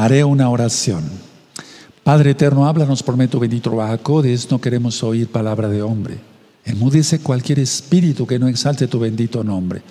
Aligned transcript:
Haré 0.00 0.24
una 0.24 0.48
oración. 0.48 1.04
Padre 2.02 2.30
eterno, 2.30 2.66
háblanos 2.66 3.02
por 3.02 3.18
medio 3.18 3.38
bendito 3.38 3.76
Bajacodes, 3.76 4.50
no 4.50 4.58
queremos 4.58 5.02
oír 5.02 5.28
palabra 5.28 5.68
de 5.68 5.82
hombre. 5.82 6.16
Enmudece 6.64 7.18
cualquier 7.18 7.58
espíritu 7.58 8.26
que 8.26 8.38
no 8.38 8.48
exalte 8.48 8.88
tu 8.88 8.98
bendito 8.98 9.44
nombre. 9.44 9.82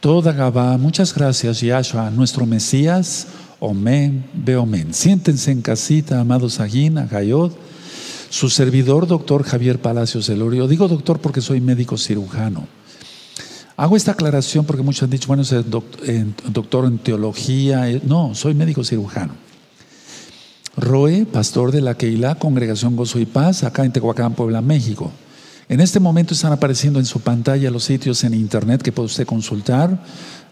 Toda 0.00 0.32
Gabá, 0.32 0.76
muchas 0.76 1.14
gracias, 1.14 1.62
Yahshua, 1.62 2.10
nuestro 2.10 2.44
Mesías. 2.44 3.28
Omen, 3.58 4.26
Beomen. 4.34 4.92
Siéntense 4.92 5.50
en 5.50 5.62
casita, 5.62 6.20
amados 6.20 6.60
Aguín, 6.60 6.98
Agayot. 6.98 7.56
Su 8.28 8.50
servidor, 8.50 9.06
doctor 9.06 9.44
Javier 9.44 9.80
Palacios 9.80 10.28
Elorio. 10.28 10.68
Digo 10.68 10.88
doctor 10.88 11.20
porque 11.20 11.40
soy 11.40 11.62
médico 11.62 11.96
cirujano. 11.96 12.66
Hago 13.78 13.96
esta 13.96 14.10
aclaración 14.10 14.64
porque 14.64 14.82
muchos 14.82 15.04
han 15.04 15.10
dicho, 15.10 15.28
bueno, 15.28 15.44
es 15.44 15.54
doctor 15.70 16.86
en 16.86 16.98
teología. 16.98 17.88
Eh, 17.88 18.02
no, 18.04 18.34
soy 18.34 18.52
médico 18.52 18.82
cirujano. 18.82 19.34
Roe, 20.76 21.24
pastor 21.24 21.70
de 21.70 21.80
la 21.80 21.94
Keilah, 21.94 22.40
Congregación 22.40 22.96
Gozo 22.96 23.20
y 23.20 23.26
Paz, 23.26 23.62
acá 23.62 23.84
en 23.84 23.92
Tehuacán, 23.92 24.34
Puebla, 24.34 24.62
México. 24.62 25.12
En 25.68 25.78
este 25.78 26.00
momento 26.00 26.34
están 26.34 26.50
apareciendo 26.50 26.98
en 26.98 27.06
su 27.06 27.20
pantalla 27.20 27.70
los 27.70 27.84
sitios 27.84 28.24
en 28.24 28.34
internet 28.34 28.82
que 28.82 28.90
puede 28.90 29.06
usted 29.06 29.26
consultar. 29.26 30.02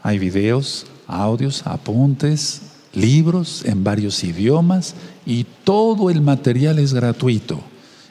Hay 0.04 0.20
videos, 0.20 0.86
audios, 1.08 1.66
apuntes, 1.66 2.60
libros 2.94 3.64
en 3.64 3.82
varios 3.82 4.22
idiomas 4.22 4.94
y 5.26 5.46
todo 5.64 6.10
el 6.10 6.20
material 6.20 6.78
es 6.78 6.94
gratuito. 6.94 7.60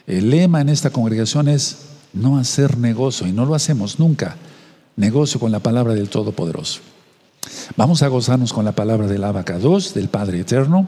El 0.07 0.29
lema 0.29 0.59
en 0.59 0.67
esta 0.67 0.89
congregación 0.89 1.47
es 1.47 1.77
no 2.11 2.37
hacer 2.37 2.77
negocio 2.77 3.25
y 3.25 3.31
no 3.31 3.45
lo 3.45 3.55
hacemos 3.55 3.97
nunca. 3.97 4.35
Negocio 4.95 5.39
con 5.39 5.51
la 5.51 5.59
palabra 5.59 5.93
del 5.93 6.09
Todopoderoso. 6.09 6.79
Vamos 7.75 8.01
a 8.01 8.07
gozarnos 8.07 8.53
con 8.53 8.65
la 8.65 8.71
palabra 8.71 9.07
del 9.07 9.23
Abacados, 9.23 9.93
del 9.93 10.07
Padre 10.07 10.39
Eterno. 10.39 10.87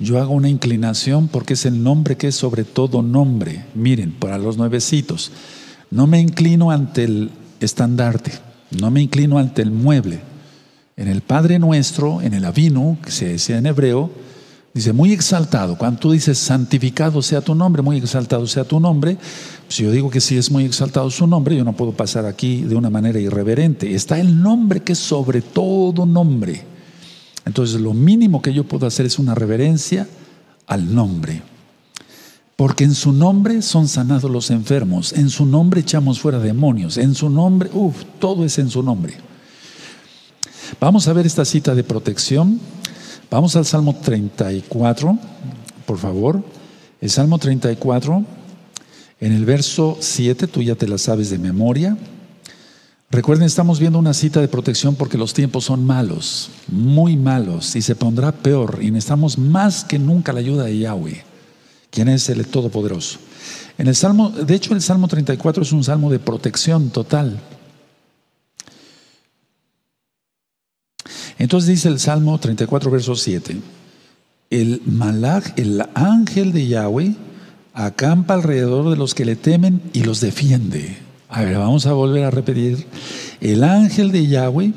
Yo 0.00 0.20
hago 0.20 0.32
una 0.32 0.48
inclinación 0.48 1.28
porque 1.28 1.54
es 1.54 1.64
el 1.64 1.82
nombre 1.82 2.16
que 2.16 2.28
es 2.28 2.34
sobre 2.34 2.64
todo 2.64 3.02
nombre. 3.02 3.64
Miren, 3.74 4.12
para 4.12 4.38
los 4.38 4.56
nuevecitos, 4.56 5.30
no 5.90 6.06
me 6.06 6.20
inclino 6.20 6.70
ante 6.70 7.04
el 7.04 7.30
estandarte, 7.60 8.32
no 8.72 8.90
me 8.90 9.00
inclino 9.00 9.38
ante 9.38 9.62
el 9.62 9.70
mueble. 9.70 10.20
En 10.96 11.06
el 11.06 11.20
Padre 11.20 11.58
Nuestro, 11.58 12.20
en 12.20 12.34
el 12.34 12.44
Avino, 12.44 12.98
que 13.04 13.12
se 13.12 13.28
decía 13.28 13.58
en 13.58 13.66
hebreo, 13.66 14.10
dice 14.74 14.92
muy 14.92 15.12
exaltado. 15.12 15.78
Cuando 15.78 16.00
tú 16.00 16.12
dices 16.12 16.38
santificado 16.38 17.22
sea 17.22 17.40
tu 17.40 17.54
nombre, 17.54 17.82
muy 17.82 17.98
exaltado 17.98 18.46
sea 18.46 18.64
tu 18.64 18.80
nombre, 18.80 19.18
si 19.72 19.84
yo 19.84 19.90
digo 19.90 20.10
que 20.10 20.20
sí 20.20 20.36
es 20.36 20.50
muy 20.50 20.64
exaltado 20.64 21.10
su 21.10 21.26
nombre, 21.26 21.56
yo 21.56 21.64
no 21.64 21.72
puedo 21.72 21.92
pasar 21.92 22.26
aquí 22.26 22.62
de 22.62 22.76
una 22.76 22.90
manera 22.90 23.18
irreverente. 23.18 23.94
Está 23.94 24.20
el 24.20 24.40
nombre 24.42 24.80
que 24.80 24.92
es 24.92 24.98
sobre 24.98 25.40
todo 25.40 26.06
nombre. 26.06 26.64
Entonces 27.44 27.80
lo 27.80 27.94
mínimo 27.94 28.42
que 28.42 28.52
yo 28.52 28.64
puedo 28.64 28.86
hacer 28.86 29.06
es 29.06 29.18
una 29.18 29.34
reverencia 29.34 30.06
al 30.66 30.94
nombre. 30.94 31.42
Porque 32.56 32.84
en 32.84 32.94
su 32.94 33.12
nombre 33.12 33.62
son 33.62 33.88
sanados 33.88 34.30
los 34.30 34.50
enfermos, 34.50 35.12
en 35.14 35.30
su 35.30 35.46
nombre 35.46 35.80
echamos 35.80 36.20
fuera 36.20 36.38
demonios, 36.38 36.98
en 36.98 37.14
su 37.14 37.30
nombre, 37.30 37.70
uff, 37.72 38.04
todo 38.20 38.44
es 38.44 38.58
en 38.58 38.70
su 38.70 38.82
nombre. 38.82 39.14
Vamos 40.78 41.08
a 41.08 41.12
ver 41.12 41.26
esta 41.26 41.44
cita 41.44 41.74
de 41.74 41.82
protección. 41.82 42.60
Vamos 43.30 43.56
al 43.56 43.64
Salmo 43.64 43.96
34, 43.96 45.18
por 45.86 45.98
favor. 45.98 46.42
El 47.00 47.10
Salmo 47.10 47.38
34, 47.38 48.24
en 49.22 49.32
el 49.32 49.44
verso 49.44 49.98
7, 50.00 50.48
tú 50.48 50.62
ya 50.62 50.74
te 50.74 50.88
la 50.88 50.98
sabes 50.98 51.30
de 51.30 51.38
memoria. 51.38 51.96
Recuerden, 53.08 53.46
estamos 53.46 53.78
viendo 53.78 54.00
una 54.00 54.14
cita 54.14 54.40
de 54.40 54.48
protección 54.48 54.96
porque 54.96 55.16
los 55.16 55.32
tiempos 55.32 55.66
son 55.66 55.86
malos, 55.86 56.50
muy 56.66 57.16
malos, 57.16 57.76
y 57.76 57.82
se 57.82 57.94
pondrá 57.94 58.32
peor. 58.32 58.80
Y 58.82 58.90
necesitamos 58.90 59.38
más 59.38 59.84
que 59.84 60.00
nunca 60.00 60.32
la 60.32 60.40
ayuda 60.40 60.64
de 60.64 60.76
Yahweh, 60.76 61.22
quien 61.92 62.08
es 62.08 62.28
el 62.30 62.44
Todopoderoso. 62.48 63.20
En 63.78 63.86
el 63.86 63.94
Salmo, 63.94 64.30
de 64.30 64.56
hecho, 64.56 64.74
el 64.74 64.82
Salmo 64.82 65.06
34 65.06 65.62
es 65.62 65.70
un 65.70 65.84
salmo 65.84 66.10
de 66.10 66.18
protección 66.18 66.90
total. 66.90 67.38
Entonces 71.38 71.70
dice 71.70 71.88
el 71.88 72.00
Salmo 72.00 72.40
34, 72.40 72.90
verso 72.90 73.14
7. 73.14 73.56
El 74.50 74.82
malach, 74.84 75.56
el 75.56 75.80
ángel 75.94 76.52
de 76.52 76.66
Yahweh, 76.66 77.14
acampa 77.74 78.34
alrededor 78.34 78.90
de 78.90 78.96
los 78.96 79.14
que 79.14 79.24
le 79.24 79.36
temen 79.36 79.80
y 79.92 80.02
los 80.02 80.20
defiende. 80.20 80.96
A 81.28 81.42
ver, 81.42 81.56
vamos 81.56 81.86
a 81.86 81.92
volver 81.92 82.24
a 82.24 82.30
repetir. 82.30 82.86
El 83.40 83.64
ángel 83.64 84.12
de 84.12 84.26
Yahweh 84.26 84.72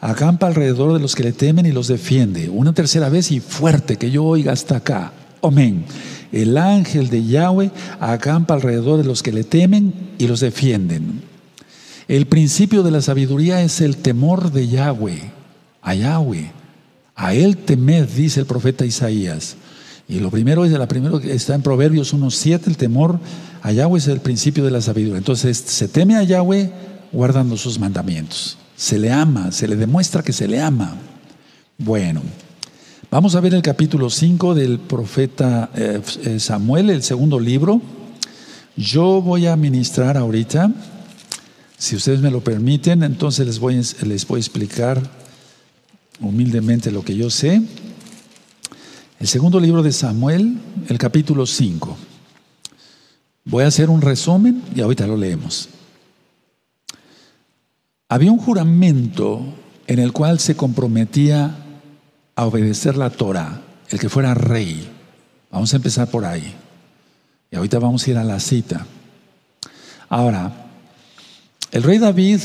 acampa 0.00 0.46
alrededor 0.46 0.92
de 0.92 1.00
los 1.00 1.14
que 1.14 1.24
le 1.24 1.32
temen 1.32 1.66
y 1.66 1.72
los 1.72 1.88
defiende. 1.88 2.50
Una 2.50 2.74
tercera 2.74 3.08
vez 3.08 3.32
y 3.32 3.40
fuerte, 3.40 3.96
que 3.96 4.10
yo 4.10 4.24
oiga 4.24 4.52
hasta 4.52 4.76
acá. 4.76 5.12
Amén. 5.42 5.84
El 6.32 6.58
ángel 6.58 7.08
de 7.08 7.24
Yahweh 7.24 7.70
acampa 8.00 8.54
alrededor 8.54 8.98
de 8.98 9.04
los 9.04 9.22
que 9.22 9.32
le 9.32 9.44
temen 9.44 9.94
y 10.18 10.26
los 10.26 10.40
defienden. 10.40 11.22
El 12.08 12.26
principio 12.26 12.82
de 12.82 12.90
la 12.90 13.00
sabiduría 13.00 13.62
es 13.62 13.80
el 13.80 13.96
temor 13.96 14.52
de 14.52 14.68
Yahweh, 14.68 15.32
a 15.82 15.94
Yahweh. 15.94 16.52
A 17.14 17.32
él 17.34 17.56
temed, 17.56 18.06
dice 18.08 18.40
el 18.40 18.46
profeta 18.46 18.84
Isaías. 18.84 19.56
Y 20.08 20.20
lo 20.20 20.30
primero 20.30 20.64
es, 20.64 20.72
la 20.72 20.86
primero 20.86 21.20
que 21.20 21.32
está 21.32 21.54
en 21.54 21.62
Proverbios 21.62 22.14
1.7, 22.14 22.68
el 22.68 22.76
temor 22.76 23.18
a 23.62 23.72
Yahweh 23.72 23.98
es 23.98 24.06
el 24.06 24.20
principio 24.20 24.64
de 24.64 24.70
la 24.70 24.80
sabiduría. 24.80 25.18
Entonces, 25.18 25.56
se 25.58 25.88
teme 25.88 26.14
a 26.16 26.22
Yahweh 26.22 26.70
guardando 27.12 27.56
sus 27.56 27.78
mandamientos. 27.78 28.56
Se 28.76 28.98
le 28.98 29.10
ama, 29.10 29.50
se 29.50 29.66
le 29.66 29.74
demuestra 29.74 30.22
que 30.22 30.32
se 30.32 30.46
le 30.46 30.60
ama. 30.60 30.96
Bueno, 31.78 32.22
vamos 33.10 33.34
a 33.34 33.40
ver 33.40 33.54
el 33.54 33.62
capítulo 33.62 34.08
5 34.08 34.54
del 34.54 34.78
profeta 34.78 35.70
eh, 35.74 36.00
eh, 36.24 36.38
Samuel, 36.38 36.90
el 36.90 37.02
segundo 37.02 37.40
libro. 37.40 37.82
Yo 38.76 39.20
voy 39.22 39.46
a 39.46 39.56
ministrar 39.56 40.16
ahorita, 40.16 40.70
si 41.78 41.96
ustedes 41.96 42.20
me 42.20 42.30
lo 42.30 42.42
permiten, 42.42 43.02
entonces 43.02 43.46
les 43.46 43.58
voy, 43.58 43.80
les 44.02 44.26
voy 44.26 44.38
a 44.38 44.40
explicar 44.40 45.02
humildemente 46.20 46.92
lo 46.92 47.02
que 47.02 47.16
yo 47.16 47.30
sé. 47.30 47.62
El 49.18 49.28
segundo 49.28 49.58
libro 49.58 49.82
de 49.82 49.92
Samuel, 49.92 50.58
el 50.88 50.98
capítulo 50.98 51.46
5. 51.46 51.96
Voy 53.46 53.64
a 53.64 53.68
hacer 53.68 53.88
un 53.88 54.02
resumen 54.02 54.62
y 54.74 54.82
ahorita 54.82 55.06
lo 55.06 55.16
leemos. 55.16 55.70
Había 58.10 58.30
un 58.30 58.38
juramento 58.38 59.40
en 59.86 60.00
el 60.00 60.12
cual 60.12 60.38
se 60.38 60.54
comprometía 60.54 61.56
a 62.34 62.44
obedecer 62.44 62.98
la 62.98 63.08
Torah, 63.08 63.62
el 63.88 63.98
que 63.98 64.10
fuera 64.10 64.34
rey. 64.34 64.86
Vamos 65.50 65.72
a 65.72 65.76
empezar 65.76 66.10
por 66.10 66.26
ahí. 66.26 66.54
Y 67.50 67.56
ahorita 67.56 67.78
vamos 67.78 68.06
a 68.06 68.10
ir 68.10 68.18
a 68.18 68.24
la 68.24 68.38
cita. 68.38 68.86
Ahora, 70.10 70.68
el 71.70 71.82
rey 71.82 71.96
David, 71.96 72.40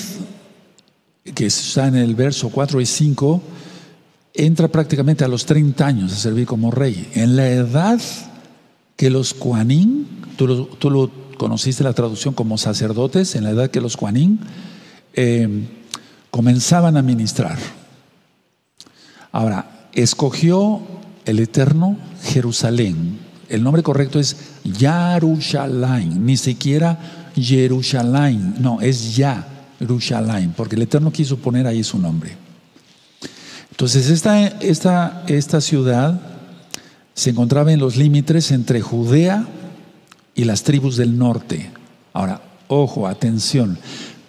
que 1.35 1.47
está 1.47 1.87
en 1.87 1.95
el 1.95 2.15
verso 2.15 2.47
4 2.49 2.79
y 2.79 2.85
5, 2.85 3.43
entra 4.33 4.67
prácticamente 4.67 5.23
a 5.23 5.27
los 5.27 5.45
30 5.45 5.85
años 5.85 6.13
a 6.13 6.15
servir 6.15 6.45
como 6.45 6.71
rey. 6.71 7.09
En 7.13 7.35
la 7.35 7.47
edad 7.49 7.99
que 8.95 9.09
los 9.09 9.33
Kuanín 9.33 10.21
Tú 10.35 10.89
lo, 10.89 11.11
conociste 11.37 11.83
la 11.83 11.93
traducción 11.93 12.33
como 12.33 12.57
sacerdotes 12.57 13.35
en 13.35 13.43
la 13.43 13.51
edad 13.51 13.69
que 13.69 13.81
los 13.81 13.95
Juanín 13.95 14.39
eh, 15.13 15.67
comenzaban 16.31 16.97
a 16.97 17.03
ministrar. 17.03 17.57
Ahora, 19.31 19.87
escogió 19.93 20.81
el 21.25 21.39
Eterno 21.39 21.97
Jerusalén. 22.23 23.19
El 23.49 23.63
nombre 23.63 23.83
correcto 23.83 24.19
es 24.19 24.35
Yarushalayim, 24.63 26.25
ni 26.25 26.37
siquiera 26.37 27.31
Jerusalén, 27.35 28.55
no, 28.59 28.81
es 28.81 29.15
Ya 29.15 29.47
Jerusalén, 29.77 30.53
porque 30.57 30.75
el 30.75 30.83
Eterno 30.83 31.11
quiso 31.11 31.37
poner 31.37 31.67
ahí 31.67 31.83
su 31.83 31.99
nombre. 31.99 32.35
Entonces, 33.81 34.11
esta, 34.11 34.47
esta, 34.59 35.23
esta 35.25 35.59
ciudad 35.59 36.21
se 37.15 37.31
encontraba 37.31 37.73
en 37.73 37.79
los 37.79 37.97
límites 37.97 38.51
entre 38.51 38.79
Judea 38.79 39.47
y 40.35 40.43
las 40.43 40.61
tribus 40.61 40.97
del 40.97 41.17
norte. 41.17 41.71
Ahora, 42.13 42.43
ojo, 42.67 43.07
atención, 43.07 43.79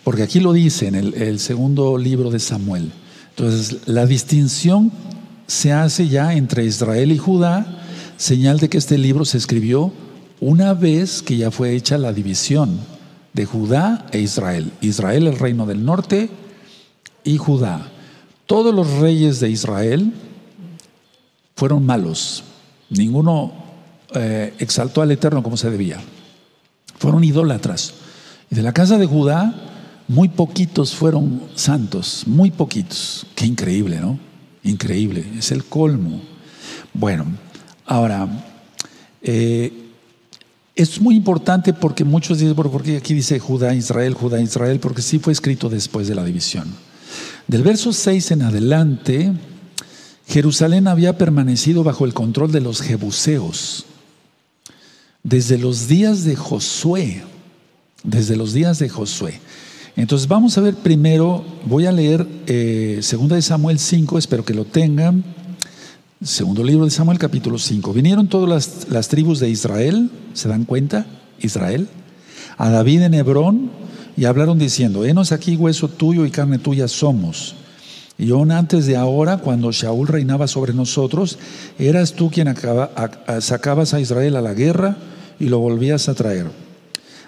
porque 0.05 0.23
aquí 0.23 0.41
lo 0.41 0.55
dice 0.55 0.87
en 0.87 0.95
el, 0.95 1.39
segundo 1.39 1.99
libro 1.99 2.31
de 2.31 2.39
Samuel. 2.39 2.93
Entonces, 3.37 3.81
la 3.85 4.07
distinción 4.07 4.91
se 5.47 5.71
hace 5.71 6.09
ya 6.09 6.33
entre 6.33 6.65
Israel 6.65 7.13
y 7.13 7.19
Judá, 7.19 7.67
señal 8.17 8.59
de 8.59 8.71
que 8.71 8.79
este 8.79 8.97
libro 8.97 9.27
se 9.27 9.37
escribió 9.37 9.93
una 10.41 10.73
vez 10.73 11.21
que 11.21 11.37
ya 11.37 11.51
fue 11.51 11.75
hecha 11.75 11.99
la 11.99 12.15
división 12.15 12.79
de 13.35 13.45
Judá 13.45 14.07
e 14.13 14.21
Israel. 14.21 14.73
Israel 14.81 15.27
el 15.27 15.39
reino 15.39 15.67
del 15.67 15.85
norte 15.85 16.31
y 17.23 17.37
Judá. 17.37 17.92
Todos 18.53 18.75
los 18.75 18.99
reyes 18.99 19.41
de 19.41 19.49
Israel 19.49 20.13
fueron 21.57 21.87
malos. 21.87 22.45
Ninguno 22.91 23.51
eh, 24.15 24.53
exaltó 24.59 25.01
al 25.01 25.11
Eterno 25.11 25.43
como 25.43 25.57
se 25.57 25.71
debía. 25.71 25.99
Fueron 26.99 27.25
idólatras. 27.25 27.95
Y 28.51 28.55
de 28.55 28.61
la 28.61 28.75
casa 28.75 28.99
de 28.99 29.07
Judá, 29.07 29.55
muy 30.07 30.29
poquitos 30.29 30.95
fueron 30.95 31.45
santos, 31.55 32.25
muy 32.27 32.51
poquitos. 32.51 33.27
Qué 33.35 33.47
increíble, 33.47 33.99
¿no? 34.01 34.19
Increíble, 34.65 35.25
es 35.39 35.51
el 35.51 35.65
colmo. 35.65 36.21
Bueno, 36.93 37.25
ahora, 37.87 38.29
eh, 39.23 39.73
es 40.77 41.01
muy 41.01 41.17
importante 41.17 41.73
porque 41.73 42.05
muchos 42.05 42.39
dicen, 42.39 42.55
porque 42.55 42.99
aquí 42.99 43.15
dice 43.15 43.39
Judá, 43.39 43.75
Israel, 43.75 44.13
Judá, 44.13 44.43
Israel, 44.43 44.79
porque 44.79 45.01
sí 45.01 45.19
fue 45.19 45.33
escrito 45.33 45.71
después 45.71 46.07
de 46.07 46.15
la 46.15 46.23
división. 46.23 46.92
Del 47.49 47.63
verso 47.63 47.93
6 47.93 48.31
en 48.31 48.43
adelante, 48.43 49.33
Jerusalén 50.27 50.87
había 50.87 51.19
permanecido 51.19 51.83
bajo 51.83 52.05
el 52.05 52.15
control 52.15 52.53
de 52.53 52.61
los 52.61 52.81
jebuseos 52.81 53.87
desde 55.23 55.59
los 55.59 55.89
días 55.89 56.25
de 56.25 56.37
Josué, 56.37 57.23
desde 58.03 58.37
los 58.37 58.53
días 58.53 58.79
de 58.79 58.89
Josué. 58.89 59.41
Entonces 59.95 60.27
vamos 60.27 60.57
a 60.57 60.63
ver 60.63 60.75
primero, 60.75 61.45
voy 61.67 61.87
a 61.87 61.93
leer 61.93 62.27
eh, 62.47 63.01
Samuel 63.03 63.79
5, 63.79 64.19
espero 64.19 64.45
que 64.45 64.55
lo 64.55 64.65
tengan. 64.65 65.23
Segundo 66.23 66.65
libro 66.65 66.85
de 66.85 66.91
Samuel 66.91 67.19
capítulo 67.19 67.59
5. 67.59 67.93
Vinieron 67.93 68.29
todas 68.29 68.49
las, 68.49 68.89
las 68.89 69.09
tribus 69.09 69.41
de 69.41 69.51
Israel, 69.51 70.11
¿se 70.35 70.49
dan 70.49 70.65
cuenta? 70.65 71.07
Israel, 71.41 71.89
a 72.57 72.71
David 72.71 73.03
en 73.03 73.15
Hebrón 73.15 73.82
y 74.17 74.25
hablaron 74.25 74.59
diciendo, 74.59 75.05
henos 75.05 75.33
aquí 75.33 75.57
hueso 75.57 75.89
tuyo 75.89 76.27
y 76.27 76.31
carne 76.31 76.59
tuya 76.59 76.89
somos. 76.89 77.55
Y 78.19 78.31
aún 78.31 78.53
antes 78.53 78.87
de 78.87 78.97
ahora, 78.97 79.39
cuando 79.39 79.73
Shaul 79.73 80.07
reinaba 80.07 80.47
sobre 80.47 80.75
nosotros, 80.75 81.39
eras 81.79 82.13
tú 82.13 82.31
quien 82.31 82.55
sacabas 83.41 83.95
a 83.95 84.01
Israel 84.01 84.37
a 84.37 84.43
la 84.43 84.55
guerra 84.55 84.97
y 85.41 85.47
lo 85.47 85.59
volvías 85.59 86.09
a 86.09 86.15
traer. 86.15 86.47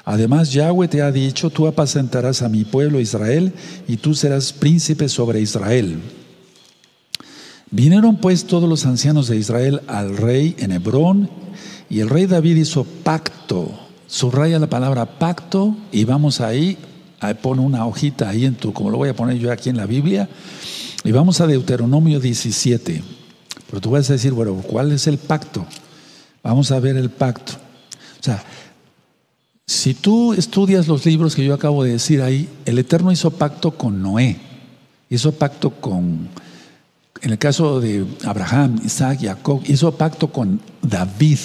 Además, 0.05 0.53
Yahweh 0.53 0.89
te 0.89 1.01
ha 1.01 1.11
dicho, 1.11 1.49
tú 1.49 1.67
apacentarás 1.67 2.43
a 2.43 2.49
mi 2.49 2.65
pueblo 2.65 3.01
Israel 3.01 3.53
y 3.89 3.97
tú 3.97 4.15
serás 4.15 4.53
príncipe 4.53 5.09
sobre 5.09 5.41
Israel. 5.41 5.99
Vinieron 7.71 8.19
pues 8.19 8.45
todos 8.45 8.69
los 8.69 8.85
ancianos 8.87 9.27
de 9.29 9.37
Israel 9.37 9.81
al 9.89 10.17
rey 10.17 10.55
en 10.59 10.73
Hebrón 10.73 11.31
y 11.89 12.01
el 12.01 12.11
rey 12.11 12.27
David 12.27 12.57
hizo 12.57 12.85
pacto. 12.85 13.84
Subraya 14.15 14.61
la 14.61 14.69
palabra 14.69 15.07
pacto 15.19 15.77
y 15.91 16.05
vamos 16.05 16.41
ahí, 16.41 16.79
pone 17.43 17.63
una 17.63 17.85
hojita 17.85 18.29
ahí 18.29 18.45
en 18.45 18.55
tu, 18.55 18.73
como 18.73 18.89
lo 18.89 18.97
voy 18.97 19.09
a 19.09 19.17
poner 19.17 19.39
yo 19.39 19.51
aquí 19.51 19.71
en 19.71 19.77
la 19.77 19.87
Biblia, 19.87 20.29
y 21.03 21.11
vamos 21.11 21.41
a 21.41 21.49
Deuteronomio 21.49 22.21
17. 22.21 23.03
Pero 23.67 23.81
tú 23.81 23.91
vas 23.91 24.09
a 24.09 24.13
decir, 24.13 24.31
bueno, 24.31 24.55
¿cuál 24.69 24.93
es 24.93 25.09
el 25.09 25.19
pacto? 25.19 25.67
Vamos 26.45 26.71
a 26.71 26.79
ver 26.79 26.97
el 26.97 27.11
pacto. 27.11 27.55
O 27.55 28.23
sea, 28.23 28.41
si 29.67 29.95
tú 29.95 30.33
estudias 30.33 30.87
los 30.87 31.05
libros 31.05 31.35
que 31.35 31.45
yo 31.45 31.53
acabo 31.53 31.83
de 31.83 31.91
decir 31.91 32.23
ahí, 32.23 32.49
el 32.67 32.79
Eterno 32.79 33.11
hizo 33.11 33.33
pacto 33.33 33.73
con 33.73 34.01
Noé, 34.01 34.39
hizo 35.11 35.33
pacto 35.33 35.71
con 35.71 36.29
en 37.21 37.33
el 37.33 37.39
caso 37.39 37.81
de 37.81 38.07
Abraham, 38.25 38.81
Isaac, 38.85 39.19
Jacob, 39.23 39.61
hizo 39.67 39.91
pacto 39.97 40.31
con 40.31 40.61
David, 40.83 41.39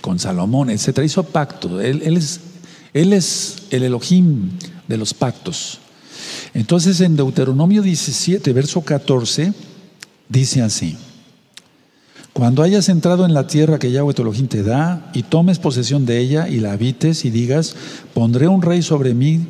con 0.00 0.18
Salomón, 0.18 0.70
etc. 0.70 1.00
Hizo 1.04 1.22
pacto. 1.24 1.80
Él, 1.80 2.16
es, 2.16 2.40
el 3.70 3.82
Elohim 3.82 4.50
de 4.86 4.96
los 4.96 5.14
pactos. 5.14 5.78
Entonces 6.54 7.00
en 7.00 7.16
Deuteronomio 7.16 7.82
17, 7.82 8.52
verso 8.52 8.82
14, 8.82 9.52
dice 10.28 10.62
así. 10.62 10.96
Cuando 12.32 12.62
hayas 12.62 12.88
entrado 12.88 13.26
en 13.26 13.34
la 13.34 13.46
tierra 13.46 13.78
que 13.78 13.92
Yahweh 13.92 14.14
tu 14.14 14.22
Elohim 14.22 14.48
te 14.48 14.62
da 14.62 15.10
y 15.12 15.22
tomes 15.22 15.58
posesión 15.58 16.06
de 16.06 16.18
ella 16.18 16.48
y 16.48 16.60
la 16.60 16.72
habites 16.72 17.24
y 17.24 17.30
digas, 17.30 17.74
pondré 18.14 18.48
un 18.48 18.62
rey 18.62 18.82
sobre 18.82 19.12
mí 19.12 19.46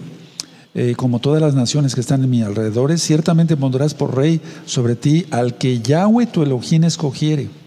eh, 0.75 0.95
como 0.97 1.19
todas 1.19 1.43
las 1.43 1.55
naciones 1.55 1.95
que 1.95 2.01
están 2.01 2.25
en 2.25 2.31
mi 2.31 2.43
alrededor, 2.43 2.99
ciertamente 2.99 3.59
pondrás 3.59 3.93
por 3.93 4.17
rey 4.17 4.41
sobre 4.65 4.97
ti 4.97 5.27
al 5.31 5.59
que 5.59 5.81
Yahweh 5.81 6.27
tu 6.27 6.43
Elohim 6.43 6.85
escogiere. 6.85 7.62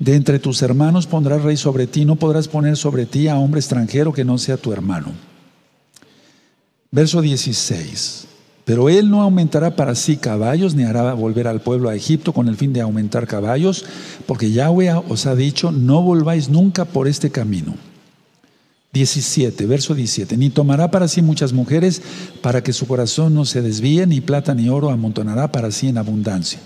De 0.00 0.14
entre 0.14 0.38
tus 0.38 0.62
hermanos 0.62 1.06
pondrás 1.06 1.42
rey 1.42 1.58
sobre 1.58 1.86
ti, 1.86 2.06
no 2.06 2.16
podrás 2.16 2.48
poner 2.48 2.78
sobre 2.78 3.04
ti 3.04 3.28
a 3.28 3.36
hombre 3.36 3.60
extranjero 3.60 4.14
que 4.14 4.24
no 4.24 4.38
sea 4.38 4.56
tu 4.56 4.72
hermano. 4.72 5.12
Verso 6.90 7.20
16. 7.20 8.26
Pero 8.64 8.88
él 8.88 9.10
no 9.10 9.20
aumentará 9.20 9.76
para 9.76 9.94
sí 9.94 10.16
caballos, 10.16 10.74
ni 10.74 10.84
hará 10.84 11.12
volver 11.12 11.46
al 11.46 11.60
pueblo 11.60 11.90
a 11.90 11.94
Egipto 11.94 12.32
con 12.32 12.48
el 12.48 12.56
fin 12.56 12.72
de 12.72 12.80
aumentar 12.80 13.26
caballos, 13.26 13.84
porque 14.26 14.50
Yahweh 14.50 14.94
os 15.06 15.26
ha 15.26 15.34
dicho, 15.34 15.70
no 15.70 16.00
volváis 16.00 16.48
nunca 16.48 16.86
por 16.86 17.06
este 17.06 17.30
camino. 17.30 17.74
17, 18.94 19.66
verso 19.66 19.94
17. 19.94 20.34
Ni 20.38 20.48
tomará 20.48 20.90
para 20.90 21.08
sí 21.08 21.20
muchas 21.20 21.52
mujeres 21.52 22.00
para 22.40 22.62
que 22.62 22.72
su 22.72 22.86
corazón 22.86 23.34
no 23.34 23.44
se 23.44 23.60
desvíe, 23.60 24.06
ni 24.06 24.22
plata 24.22 24.54
ni 24.54 24.70
oro 24.70 24.88
amontonará 24.88 25.52
para 25.52 25.70
sí 25.70 25.88
en 25.88 25.98
abundancia. 25.98 26.58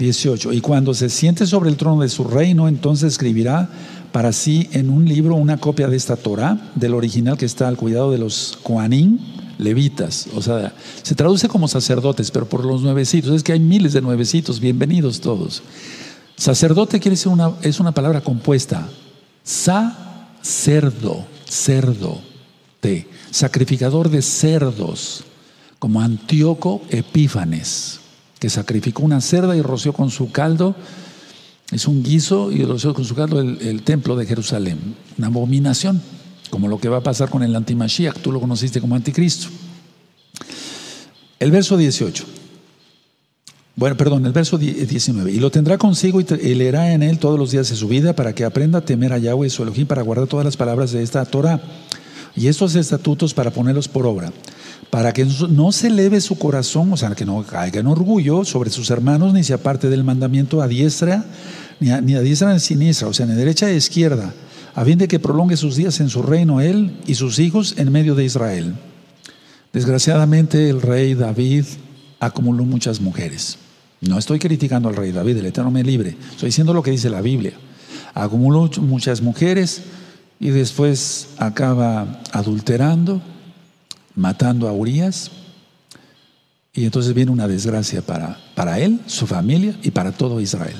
18. 0.00 0.52
Y 0.52 0.60
cuando 0.60 0.94
se 0.94 1.08
siente 1.08 1.46
sobre 1.46 1.70
el 1.70 1.76
trono 1.76 2.02
de 2.02 2.08
su 2.08 2.24
reino, 2.24 2.66
entonces 2.66 3.12
escribirá 3.12 3.68
para 4.12 4.32
sí 4.32 4.68
en 4.72 4.90
un 4.90 5.04
libro 5.04 5.36
una 5.36 5.58
copia 5.58 5.86
de 5.86 5.96
esta 5.96 6.16
Torah, 6.16 6.72
del 6.74 6.94
original 6.94 7.38
que 7.38 7.46
está 7.46 7.68
al 7.68 7.76
cuidado 7.76 8.10
de 8.10 8.18
los 8.18 8.58
Koanim, 8.62 9.18
levitas. 9.58 10.26
O 10.34 10.42
sea, 10.42 10.74
se 11.02 11.14
traduce 11.14 11.48
como 11.48 11.68
sacerdotes, 11.68 12.30
pero 12.30 12.48
por 12.48 12.64
los 12.64 12.82
nuevecitos. 12.82 13.34
Es 13.34 13.42
que 13.44 13.52
hay 13.52 13.60
miles 13.60 13.92
de 13.92 14.00
nuevecitos, 14.00 14.58
bienvenidos 14.58 15.20
todos. 15.20 15.62
Sacerdote 16.36 16.98
quiere 16.98 17.16
decir 17.16 17.30
una, 17.30 17.52
es 17.62 17.78
una 17.78 17.92
palabra 17.92 18.22
compuesta. 18.22 18.88
Sa 19.44 20.28
cerdo, 20.42 21.26
cerdo, 21.46 22.20
sacrificador 23.30 24.08
de 24.08 24.22
cerdos, 24.22 25.24
como 25.78 26.00
Antíoco 26.00 26.82
Epífanes, 26.90 27.99
que 28.40 28.50
sacrificó 28.50 29.04
una 29.04 29.20
cerda 29.20 29.54
y 29.56 29.62
roció 29.62 29.92
con 29.92 30.10
su 30.10 30.32
caldo, 30.32 30.74
es 31.70 31.86
un 31.86 32.02
guiso 32.02 32.50
y 32.50 32.64
roció 32.64 32.94
con 32.94 33.04
su 33.04 33.14
caldo 33.14 33.40
el, 33.40 33.82
templo 33.82 34.16
de 34.16 34.26
Jerusalén, 34.26 34.96
una 35.18 35.28
abominación, 35.28 36.02
como 36.48 36.66
lo 36.66 36.80
que 36.80 36.88
va 36.88 36.96
a 36.96 37.02
pasar 37.02 37.30
con 37.30 37.44
el 37.44 37.54
antimashiach, 37.54 38.18
tú 38.18 38.32
lo 38.32 38.40
conociste 38.40 38.80
como 38.80 38.96
anticristo. 38.96 39.48
El 41.38 41.52
verso 41.52 41.76
18. 41.76 42.24
Bueno, 43.76 43.96
perdón, 43.96 44.26
el 44.26 44.32
verso 44.32 44.58
19. 44.58 45.30
Y 45.30 45.38
lo 45.38 45.50
tendrá 45.50 45.78
consigo 45.78 46.20
y, 46.20 46.54
leerá 46.54 46.92
en 46.92 47.02
él 47.02 47.18
todos 47.18 47.38
los 47.38 47.52
días 47.52 47.68
de 47.70 47.76
su 47.76 47.88
vida 47.88 48.14
para 48.14 48.34
que 48.34 48.44
aprenda 48.44 48.78
a 48.78 48.84
temer 48.84 49.12
a 49.12 49.18
Yahweh 49.18 49.48
su 49.48 49.62
Elohim 49.62 49.86
para 49.86 50.02
guardar 50.02 50.26
todas 50.26 50.44
las 50.44 50.56
palabras 50.56 50.92
de 50.92 51.02
esta 51.02 51.24
Torah 51.24 51.62
y 52.34 52.48
estos 52.48 52.74
estatutos 52.74 53.32
para 53.32 53.52
ponerlos 53.52 53.86
por 53.86 54.06
obra. 54.06 54.32
Para 54.88 55.12
que 55.12 55.26
no 55.50 55.72
se 55.72 55.88
eleve 55.88 56.20
su 56.20 56.38
corazón, 56.38 56.92
o 56.92 56.96
sea, 56.96 57.10
que 57.10 57.26
no 57.26 57.42
caiga 57.44 57.80
en 57.80 57.86
orgullo 57.86 58.44
sobre 58.44 58.70
sus 58.70 58.90
hermanos, 58.90 59.32
ni 59.32 59.44
se 59.44 59.52
aparte 59.52 59.88
del 59.88 60.02
mandamiento 60.02 60.62
a 60.62 60.68
diestra, 60.68 61.24
ni 61.78 61.90
a, 61.90 62.00
ni 62.00 62.14
a 62.14 62.20
diestra 62.20 62.48
ni 62.48 62.56
a 62.56 62.58
siniestra, 62.58 63.08
o 63.08 63.12
sea, 63.12 63.26
ni 63.26 63.34
derecha 63.34 63.68
ni 63.68 63.74
izquierda, 63.74 64.32
a 64.74 64.84
fin 64.84 64.98
de 64.98 65.06
que 65.06 65.20
prolongue 65.20 65.56
sus 65.56 65.76
días 65.76 66.00
en 66.00 66.08
su 66.08 66.22
reino 66.22 66.60
él 66.60 66.96
y 67.06 67.14
sus 67.14 67.38
hijos 67.38 67.74
en 67.76 67.92
medio 67.92 68.14
de 68.14 68.24
Israel. 68.24 68.74
Desgraciadamente, 69.72 70.68
el 70.68 70.82
rey 70.82 71.14
David 71.14 71.64
acumuló 72.18 72.64
muchas 72.64 73.00
mujeres. 73.00 73.58
No 74.00 74.18
estoy 74.18 74.38
criticando 74.38 74.88
al 74.88 74.96
rey 74.96 75.12
David, 75.12 75.38
el 75.38 75.46
Eterno 75.46 75.70
me 75.70 75.84
libre. 75.84 76.16
Estoy 76.30 76.48
diciendo 76.48 76.72
lo 76.72 76.82
que 76.82 76.90
dice 76.90 77.10
la 77.10 77.20
Biblia. 77.20 77.52
Acumuló 78.14 78.70
muchas 78.80 79.20
mujeres 79.20 79.82
y 80.40 80.48
después 80.48 81.28
acaba 81.36 82.20
adulterando, 82.32 83.20
matando 84.14 84.68
a 84.68 84.72
Urias. 84.72 85.30
Y 86.72 86.84
entonces 86.84 87.14
viene 87.14 87.32
una 87.32 87.48
desgracia 87.48 88.02
para, 88.02 88.38
para 88.54 88.78
él, 88.78 89.00
su 89.06 89.26
familia 89.26 89.76
y 89.82 89.90
para 89.90 90.12
todo 90.12 90.40
Israel. 90.40 90.76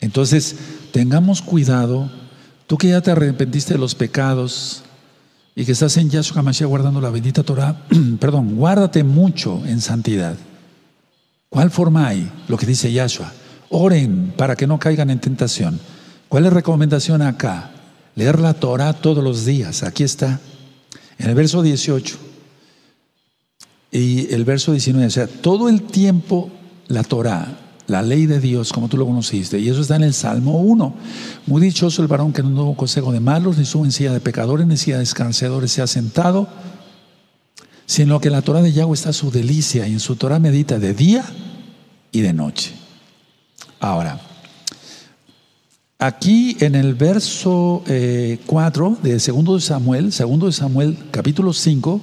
Entonces, 0.00 0.56
tengamos 0.92 1.42
cuidado. 1.42 2.10
Tú 2.66 2.76
que 2.78 2.88
ya 2.88 3.00
te 3.00 3.10
arrepentiste 3.10 3.74
de 3.74 3.80
los 3.80 3.94
pecados 3.94 4.82
y 5.54 5.64
que 5.64 5.72
estás 5.72 5.96
en 5.96 6.08
Yahshua 6.08 6.42
Mashiach 6.42 6.68
guardando 6.68 7.00
la 7.00 7.10
bendita 7.10 7.42
Torah, 7.42 7.84
perdón, 8.20 8.56
guárdate 8.56 9.02
mucho 9.04 9.64
en 9.66 9.80
santidad. 9.80 10.36
¿Cuál 11.48 11.70
forma 11.70 12.06
hay? 12.06 12.30
Lo 12.46 12.56
que 12.56 12.66
dice 12.66 12.92
Yahshua. 12.92 13.32
Oren 13.70 14.32
para 14.36 14.56
que 14.56 14.66
no 14.66 14.78
caigan 14.78 15.10
en 15.10 15.18
tentación. 15.18 15.80
¿Cuál 16.28 16.44
es 16.44 16.52
la 16.52 16.56
recomendación 16.56 17.22
acá? 17.22 17.70
Leer 18.14 18.38
la 18.38 18.54
Torah 18.54 18.92
todos 18.92 19.24
los 19.24 19.44
días. 19.44 19.82
Aquí 19.82 20.04
está. 20.04 20.40
En 21.18 21.28
el 21.28 21.34
verso 21.34 21.62
18 21.62 22.16
y 23.90 24.32
el 24.32 24.44
verso 24.44 24.72
19. 24.72 25.06
O 25.06 25.10
sea, 25.10 25.26
todo 25.26 25.68
el 25.68 25.82
tiempo 25.82 26.50
la 26.86 27.02
Torah, 27.02 27.58
la 27.86 28.02
ley 28.02 28.26
de 28.26 28.40
Dios, 28.40 28.72
como 28.72 28.88
tú 28.88 28.96
lo 28.96 29.06
conociste. 29.06 29.58
Y 29.58 29.68
eso 29.68 29.80
está 29.80 29.96
en 29.96 30.04
el 30.04 30.14
Salmo 30.14 30.60
1. 30.60 30.94
Muy 31.46 31.60
dichoso 31.60 32.02
el 32.02 32.08
varón 32.08 32.32
que 32.32 32.42
no 32.42 32.50
tuvo 32.50 32.76
consejo 32.76 33.12
de 33.12 33.20
malos, 33.20 33.58
ni 33.58 33.64
su 33.64 33.84
en 33.84 33.92
silla 33.92 34.12
de 34.12 34.20
pecadores, 34.20 34.66
ni 34.66 34.76
silla 34.76 34.96
de 34.96 35.00
descansadores 35.00 35.72
se 35.72 35.82
ha 35.82 35.86
sentado 35.86 36.48
sino 37.88 38.20
que 38.20 38.28
la 38.28 38.42
Torah 38.42 38.60
de 38.60 38.70
Yahweh 38.70 38.92
está 38.92 39.14
su 39.14 39.30
delicia 39.30 39.88
y 39.88 39.92
en 39.92 39.98
su 39.98 40.14
Torah 40.16 40.38
medita 40.38 40.78
de 40.78 40.92
día 40.92 41.24
y 42.12 42.20
de 42.20 42.34
noche. 42.34 42.74
Ahora, 43.80 44.20
aquí 45.98 46.56
en 46.60 46.74
el 46.74 46.94
verso 46.94 47.82
4 47.84 47.86
eh, 47.88 49.08
de 49.08 49.20
segundo 49.20 49.56
de 49.56 49.60
Samuel, 49.60 50.12
segundo 50.12 50.46
de 50.46 50.52
Samuel, 50.52 50.96
capítulo 51.10 51.52
5, 51.52 52.00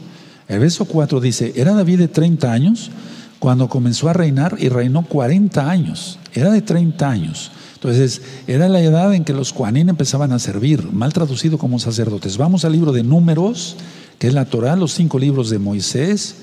el 0.48 0.60
verso 0.60 0.86
4 0.86 1.20
dice, 1.22 1.54
era 1.56 1.74
David 1.74 2.00
de 2.00 2.08
30 2.08 2.52
años 2.52 2.92
cuando 3.40 3.70
comenzó 3.70 4.10
a 4.10 4.14
reinar 4.14 4.58
y 4.60 4.70
reinó 4.70 5.06
40 5.06 5.70
años, 5.70 6.20
era 6.34 6.52
de 6.52 6.62
30 6.62 7.10
años. 7.10 7.52
Entonces, 7.76 8.22
era 8.48 8.68
la 8.68 8.82
edad 8.82 9.14
en 9.14 9.24
que 9.24 9.34
los 9.34 9.52
Juanín 9.52 9.90
empezaban 9.90 10.32
a 10.32 10.40
servir, 10.40 10.92
mal 10.92 11.14
traducido 11.14 11.58
como 11.60 11.78
sacerdotes. 11.78 12.38
Vamos 12.38 12.66
al 12.66 12.72
libro 12.72 12.92
de 12.92 13.04
Números, 13.04 13.76
que 14.18 14.28
es 14.28 14.34
la 14.34 14.46
Torah, 14.46 14.76
los 14.76 14.94
cinco 14.94 15.20
libros 15.20 15.52
de 15.52 15.60
Moisés. 15.60 16.38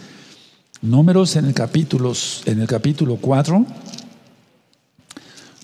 Números 0.83 1.35
en 1.35 1.47
el 1.47 1.55
capítulo, 1.55 2.13
en 2.47 2.61
el 2.61 2.69
capítulo 2.69 3.17
4. 3.17 3.67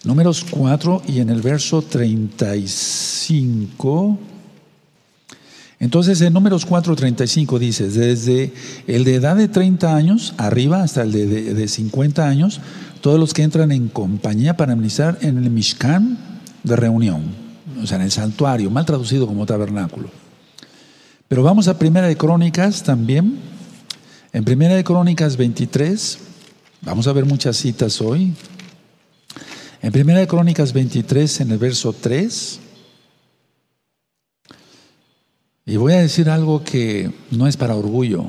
Números 0.08 0.44
4 0.50 1.02
y 1.06 1.20
en 1.20 1.28
el 1.28 1.42
verso 1.42 1.82
35. 1.82 4.18
Entonces 5.78 6.22
en 6.22 6.32
números 6.32 6.64
4, 6.64 6.96
35 6.96 7.58
dice, 7.58 7.90
desde 7.90 8.54
el 8.86 9.04
de 9.04 9.16
edad 9.16 9.36
de 9.36 9.48
30 9.48 9.94
años 9.94 10.32
arriba 10.38 10.82
hasta 10.82 11.02
el 11.02 11.12
de, 11.12 11.52
de, 11.52 11.68
50 11.68 12.26
años, 12.26 12.62
todos 13.02 13.20
los 13.20 13.34
que 13.34 13.42
entran 13.42 13.70
en 13.70 13.88
compañía 13.88 14.56
para 14.56 14.72
administrar 14.72 15.18
en 15.20 15.36
el 15.36 15.50
Mishkan 15.50 16.16
de 16.62 16.74
reunión, 16.74 17.24
o 17.82 17.86
sea, 17.86 17.98
en 17.98 18.04
el 18.04 18.10
santuario, 18.10 18.70
mal 18.70 18.86
traducido 18.86 19.26
como 19.26 19.44
tabernáculo. 19.44 20.08
Pero 21.28 21.42
vamos 21.42 21.68
a 21.68 21.78
Primera 21.78 22.06
de 22.06 22.16
Crónicas 22.16 22.82
también. 22.82 23.38
En 24.32 24.42
Primera 24.42 24.74
de 24.74 24.84
Crónicas 24.84 25.36
23, 25.36 26.18
vamos 26.80 27.06
a 27.06 27.12
ver 27.12 27.26
muchas 27.26 27.58
citas 27.58 28.00
hoy. 28.00 28.32
En 29.80 29.92
Primera 29.92 30.18
de 30.18 30.26
Crónicas 30.26 30.72
23, 30.72 31.40
en 31.40 31.52
el 31.52 31.58
verso 31.58 31.92
3, 31.92 32.60
y 35.66 35.76
voy 35.76 35.92
a 35.92 36.00
decir 36.00 36.30
algo 36.30 36.64
que 36.64 37.12
no 37.30 37.46
es 37.46 37.56
para 37.56 37.76
orgullo, 37.76 38.24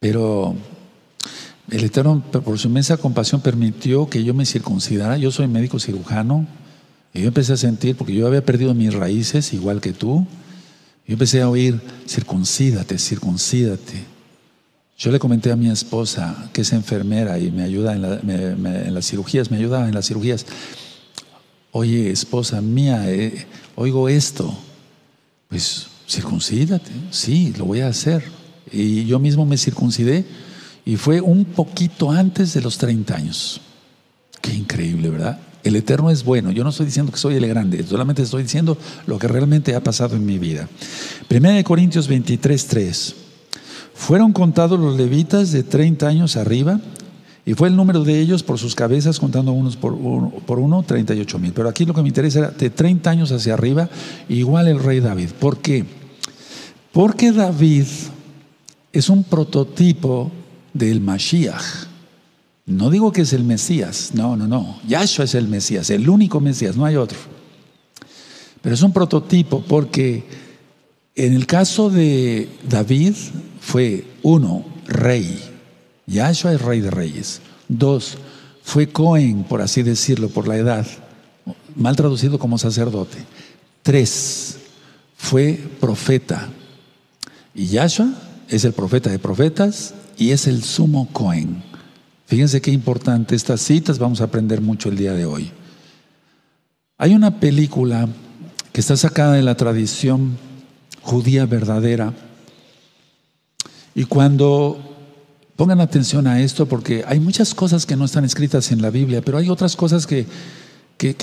pero 0.00 0.54
el 1.70 1.84
Eterno, 1.84 2.22
por 2.22 2.58
su 2.58 2.68
inmensa 2.68 2.96
compasión, 2.96 3.40
permitió 3.40 4.08
que 4.08 4.22
yo 4.22 4.32
me 4.34 4.46
circuncidara. 4.46 5.16
Yo 5.16 5.30
soy 5.30 5.48
médico 5.48 5.78
cirujano. 5.78 6.46
Y 7.12 7.22
yo 7.22 7.28
empecé 7.28 7.54
a 7.54 7.56
sentir, 7.56 7.96
porque 7.96 8.14
yo 8.14 8.26
había 8.26 8.44
perdido 8.44 8.74
mis 8.74 8.92
raíces, 8.92 9.52
igual 9.52 9.80
que 9.80 9.92
tú. 9.92 10.26
Yo 11.06 11.12
empecé 11.12 11.42
a 11.42 11.48
oír, 11.48 11.80
circuncídate, 12.06 12.98
circuncídate. 12.98 14.13
Yo 14.96 15.10
le 15.10 15.18
comenté 15.18 15.50
a 15.50 15.56
mi 15.56 15.68
esposa, 15.68 16.50
que 16.52 16.60
es 16.60 16.72
enfermera 16.72 17.38
y 17.38 17.50
me 17.50 17.64
ayuda 17.64 17.94
en, 17.94 18.94
las 18.94 19.06
cirugías, 19.06 19.50
me 19.50 19.56
ayudaba 19.56 19.88
en 19.88 19.94
las 19.94 20.06
cirugías. 20.06 20.46
Oye, 21.72 22.10
esposa 22.10 22.60
mía, 22.60 23.10
eh, 23.10 23.46
oigo 23.74 24.08
esto. 24.08 24.56
Pues 25.48 25.88
circuncídate, 26.08 26.90
sí, 27.10 27.52
lo 27.58 27.64
voy 27.64 27.80
a 27.80 27.88
hacer. 27.88 28.22
Y 28.70 29.04
yo 29.04 29.18
mismo 29.18 29.44
me 29.44 29.56
circuncidé 29.56 30.24
y 30.84 30.96
fue 30.96 31.20
un 31.20 31.44
poquito 31.44 32.12
antes 32.12 32.54
de 32.54 32.60
los 32.60 32.78
30 32.78 33.16
años. 33.16 33.60
Qué 34.40 34.54
increíble, 34.54 35.10
¿verdad? 35.10 35.40
El 35.64 35.74
Eterno 35.74 36.10
es 36.10 36.22
bueno. 36.22 36.52
Yo 36.52 36.62
no 36.62 36.70
estoy 36.70 36.86
diciendo 36.86 37.10
que 37.10 37.18
soy 37.18 37.34
el 37.34 37.48
grande, 37.48 37.82
solamente 37.82 38.22
estoy 38.22 38.44
diciendo 38.44 38.78
lo 39.06 39.18
que 39.18 39.26
realmente 39.26 39.74
ha 39.74 39.82
pasado 39.82 40.14
en 40.14 40.24
mi 40.24 40.38
vida. 40.38 40.68
Primera 41.26 41.56
de 41.56 41.64
Corintios 41.64 42.06
23, 42.06 42.66
3. 42.66 43.16
Fueron 43.94 44.32
contados 44.32 44.78
los 44.78 44.96
levitas 44.96 45.52
de 45.52 45.62
30 45.62 46.06
años 46.06 46.36
arriba 46.36 46.80
y 47.46 47.54
fue 47.54 47.68
el 47.68 47.76
número 47.76 48.04
de 48.04 48.20
ellos 48.20 48.42
por 48.42 48.58
sus 48.58 48.74
cabezas, 48.74 49.20
contando 49.20 49.52
unos 49.52 49.76
por 49.76 49.92
uno, 49.92 50.30
por 50.46 50.58
uno 50.58 50.82
38 50.82 51.38
mil. 51.38 51.52
Pero 51.52 51.68
aquí 51.68 51.84
lo 51.84 51.94
que 51.94 52.02
me 52.02 52.08
interesa 52.08 52.38
era 52.40 52.50
de 52.50 52.70
30 52.70 53.10
años 53.10 53.32
hacia 53.32 53.54
arriba, 53.54 53.88
igual 54.28 54.68
el 54.68 54.82
rey 54.82 55.00
David. 55.00 55.30
¿Por 55.38 55.58
qué? 55.58 55.84
Porque 56.92 57.32
David 57.32 57.86
es 58.92 59.08
un 59.08 59.24
prototipo 59.24 60.30
del 60.72 61.00
Mashiach. 61.00 61.88
No 62.66 62.88
digo 62.88 63.12
que 63.12 63.22
es 63.22 63.32
el 63.34 63.44
Mesías, 63.44 64.12
no, 64.14 64.36
no, 64.36 64.48
no. 64.48 64.80
Yahshua 64.88 65.26
es 65.26 65.34
el 65.34 65.48
Mesías, 65.48 65.90
el 65.90 66.08
único 66.08 66.40
Mesías, 66.40 66.76
no 66.76 66.86
hay 66.86 66.96
otro. 66.96 67.18
Pero 68.62 68.74
es 68.74 68.82
un 68.82 68.92
prototipo 68.92 69.62
porque 69.68 70.24
en 71.14 71.34
el 71.34 71.46
caso 71.46 71.90
de 71.90 72.48
David 72.66 73.14
fue 73.64 74.04
uno, 74.22 74.64
rey 74.86 75.54
Yahshua 76.06 76.52
es 76.52 76.60
rey 76.60 76.80
de 76.80 76.90
reyes. 76.90 77.40
Dos, 77.68 78.18
fue 78.62 78.88
Cohen, 78.88 79.44
por 79.44 79.62
así 79.62 79.82
decirlo, 79.82 80.28
por 80.28 80.48
la 80.48 80.56
edad, 80.56 80.86
mal 81.74 81.96
traducido 81.96 82.38
como 82.38 82.58
sacerdote. 82.58 83.18
Tres, 83.82 84.58
fue 85.16 85.58
profeta. 85.80 86.48
Y 87.54 87.66
Yahshua 87.66 88.12
es 88.48 88.64
el 88.64 88.72
profeta 88.72 89.10
de 89.10 89.18
profetas 89.18 89.94
y 90.18 90.30
es 90.30 90.46
el 90.46 90.62
sumo 90.62 91.08
Cohen. 91.12 91.62
Fíjense 92.26 92.60
qué 92.60 92.70
importante 92.70 93.34
estas 93.34 93.60
citas, 93.60 93.98
vamos 93.98 94.20
a 94.20 94.24
aprender 94.24 94.60
mucho 94.60 94.88
el 94.88 94.96
día 94.96 95.12
de 95.12 95.26
hoy. 95.26 95.50
Hay 96.98 97.14
una 97.14 97.40
película 97.40 98.08
que 98.72 98.80
está 98.80 98.96
sacada 98.96 99.34
de 99.34 99.42
la 99.42 99.56
tradición 99.56 100.36
judía 101.02 101.46
verdadera 101.46 102.12
y 103.94 104.04
cuando 104.04 104.94
Pongan 105.56 105.80
atención 105.80 106.26
a 106.26 106.40
esto 106.40 106.66
porque 106.66 107.04
hay 107.06 107.20
muchas 107.20 107.54
cosas 107.54 107.86
que 107.86 107.94
no 107.94 108.04
están 108.04 108.24
escritas 108.24 108.72
en 108.72 108.82
la 108.82 108.90
Biblia, 108.90 109.22
pero 109.22 109.38
hay 109.38 109.48
otras 109.48 109.76
cosas 109.76 110.04
que, 110.04 110.26
que, 110.98 111.14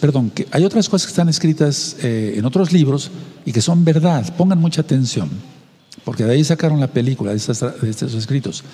perdón, 0.00 0.30
que 0.30 0.48
hay 0.50 0.64
otras 0.64 0.88
cosas 0.88 1.06
que 1.06 1.10
están 1.10 1.28
escritas 1.28 1.96
eh, 2.02 2.34
en 2.36 2.46
otros 2.46 2.72
libros 2.72 3.10
y 3.44 3.52
que 3.52 3.60
son 3.60 3.84
verdad. 3.84 4.34
Pongan 4.38 4.58
mucha 4.58 4.80
atención, 4.80 5.28
porque 6.02 6.24
de 6.24 6.32
ahí 6.32 6.44
sacaron 6.44 6.80
la 6.80 6.86
película 6.86 7.32
de, 7.32 7.36
estos 7.36 8.14
escritos. 8.14 8.64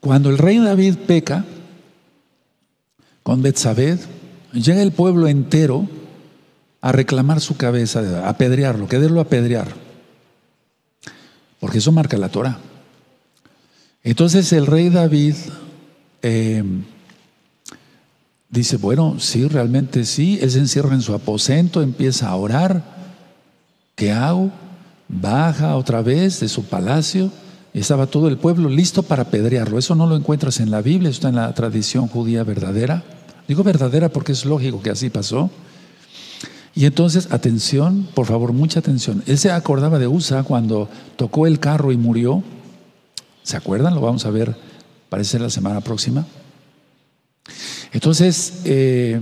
Cuando 0.00 0.28
el 0.28 0.36
rey 0.36 0.58
David 0.58 0.96
peca 1.06 1.46
con 3.22 3.40
Betsabé, 3.40 3.98
llega 4.52 4.82
el 4.82 4.92
pueblo 4.92 5.28
entero 5.28 5.88
a 6.82 6.92
reclamar 6.92 7.40
su 7.40 7.56
cabeza, 7.56 8.26
a 8.26 8.28
apedrearlo, 8.28 8.86
quererlo 8.86 9.22
apedrear, 9.22 9.83
porque 11.64 11.78
eso 11.78 11.92
marca 11.92 12.18
la 12.18 12.28
Torah. 12.28 12.58
Entonces 14.02 14.52
el 14.52 14.66
rey 14.66 14.90
David 14.90 15.34
eh, 16.20 16.62
dice, 18.50 18.76
bueno, 18.76 19.18
sí, 19.18 19.48
realmente 19.48 20.04
sí, 20.04 20.38
él 20.42 20.50
se 20.50 20.58
encierra 20.58 20.92
en 20.92 21.00
su 21.00 21.14
aposento, 21.14 21.80
empieza 21.80 22.28
a 22.28 22.36
orar, 22.36 22.84
¿qué 23.94 24.12
hago? 24.12 24.50
Baja 25.08 25.76
otra 25.76 26.02
vez 26.02 26.40
de 26.40 26.50
su 26.50 26.64
palacio, 26.64 27.30
y 27.72 27.78
estaba 27.78 28.08
todo 28.08 28.28
el 28.28 28.36
pueblo 28.36 28.68
listo 28.68 29.02
para 29.02 29.22
apedrearlo. 29.22 29.78
Eso 29.78 29.94
no 29.94 30.06
lo 30.06 30.16
encuentras 30.16 30.60
en 30.60 30.70
la 30.70 30.82
Biblia, 30.82 31.08
está 31.08 31.30
en 31.30 31.36
la 31.36 31.54
tradición 31.54 32.08
judía 32.08 32.44
verdadera. 32.44 33.04
Digo 33.48 33.64
verdadera 33.64 34.10
porque 34.10 34.32
es 34.32 34.44
lógico 34.44 34.82
que 34.82 34.90
así 34.90 35.08
pasó. 35.08 35.50
Y 36.76 36.86
entonces, 36.86 37.28
atención, 37.30 38.08
por 38.14 38.26
favor, 38.26 38.52
mucha 38.52 38.80
atención. 38.80 39.22
Él 39.26 39.38
se 39.38 39.50
acordaba 39.50 39.98
de 39.98 40.08
Usa 40.08 40.42
cuando 40.42 40.88
tocó 41.16 41.46
el 41.46 41.60
carro 41.60 41.92
y 41.92 41.96
murió. 41.96 42.42
¿Se 43.42 43.56
acuerdan? 43.56 43.94
Lo 43.94 44.00
vamos 44.00 44.26
a 44.26 44.30
ver, 44.30 44.56
parece 45.08 45.38
la 45.38 45.50
semana 45.50 45.80
próxima. 45.80 46.26
Entonces, 47.92 48.62
eh, 48.64 49.20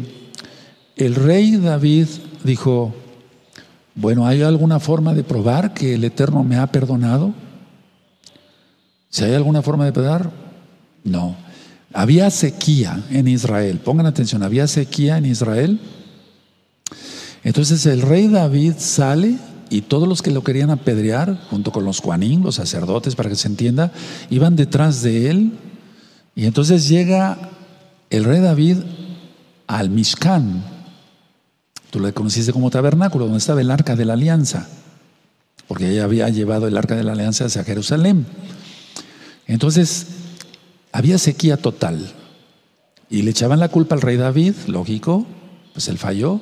el 0.96 1.14
rey 1.14 1.56
David 1.56 2.06
dijo, 2.42 2.94
bueno, 3.94 4.26
¿hay 4.26 4.40
alguna 4.42 4.80
forma 4.80 5.12
de 5.12 5.22
probar 5.22 5.74
que 5.74 5.94
el 5.94 6.04
Eterno 6.04 6.42
me 6.44 6.56
ha 6.56 6.66
perdonado? 6.68 7.34
Si 9.10 9.24
hay 9.24 9.34
alguna 9.34 9.60
forma 9.60 9.84
de 9.84 9.92
probar, 9.92 10.30
no. 11.04 11.36
Había 11.92 12.30
sequía 12.30 13.02
en 13.10 13.28
Israel, 13.28 13.78
pongan 13.84 14.06
atención, 14.06 14.42
había 14.42 14.66
sequía 14.66 15.18
en 15.18 15.26
Israel. 15.26 15.78
Entonces 17.44 17.86
el 17.86 18.02
rey 18.02 18.28
David 18.28 18.74
sale 18.78 19.38
y 19.70 19.80
todos 19.82 20.06
los 20.06 20.22
que 20.22 20.30
lo 20.30 20.44
querían 20.44 20.70
apedrear, 20.70 21.38
junto 21.48 21.72
con 21.72 21.84
los 21.84 22.00
Juanín, 22.00 22.42
los 22.42 22.56
sacerdotes, 22.56 23.16
para 23.16 23.30
que 23.30 23.36
se 23.36 23.48
entienda, 23.48 23.90
iban 24.28 24.54
detrás 24.54 25.02
de 25.02 25.30
él. 25.30 25.52
Y 26.34 26.44
entonces 26.44 26.88
llega 26.88 27.38
el 28.10 28.24
rey 28.24 28.40
David 28.40 28.78
al 29.66 29.88
Mishkan. 29.88 30.62
Tú 31.90 32.00
lo 32.00 32.12
conociste 32.12 32.52
como 32.52 32.70
tabernáculo, 32.70 33.24
donde 33.24 33.38
estaba 33.38 33.60
el 33.60 33.70
arca 33.70 33.96
de 33.96 34.04
la 34.04 34.12
alianza, 34.12 34.68
porque 35.68 35.90
ella 35.90 36.04
había 36.04 36.28
llevado 36.28 36.66
el 36.66 36.76
arca 36.76 36.94
de 36.94 37.04
la 37.04 37.12
alianza 37.12 37.46
hacia 37.46 37.64
Jerusalén. 37.64 38.26
Entonces, 39.46 40.06
había 40.92 41.18
sequía 41.18 41.56
total. 41.56 42.12
Y 43.08 43.22
le 43.22 43.30
echaban 43.30 43.60
la 43.60 43.68
culpa 43.68 43.94
al 43.94 44.02
rey 44.02 44.16
David, 44.16 44.54
lógico, 44.66 45.26
pues 45.72 45.88
él 45.88 45.98
falló. 45.98 46.40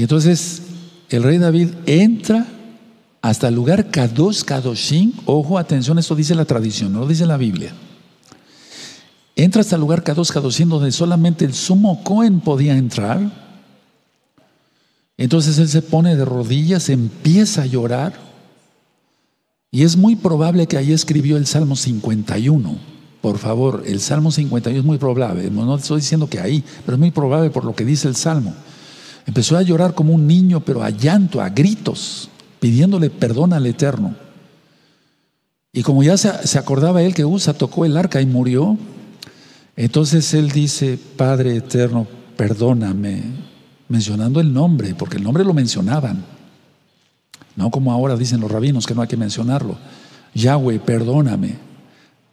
Y 0.00 0.04
entonces 0.04 0.62
el 1.10 1.22
rey 1.22 1.36
David 1.36 1.68
entra 1.84 2.46
hasta 3.20 3.48
el 3.48 3.54
lugar 3.54 3.90
Kadosh 3.90 4.44
Kadoshim. 4.44 5.12
Ojo, 5.26 5.58
atención, 5.58 5.98
esto 5.98 6.14
dice 6.14 6.34
la 6.34 6.46
tradición, 6.46 6.90
no 6.90 7.00
lo 7.00 7.06
dice 7.06 7.26
la 7.26 7.36
Biblia. 7.36 7.74
Entra 9.36 9.60
hasta 9.60 9.74
el 9.76 9.82
lugar 9.82 10.02
Kadosh 10.02 10.30
Kadoshim 10.30 10.70
donde 10.70 10.90
solamente 10.90 11.44
el 11.44 11.52
sumo 11.52 12.02
Cohen 12.02 12.40
podía 12.40 12.78
entrar. 12.78 13.20
Entonces 15.18 15.58
él 15.58 15.68
se 15.68 15.82
pone 15.82 16.16
de 16.16 16.24
rodillas, 16.24 16.88
empieza 16.88 17.60
a 17.60 17.66
llorar. 17.66 18.14
Y 19.70 19.82
es 19.82 19.98
muy 19.98 20.16
probable 20.16 20.66
que 20.66 20.78
ahí 20.78 20.94
escribió 20.94 21.36
el 21.36 21.46
Salmo 21.46 21.76
51. 21.76 22.78
Por 23.20 23.36
favor, 23.36 23.82
el 23.84 24.00
Salmo 24.00 24.30
51 24.30 24.80
es 24.80 24.86
muy 24.86 24.96
probable, 24.96 25.50
no 25.50 25.76
estoy 25.76 26.00
diciendo 26.00 26.26
que 26.26 26.40
ahí, 26.40 26.64
pero 26.86 26.94
es 26.94 26.98
muy 26.98 27.10
probable 27.10 27.50
por 27.50 27.66
lo 27.66 27.74
que 27.74 27.84
dice 27.84 28.08
el 28.08 28.16
Salmo. 28.16 28.54
Empezó 29.26 29.56
a 29.56 29.62
llorar 29.62 29.94
como 29.94 30.14
un 30.14 30.26
niño, 30.26 30.60
pero 30.60 30.82
a 30.82 30.90
llanto, 30.90 31.40
a 31.40 31.48
gritos, 31.48 32.30
pidiéndole 32.58 33.10
perdón 33.10 33.52
al 33.52 33.66
Eterno. 33.66 34.14
Y 35.72 35.82
como 35.82 36.02
ya 36.02 36.16
se, 36.16 36.58
acordaba 36.58 37.02
él 37.02 37.14
que 37.14 37.24
Usa 37.24 37.54
tocó 37.54 37.84
el 37.84 37.96
arca 37.96 38.20
y 38.20 38.26
murió, 38.26 38.76
entonces 39.76 40.34
él 40.34 40.50
dice, 40.50 40.98
Padre 41.16 41.56
Eterno, 41.56 42.06
perdóname, 42.36 43.22
mencionando 43.88 44.40
el 44.40 44.52
nombre, 44.52 44.94
porque 44.94 45.16
el 45.16 45.22
nombre 45.22 45.44
lo 45.44 45.54
mencionaban. 45.54 46.24
No 47.56 47.70
como 47.70 47.92
ahora 47.92 48.16
dicen 48.16 48.40
los 48.40 48.50
rabinos 48.50 48.86
que 48.86 48.94
no 48.94 49.02
hay 49.02 49.08
que 49.08 49.16
mencionarlo. 49.16 49.76
Yahweh, 50.34 50.80
perdóname. 50.80 51.70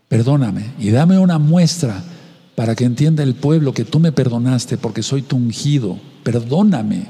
Perdóname 0.08 0.72
y 0.80 0.90
dame 0.92 1.20
una 1.20 1.38
muestra 1.38 2.02
para 2.58 2.74
que 2.74 2.86
entienda 2.86 3.22
el 3.22 3.36
pueblo 3.36 3.72
que 3.72 3.86
tú 3.86 4.00
me 4.00 4.12
perdonaste 4.12 4.80
porque 4.80 5.04
soy 5.04 5.22
tu 5.22 5.36
ungido. 5.36 6.00
Perdóname. 6.24 7.06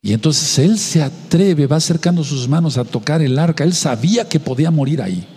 Y 0.00 0.14
entonces 0.14 0.58
él 0.58 0.78
se 0.78 1.02
atreve, 1.02 1.66
va 1.66 1.76
acercando 1.76 2.24
sus 2.24 2.48
manos 2.48 2.78
a 2.78 2.84
tocar 2.84 3.20
el 3.20 3.38
arca. 3.38 3.64
Él 3.64 3.74
sabía 3.74 4.26
que 4.30 4.40
podía 4.40 4.70
morir 4.70 5.02
ahí. 5.02 5.28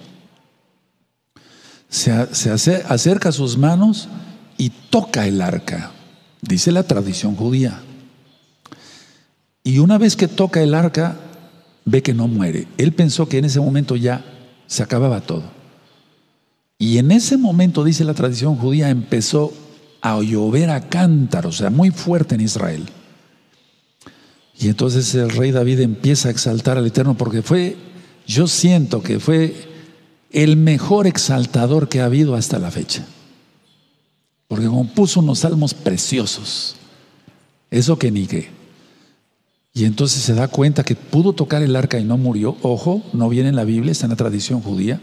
Se, 1.90 2.34
se 2.34 2.50
acerca 2.88 3.34
sus 3.34 3.58
manos 3.58 4.08
y 4.58 4.70
toca 4.90 5.28
el 5.28 5.42
arca, 5.42 5.92
dice 6.42 6.72
la 6.72 6.84
tradición 6.84 7.36
judía. 7.36 7.82
Y 9.66 9.80
una 9.80 9.98
vez 9.98 10.16
que 10.16 10.30
toca 10.30 10.64
el 10.64 10.76
arca, 10.76 11.18
ve 11.84 12.02
que 12.02 12.14
no 12.14 12.30
muere. 12.30 12.70
Él 12.78 12.94
pensó 12.94 13.28
que 13.28 13.40
en 13.40 13.46
ese 13.46 13.60
momento 13.60 13.98
ya 13.98 14.24
se 14.66 14.82
acababa 14.82 15.20
todo. 15.20 15.59
Y 16.82 16.98
en 16.98 17.12
ese 17.12 17.38
momento, 17.38 17.84
dice 17.84 18.06
la 18.06 18.14
tradición 18.14 18.56
judía, 18.56 18.90
empezó 18.90 19.52
a 20.00 20.22
llover 20.22 20.70
a 20.70 20.88
cántaros, 20.88 21.56
o 21.56 21.58
sea, 21.58 21.70
muy 21.70 21.92
fuerte 21.92 22.36
en 22.36 22.42
Israel. 22.42 22.86
Y 24.58 24.70
entonces 24.70 25.14
el 25.14 25.30
rey 25.30 25.52
David 25.52 25.82
empieza 25.82 26.30
a 26.30 26.32
exaltar 26.32 26.78
al 26.78 26.88
Eterno 26.88 27.16
porque 27.16 27.42
fue, 27.42 27.76
yo 28.26 28.48
siento 28.48 29.04
que 29.04 29.20
fue 29.20 29.56
el 30.32 30.56
mejor 30.56 31.06
exaltador 31.06 31.90
que 31.90 32.00
ha 32.00 32.06
habido 32.06 32.36
hasta 32.36 32.60
la 32.60 32.72
fecha. 32.72 33.06
Porque 34.48 34.68
compuso 34.68 35.20
unos 35.20 35.40
salmos 35.40 35.74
preciosos. 35.74 36.78
Eso 37.72 38.00
que 38.00 38.10
ni 38.10 38.26
qué. 38.26 38.52
Y 39.74 39.84
entonces 39.84 40.24
se 40.24 40.34
da 40.34 40.48
cuenta 40.48 40.86
que 40.86 40.96
pudo 40.96 41.34
tocar 41.34 41.62
el 41.62 41.76
arca 41.76 42.00
y 42.00 42.06
no 42.06 42.18
murió. 42.18 42.56
Ojo, 42.62 43.04
no 43.12 43.28
viene 43.28 43.50
en 43.50 43.58
la 43.58 43.66
Biblia, 43.66 43.92
está 43.92 44.06
en 44.06 44.12
la 44.12 44.16
tradición 44.16 44.62
judía 44.62 45.02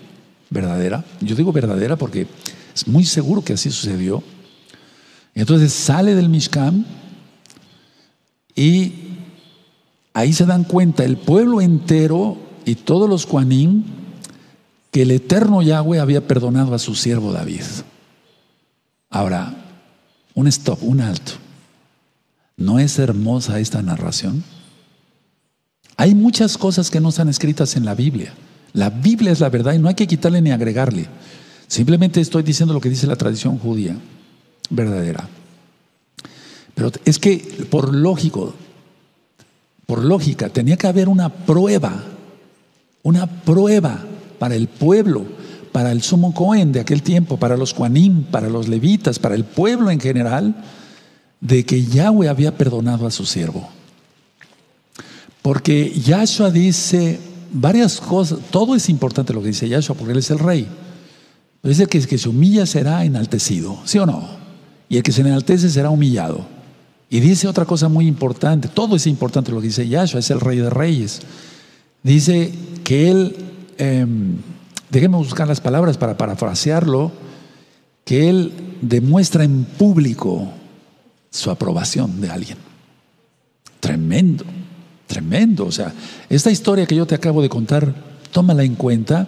verdadera. 0.50 1.04
Yo 1.20 1.34
digo 1.34 1.52
verdadera 1.52 1.96
porque 1.96 2.26
es 2.74 2.86
muy 2.86 3.04
seguro 3.04 3.42
que 3.42 3.54
así 3.54 3.70
sucedió. 3.70 4.22
entonces 5.34 5.72
sale 5.72 6.14
del 6.14 6.28
Mishkan 6.28 6.86
y 8.54 8.92
ahí 10.14 10.32
se 10.32 10.46
dan 10.46 10.64
cuenta 10.64 11.04
el 11.04 11.16
pueblo 11.16 11.60
entero 11.60 12.38
y 12.64 12.74
todos 12.74 13.08
los 13.08 13.26
Juanín 13.26 13.84
que 14.90 15.02
el 15.02 15.10
eterno 15.10 15.62
Yahweh 15.62 16.00
había 16.00 16.26
perdonado 16.26 16.74
a 16.74 16.78
su 16.78 16.94
siervo 16.94 17.32
David. 17.32 17.64
Ahora, 19.10 19.54
un 20.34 20.46
stop, 20.48 20.82
un 20.82 21.00
alto. 21.00 21.32
¿No 22.56 22.78
es 22.78 22.98
hermosa 22.98 23.60
esta 23.60 23.82
narración? 23.82 24.42
Hay 25.98 26.14
muchas 26.14 26.56
cosas 26.56 26.90
que 26.90 27.00
no 27.00 27.10
están 27.10 27.28
escritas 27.28 27.76
en 27.76 27.84
la 27.84 27.94
Biblia. 27.94 28.32
La 28.72 28.90
Biblia 28.90 29.32
es 29.32 29.40
la 29.40 29.48
verdad 29.48 29.74
y 29.74 29.78
no 29.78 29.88
hay 29.88 29.94
que 29.94 30.06
quitarle 30.06 30.42
ni 30.42 30.50
agregarle. 30.50 31.06
Simplemente 31.66 32.20
estoy 32.20 32.42
diciendo 32.42 32.74
lo 32.74 32.80
que 32.80 32.90
dice 32.90 33.06
la 33.06 33.16
tradición 33.16 33.58
judía 33.58 33.96
verdadera. 34.70 35.28
Pero 36.74 36.92
es 37.04 37.18
que 37.18 37.38
por 37.70 37.94
lógico, 37.94 38.54
por 39.86 40.04
lógica, 40.04 40.48
tenía 40.48 40.76
que 40.76 40.86
haber 40.86 41.08
una 41.08 41.30
prueba, 41.30 42.04
una 43.02 43.26
prueba 43.26 44.04
para 44.38 44.54
el 44.54 44.68
pueblo, 44.68 45.24
para 45.72 45.92
el 45.92 46.02
sumo 46.02 46.34
Cohen 46.34 46.72
de 46.72 46.80
aquel 46.80 47.02
tiempo, 47.02 47.38
para 47.38 47.56
los 47.56 47.72
Juanim, 47.72 48.24
para 48.24 48.48
los 48.48 48.68
levitas, 48.68 49.18
para 49.18 49.34
el 49.34 49.44
pueblo 49.44 49.90
en 49.90 50.00
general, 50.00 50.54
de 51.40 51.64
que 51.64 51.84
Yahweh 51.84 52.28
había 52.28 52.56
perdonado 52.56 53.06
a 53.06 53.10
su 53.10 53.24
siervo. 53.24 53.68
Porque 55.42 55.92
Yahshua 56.00 56.50
dice, 56.50 57.20
varias 57.52 58.00
cosas, 58.00 58.38
todo 58.50 58.74
es 58.74 58.88
importante 58.88 59.32
lo 59.32 59.40
que 59.40 59.48
dice 59.48 59.68
Yahshua, 59.68 59.96
porque 59.96 60.12
Él 60.12 60.18
es 60.18 60.30
el 60.30 60.38
rey. 60.38 60.68
dice 61.62 61.86
que 61.86 61.98
el 61.98 62.06
que 62.06 62.18
se 62.18 62.28
humilla 62.28 62.66
será 62.66 63.04
enaltecido, 63.04 63.78
¿sí 63.84 63.98
o 63.98 64.06
no? 64.06 64.28
Y 64.88 64.96
el 64.98 65.02
que 65.02 65.12
se 65.12 65.22
enaltece 65.22 65.68
será 65.68 65.90
humillado. 65.90 66.46
Y 67.08 67.20
dice 67.20 67.48
otra 67.48 67.64
cosa 67.64 67.88
muy 67.88 68.06
importante, 68.06 68.68
todo 68.68 68.96
es 68.96 69.06
importante 69.06 69.52
lo 69.52 69.60
que 69.60 69.68
dice 69.68 69.88
Yahshua, 69.88 70.20
es 70.20 70.30
el 70.30 70.40
rey 70.40 70.58
de 70.58 70.70
reyes. 70.70 71.20
Dice 72.02 72.52
que 72.84 73.10
Él, 73.10 73.36
eh, 73.78 74.06
déjenme 74.90 75.16
buscar 75.16 75.48
las 75.48 75.60
palabras 75.60 75.98
para 75.98 76.16
parafrasearlo, 76.16 77.12
que 78.04 78.28
Él 78.28 78.52
demuestra 78.80 79.44
en 79.44 79.64
público 79.64 80.48
su 81.30 81.50
aprobación 81.50 82.20
de 82.20 82.30
alguien. 82.30 82.58
Tremendo. 83.80 84.44
Tremendo. 85.06 85.66
O 85.66 85.72
sea, 85.72 85.92
esta 86.28 86.50
historia 86.50 86.86
que 86.86 86.96
yo 86.96 87.06
te 87.06 87.14
acabo 87.14 87.42
de 87.42 87.48
contar, 87.48 87.94
tómala 88.32 88.64
en 88.64 88.74
cuenta. 88.74 89.26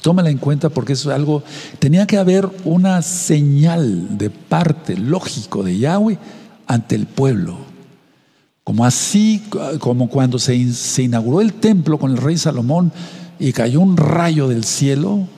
Tómala 0.00 0.30
en 0.30 0.38
cuenta 0.38 0.68
porque 0.68 0.94
es 0.94 1.06
algo, 1.06 1.44
tenía 1.78 2.08
que 2.08 2.18
haber 2.18 2.48
una 2.64 3.02
señal 3.02 4.18
de 4.18 4.30
parte 4.30 4.96
lógico 4.96 5.62
de 5.62 5.78
Yahweh 5.78 6.18
ante 6.66 6.96
el 6.96 7.06
pueblo. 7.06 7.56
Como 8.64 8.84
así, 8.84 9.44
como 9.78 10.08
cuando 10.08 10.40
se, 10.40 10.72
se 10.72 11.04
inauguró 11.04 11.40
el 11.40 11.52
templo 11.52 12.00
con 12.00 12.10
el 12.10 12.16
rey 12.16 12.36
Salomón 12.36 12.90
y 13.38 13.52
cayó 13.52 13.80
un 13.80 13.96
rayo 13.96 14.48
del 14.48 14.64
cielo 14.64 15.28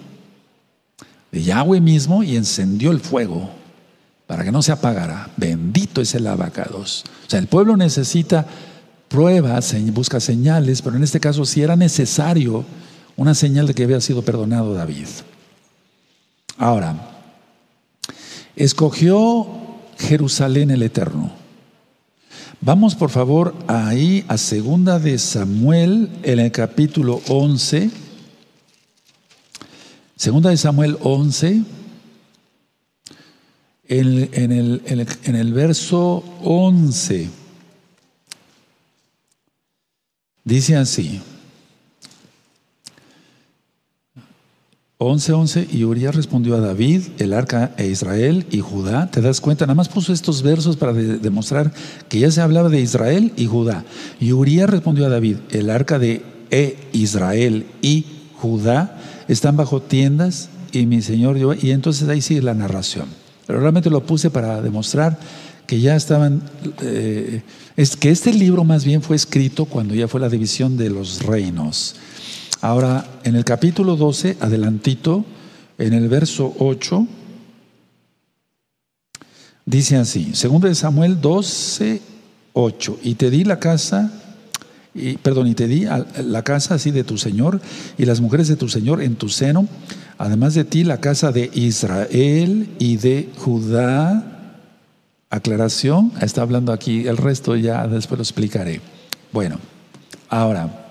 de 1.30 1.42
Yahweh 1.42 1.82
mismo 1.82 2.22
y 2.22 2.36
encendió 2.36 2.90
el 2.90 3.00
fuego 3.00 3.50
para 4.26 4.44
que 4.44 4.52
no 4.52 4.62
se 4.62 4.72
apagara. 4.72 5.30
Bendito 5.36 6.00
es 6.00 6.14
el 6.14 6.26
abacados. 6.26 7.04
O 7.26 7.30
sea, 7.30 7.38
el 7.38 7.48
pueblo 7.48 7.76
necesita 7.76 8.46
pruebas, 9.08 9.74
busca 9.92 10.20
señales, 10.20 10.82
pero 10.82 10.96
en 10.96 11.04
este 11.04 11.20
caso 11.20 11.44
sí 11.44 11.62
era 11.62 11.76
necesario 11.76 12.64
una 13.16 13.34
señal 13.34 13.66
de 13.66 13.74
que 13.74 13.84
había 13.84 14.00
sido 14.00 14.22
perdonado 14.22 14.74
David. 14.74 15.06
Ahora, 16.56 16.96
escogió 18.56 19.46
Jerusalén 19.98 20.70
el 20.70 20.82
Eterno. 20.82 21.32
Vamos 22.60 22.94
por 22.94 23.10
favor 23.10 23.54
ahí 23.66 24.24
a 24.28 24.38
segunda 24.38 24.98
de 24.98 25.18
Samuel 25.18 26.08
en 26.22 26.40
el 26.40 26.50
capítulo 26.50 27.20
11. 27.28 27.90
Segunda 30.16 30.50
de 30.50 30.56
Samuel 30.56 30.96
11, 31.02 31.62
en, 33.88 34.52
el, 34.52 34.82
en 34.86 35.36
el 35.36 35.52
verso 35.52 36.24
11. 36.42 37.43
Dice 40.44 40.76
así, 40.76 41.22
11:11 44.98 45.68
y 45.72 45.84
Urias 45.84 46.14
respondió 46.14 46.56
a 46.56 46.60
David, 46.60 47.02
el 47.18 47.32
arca 47.32 47.72
e 47.76 47.86
Israel 47.86 48.46
y 48.50 48.60
Judá. 48.60 49.10
¿Te 49.10 49.20
das 49.20 49.40
cuenta? 49.40 49.66
Nada 49.66 49.74
más 49.74 49.88
puso 49.88 50.12
estos 50.12 50.42
versos 50.42 50.76
para 50.76 50.92
demostrar 50.92 51.72
que 52.08 52.20
ya 52.20 52.30
se 52.30 52.40
hablaba 52.40 52.68
de 52.68 52.80
Israel 52.80 53.32
y 53.36 53.46
Judá. 53.46 53.84
Y 54.20 54.32
Urias 54.32 54.70
respondió 54.70 55.06
a 55.06 55.08
David, 55.08 55.36
el 55.50 55.70
arca 55.70 55.98
de 55.98 56.22
e 56.50 56.76
Israel 56.92 57.66
y 57.82 58.04
Judá 58.36 58.98
están 59.28 59.56
bajo 59.56 59.82
tiendas 59.82 60.50
y 60.72 60.86
mi 60.86 61.02
Señor 61.02 61.38
y 61.60 61.70
entonces 61.70 62.08
ahí 62.08 62.20
sigue 62.20 62.42
la 62.42 62.54
narración. 62.54 63.06
Pero 63.46 63.60
realmente 63.60 63.90
lo 63.90 64.04
puse 64.04 64.30
para 64.30 64.62
demostrar 64.62 65.18
que 65.66 65.80
ya 65.80 65.96
estaban, 65.96 66.42
eh, 66.82 67.42
es 67.76 67.96
que 67.96 68.10
este 68.10 68.32
libro 68.32 68.64
más 68.64 68.84
bien 68.84 69.02
fue 69.02 69.16
escrito 69.16 69.64
cuando 69.64 69.94
ya 69.94 70.08
fue 70.08 70.20
la 70.20 70.28
división 70.28 70.76
de 70.76 70.90
los 70.90 71.22
reinos. 71.22 71.96
Ahora, 72.60 73.06
en 73.24 73.34
el 73.34 73.44
capítulo 73.44 73.96
12, 73.96 74.38
adelantito, 74.40 75.24
en 75.78 75.92
el 75.92 76.08
verso 76.08 76.54
8, 76.58 77.06
dice 79.66 79.96
así, 79.96 80.34
segundo 80.34 80.68
de 80.68 80.74
Samuel 80.74 81.20
12, 81.20 82.00
8, 82.52 83.00
y 83.02 83.16
te 83.16 83.30
di 83.30 83.44
la 83.44 83.58
casa, 83.58 84.12
y, 84.94 85.16
perdón, 85.16 85.48
y 85.48 85.54
te 85.54 85.66
di 85.66 85.84
la 85.84 86.42
casa 86.44 86.76
así 86.76 86.92
de 86.92 87.02
tu 87.02 87.18
Señor 87.18 87.60
y 87.98 88.04
las 88.04 88.20
mujeres 88.20 88.46
de 88.46 88.56
tu 88.56 88.68
Señor 88.68 89.02
en 89.02 89.16
tu 89.16 89.28
seno, 89.28 89.66
además 90.16 90.54
de 90.54 90.64
ti 90.64 90.84
la 90.84 91.00
casa 91.00 91.32
de 91.32 91.50
Israel 91.52 92.68
y 92.78 92.96
de 92.98 93.30
Judá, 93.36 94.33
aclaración, 95.34 96.12
está 96.20 96.42
hablando 96.42 96.72
aquí, 96.72 97.06
el 97.06 97.16
resto 97.16 97.56
ya 97.56 97.86
después 97.86 98.18
lo 98.18 98.22
explicaré. 98.22 98.80
Bueno, 99.32 99.58
ahora, 100.28 100.84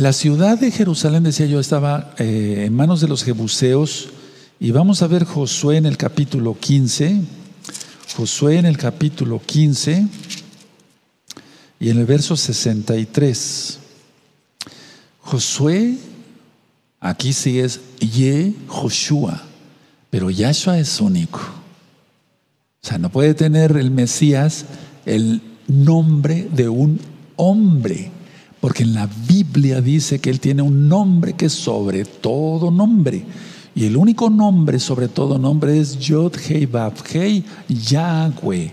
La 0.00 0.14
ciudad 0.14 0.58
de 0.58 0.70
Jerusalén, 0.70 1.24
decía 1.24 1.44
yo, 1.44 1.60
estaba 1.60 2.14
eh, 2.16 2.62
en 2.64 2.74
manos 2.74 3.02
de 3.02 3.08
los 3.08 3.22
jebuseos. 3.22 4.08
Y 4.58 4.70
vamos 4.70 5.02
a 5.02 5.08
ver 5.08 5.24
Josué 5.24 5.76
en 5.76 5.84
el 5.84 5.98
capítulo 5.98 6.56
15. 6.58 7.20
Josué 8.16 8.56
en 8.56 8.64
el 8.64 8.78
capítulo 8.78 9.42
15 9.44 10.06
y 11.80 11.90
en 11.90 11.98
el 11.98 12.06
verso 12.06 12.34
63. 12.34 13.78
Josué, 15.20 15.98
aquí 17.00 17.32
sí 17.32 17.58
es 17.58 17.80
Ye 17.98 18.54
Joshua, 18.66 19.42
pero 20.10 20.30
Yahshua 20.30 20.78
es 20.78 21.00
único. 21.00 21.40
O 22.82 22.86
sea, 22.86 22.98
no 22.98 23.10
puede 23.10 23.34
tener 23.34 23.76
el 23.76 23.90
Mesías 23.90 24.64
el 25.04 25.42
nombre 25.66 26.48
de 26.52 26.68
un 26.68 27.00
hombre. 27.36 28.10
Porque 28.60 28.82
en 28.82 28.94
la 28.94 29.08
Biblia 29.26 29.80
dice 29.80 30.18
que 30.18 30.30
Él 30.30 30.40
tiene 30.40 30.62
un 30.62 30.88
nombre 30.88 31.32
que 31.32 31.46
es 31.46 31.52
sobre 31.52 32.04
todo 32.04 32.70
nombre. 32.70 33.24
Y 33.74 33.86
el 33.86 33.96
único 33.96 34.28
nombre 34.28 34.78
sobre 34.78 35.08
todo 35.08 35.38
nombre 35.38 35.78
es 35.78 35.98
Yod 35.98 36.34
Hei 36.48 36.66
Vav 36.66 36.94
Hei 37.12 37.44
Yahweh. 37.68 38.72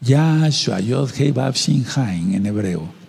Yahshua, 0.00 0.80
Yod 0.80 1.10
Hei 1.18 1.32
Vav 1.32 1.54
Shin 1.54 1.84
en 2.34 2.46
hebreo. 2.46 3.05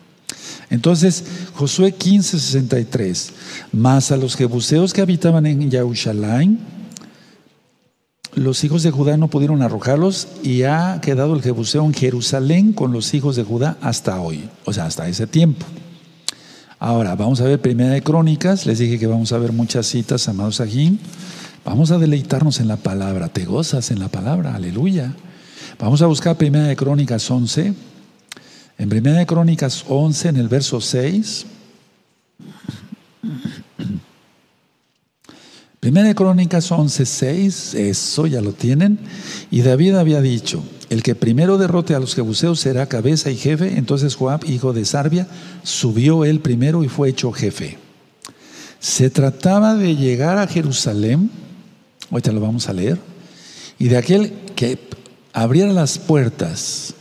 Entonces, 0.69 1.23
Josué 1.53 1.93
15, 1.93 2.39
63. 2.39 3.33
Más 3.71 4.11
a 4.11 4.17
los 4.17 4.35
jebuseos 4.35 4.93
que 4.93 5.01
habitaban 5.01 5.45
en 5.45 5.71
Yahushalayim, 5.71 6.57
los 8.35 8.63
hijos 8.63 8.83
de 8.83 8.91
Judá 8.91 9.17
no 9.17 9.29
pudieron 9.29 9.63
arrojarlos 9.63 10.27
y 10.43 10.63
ha 10.63 10.99
quedado 11.01 11.35
el 11.35 11.41
jebuseo 11.41 11.83
en 11.85 11.93
Jerusalén 11.93 12.73
con 12.73 12.91
los 12.91 13.13
hijos 13.13 13.35
de 13.35 13.43
Judá 13.43 13.77
hasta 13.81 14.21
hoy, 14.21 14.47
o 14.65 14.73
sea, 14.73 14.85
hasta 14.85 15.07
ese 15.07 15.25
tiempo. 15.25 15.65
Ahora, 16.79 17.15
vamos 17.15 17.41
a 17.41 17.45
ver 17.45 17.59
Primera 17.59 17.89
de 17.89 18.03
Crónicas. 18.03 18.67
Les 18.67 18.77
dije 18.77 18.99
que 18.99 19.07
vamos 19.07 19.31
a 19.31 19.39
ver 19.39 19.51
muchas 19.51 19.87
citas, 19.87 20.27
amados 20.27 20.61
aquí. 20.61 20.99
Vamos 21.65 21.89
a 21.89 21.97
deleitarnos 21.97 22.59
en 22.59 22.67
la 22.67 22.77
palabra. 22.77 23.29
Te 23.29 23.45
gozas 23.45 23.89
en 23.89 23.99
la 23.99 24.09
palabra. 24.09 24.53
Aleluya. 24.53 25.15
Vamos 25.79 26.03
a 26.03 26.05
buscar 26.05 26.37
Primera 26.37 26.67
de 26.67 26.75
Crónicas 26.75 27.29
11. 27.31 27.73
En 28.79 28.89
Primera 28.89 29.17
de 29.17 29.25
Crónicas 29.25 29.85
11, 29.87 30.29
en 30.29 30.37
el 30.37 30.49
verso 30.49 30.79
6. 30.79 31.47
Primera 35.79 36.07
de 36.07 36.13
Crónicas 36.13 36.71
11, 36.71 37.05
6. 37.07 37.73
Eso 37.73 38.27
ya 38.27 38.39
lo 38.39 38.53
tienen. 38.53 38.99
Y 39.49 39.61
David 39.61 39.95
había 39.95 40.21
dicho. 40.21 40.63
El 40.91 41.01
que 41.01 41.15
primero 41.15 41.57
derrote 41.57 41.95
a 41.95 41.99
los 41.99 42.13
jebuseos 42.13 42.59
será 42.59 42.85
cabeza 42.85 43.31
y 43.31 43.35
jefe. 43.35 43.77
Entonces 43.77 44.15
Joab, 44.15 44.45
hijo 44.45 44.73
de 44.73 44.85
Sarbia, 44.85 45.27
subió 45.63 46.23
él 46.23 46.39
primero 46.39 46.83
y 46.83 46.87
fue 46.87 47.09
hecho 47.09 47.31
jefe. 47.31 47.79
Se 48.79 49.09
trataba 49.09 49.73
de 49.73 49.95
llegar 49.95 50.37
a 50.37 50.45
Jerusalén, 50.45 51.31
ahorita 52.11 52.31
lo 52.31 52.41
vamos 52.41 52.69
a 52.69 52.73
leer, 52.73 52.99
y 53.79 53.87
de 53.87 53.97
aquel 53.97 54.33
que 54.55 54.77
abriera 55.33 55.73
las 55.73 55.97
puertas. 55.97 56.93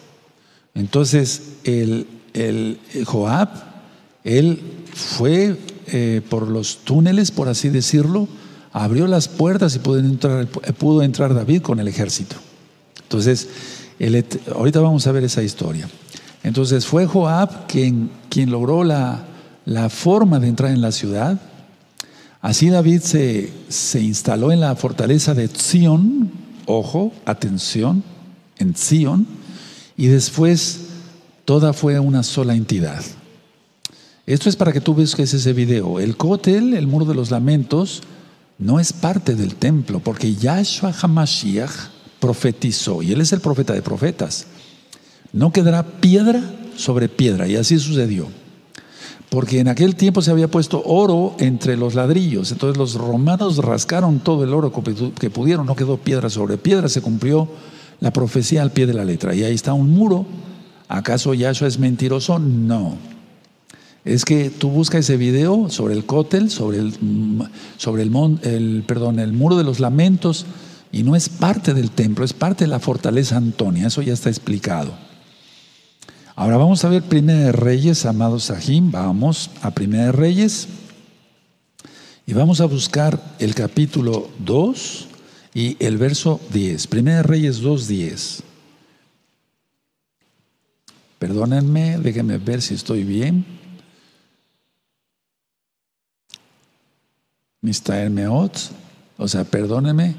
Entonces 0.74 1.42
el, 1.66 2.79
Joab, 3.05 3.48
él 4.24 4.61
fue 4.94 5.59
eh, 5.88 6.20
por 6.29 6.48
los 6.48 6.79
túneles, 6.79 7.31
por 7.31 7.48
así 7.48 7.68
decirlo, 7.68 8.29
abrió 8.72 9.07
las 9.07 9.29
puertas 9.29 9.74
y 9.76 9.79
pudo 9.79 9.98
entrar, 9.98 10.46
pudo 10.46 11.02
entrar 11.02 11.35
David 11.35 11.62
con 11.62 11.81
el 11.81 11.88
ejército. 11.88 12.37
Entonces, 13.02 13.48
ahorita 14.55 14.81
vamos 14.81 15.07
a 15.07 15.12
ver 15.12 15.24
esa 15.24 15.42
historia. 15.42 15.88
Entonces 16.42 16.87
fue 16.87 17.07
Joab 17.07 17.66
quien, 17.66 18.11
quien 18.29 18.50
logró 18.50 18.85
la, 18.85 19.24
la, 19.64 19.88
forma 19.88 20.38
de 20.38 20.48
entrar 20.48 20.70
en 20.70 20.81
la 20.81 20.92
ciudad. 20.92 21.40
Así 22.40 22.68
David 22.68 23.00
se, 23.00 23.52
se 23.68 24.00
instaló 24.00 24.52
en 24.52 24.61
la 24.61 24.76
fortaleza 24.76 25.35
de 25.35 25.48
Zion, 25.48 26.31
ojo, 26.66 27.12
atención, 27.24 28.05
en 28.59 28.74
Zion, 28.74 29.26
y 29.96 30.07
después 30.07 30.86
toda 31.46 31.72
fue 31.72 31.98
una 31.98 32.22
sola 32.22 32.54
entidad. 32.54 33.02
Esto 34.26 34.50
es 34.50 34.56
para 34.56 34.72
que 34.72 34.80
tú 34.80 34.94
veas 34.94 35.18
ese 35.18 35.52
video. 35.52 36.00
El 36.00 36.16
Kotel, 36.16 36.74
el 36.74 36.88
muro 36.88 37.06
de 37.06 37.14
los 37.14 37.30
lamentos, 37.30 38.02
no 38.59 38.80
es 38.80 38.92
parte 38.92 39.37
del 39.37 39.54
templo, 39.54 40.00
porque 40.00 40.35
Yahshua 40.35 40.92
HaMashiach 40.92 41.70
profetizó, 42.18 43.02
y 43.02 43.12
él 43.12 43.20
es 43.20 43.32
el 43.32 43.40
profeta 43.40 43.72
de 43.72 43.82
profetas, 43.82 44.46
no 45.32 45.52
quedará 45.52 45.85
piedra 45.85 46.42
sobre 46.76 47.09
piedra, 47.09 47.46
y 47.46 47.56
así 47.56 47.78
sucedió. 47.78 48.26
Porque 49.28 49.61
en 49.61 49.68
aquel 49.68 49.94
tiempo 49.94 50.22
se 50.22 50.30
había 50.30 50.48
puesto 50.48 50.82
oro 50.85 51.37
entre 51.38 51.76
los 51.76 51.94
ladrillos, 51.94 52.50
entonces 52.50 52.76
los 52.76 52.94
romanos 52.94 53.59
rascaron 53.59 54.18
todo 54.18 54.42
el 54.42 54.52
oro 54.52 54.72
que 54.72 55.30
pudieron, 55.30 55.66
no 55.66 55.76
quedó 55.76 55.98
piedra 55.98 56.28
sobre 56.30 56.59
piedra, 56.59 56.88
se 56.88 57.02
cumplió 57.02 57.48
la 58.00 58.12
profecía 58.12 58.62
al 58.62 58.72
pie 58.72 58.87
de 58.87 58.94
la 58.94 59.04
letra. 59.04 59.35
Y 59.35 59.44
ahí 59.44 59.54
está 59.54 59.72
un 59.72 59.90
muro. 59.90 60.26
¿Acaso 60.88 61.35
Yahshua 61.35 61.68
es 61.68 61.79
mentiroso? 61.79 62.38
No. 62.38 62.96
Es 64.05 64.25
que 64.25 64.51
tú 64.51 64.70
buscas 64.70 65.01
ese 65.01 65.16
video 65.16 65.68
sobre 65.68 65.94
el 65.94 66.07
cótel, 66.07 66.49
sobre 66.49 66.79
el, 66.79 66.94
sobre 67.77 68.05
el, 68.05 68.85
perdón, 68.87 69.18
el 69.18 69.33
muro 69.33 69.57
de 69.57 69.64
los 69.64 69.81
lamentos, 69.81 70.46
y 70.92 71.03
no 71.03 71.16
es 71.16 71.29
parte 71.29 71.75
del 71.75 71.90
templo, 71.90 72.25
es 72.25 72.33
parte 72.33 72.64
de 72.64 72.70
la 72.70 72.79
fortaleza 72.79 73.37
Antonia. 73.37 73.88
Eso 73.88 74.03
ya 74.03 74.12
está 74.12 74.31
explicado. 74.31 74.92
Ahora 76.37 76.57
vamos 76.57 76.85
a 76.85 76.88
ver 76.88 77.03
Primera 77.03 77.46
de 77.46 77.53
Reyes, 77.53 78.07
amados 78.07 78.44
Sahim. 78.44 78.92
Vamos 78.92 79.51
a 79.62 79.72
Primera 79.72 80.07
de 80.07 80.12
Reyes. 80.12 80.68
Y 82.27 82.33
vamos 82.33 82.61
a 82.61 82.66
buscar 82.66 83.20
el 83.40 83.55
capítulo 83.55 84.29
2 84.38 85.09
y 85.53 85.77
el 85.81 85.96
verso 85.96 86.40
10. 86.53 86.87
Primera 86.87 87.16
de 87.18 87.22
Reyes 87.25 87.61
2, 87.61 87.88
10. 87.88 88.42
Perdónenme, 91.18 91.98
déjenme 91.98 92.38
ver 92.38 92.61
si 92.61 92.74
estoy 92.74 93.05
bien. 93.05 93.44
Mr. 97.62 98.11
Meot, 98.11 98.59
o 99.16 99.26
sea, 99.26 99.44
perdónenme. 99.44 100.14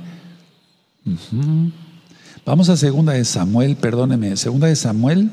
Vamos 2.45 2.69
a 2.69 2.77
segunda 2.77 3.13
de 3.13 3.23
Samuel, 3.23 3.75
perdóneme, 3.75 4.35
segunda 4.35 4.67
de 4.67 4.75
Samuel, 4.75 5.29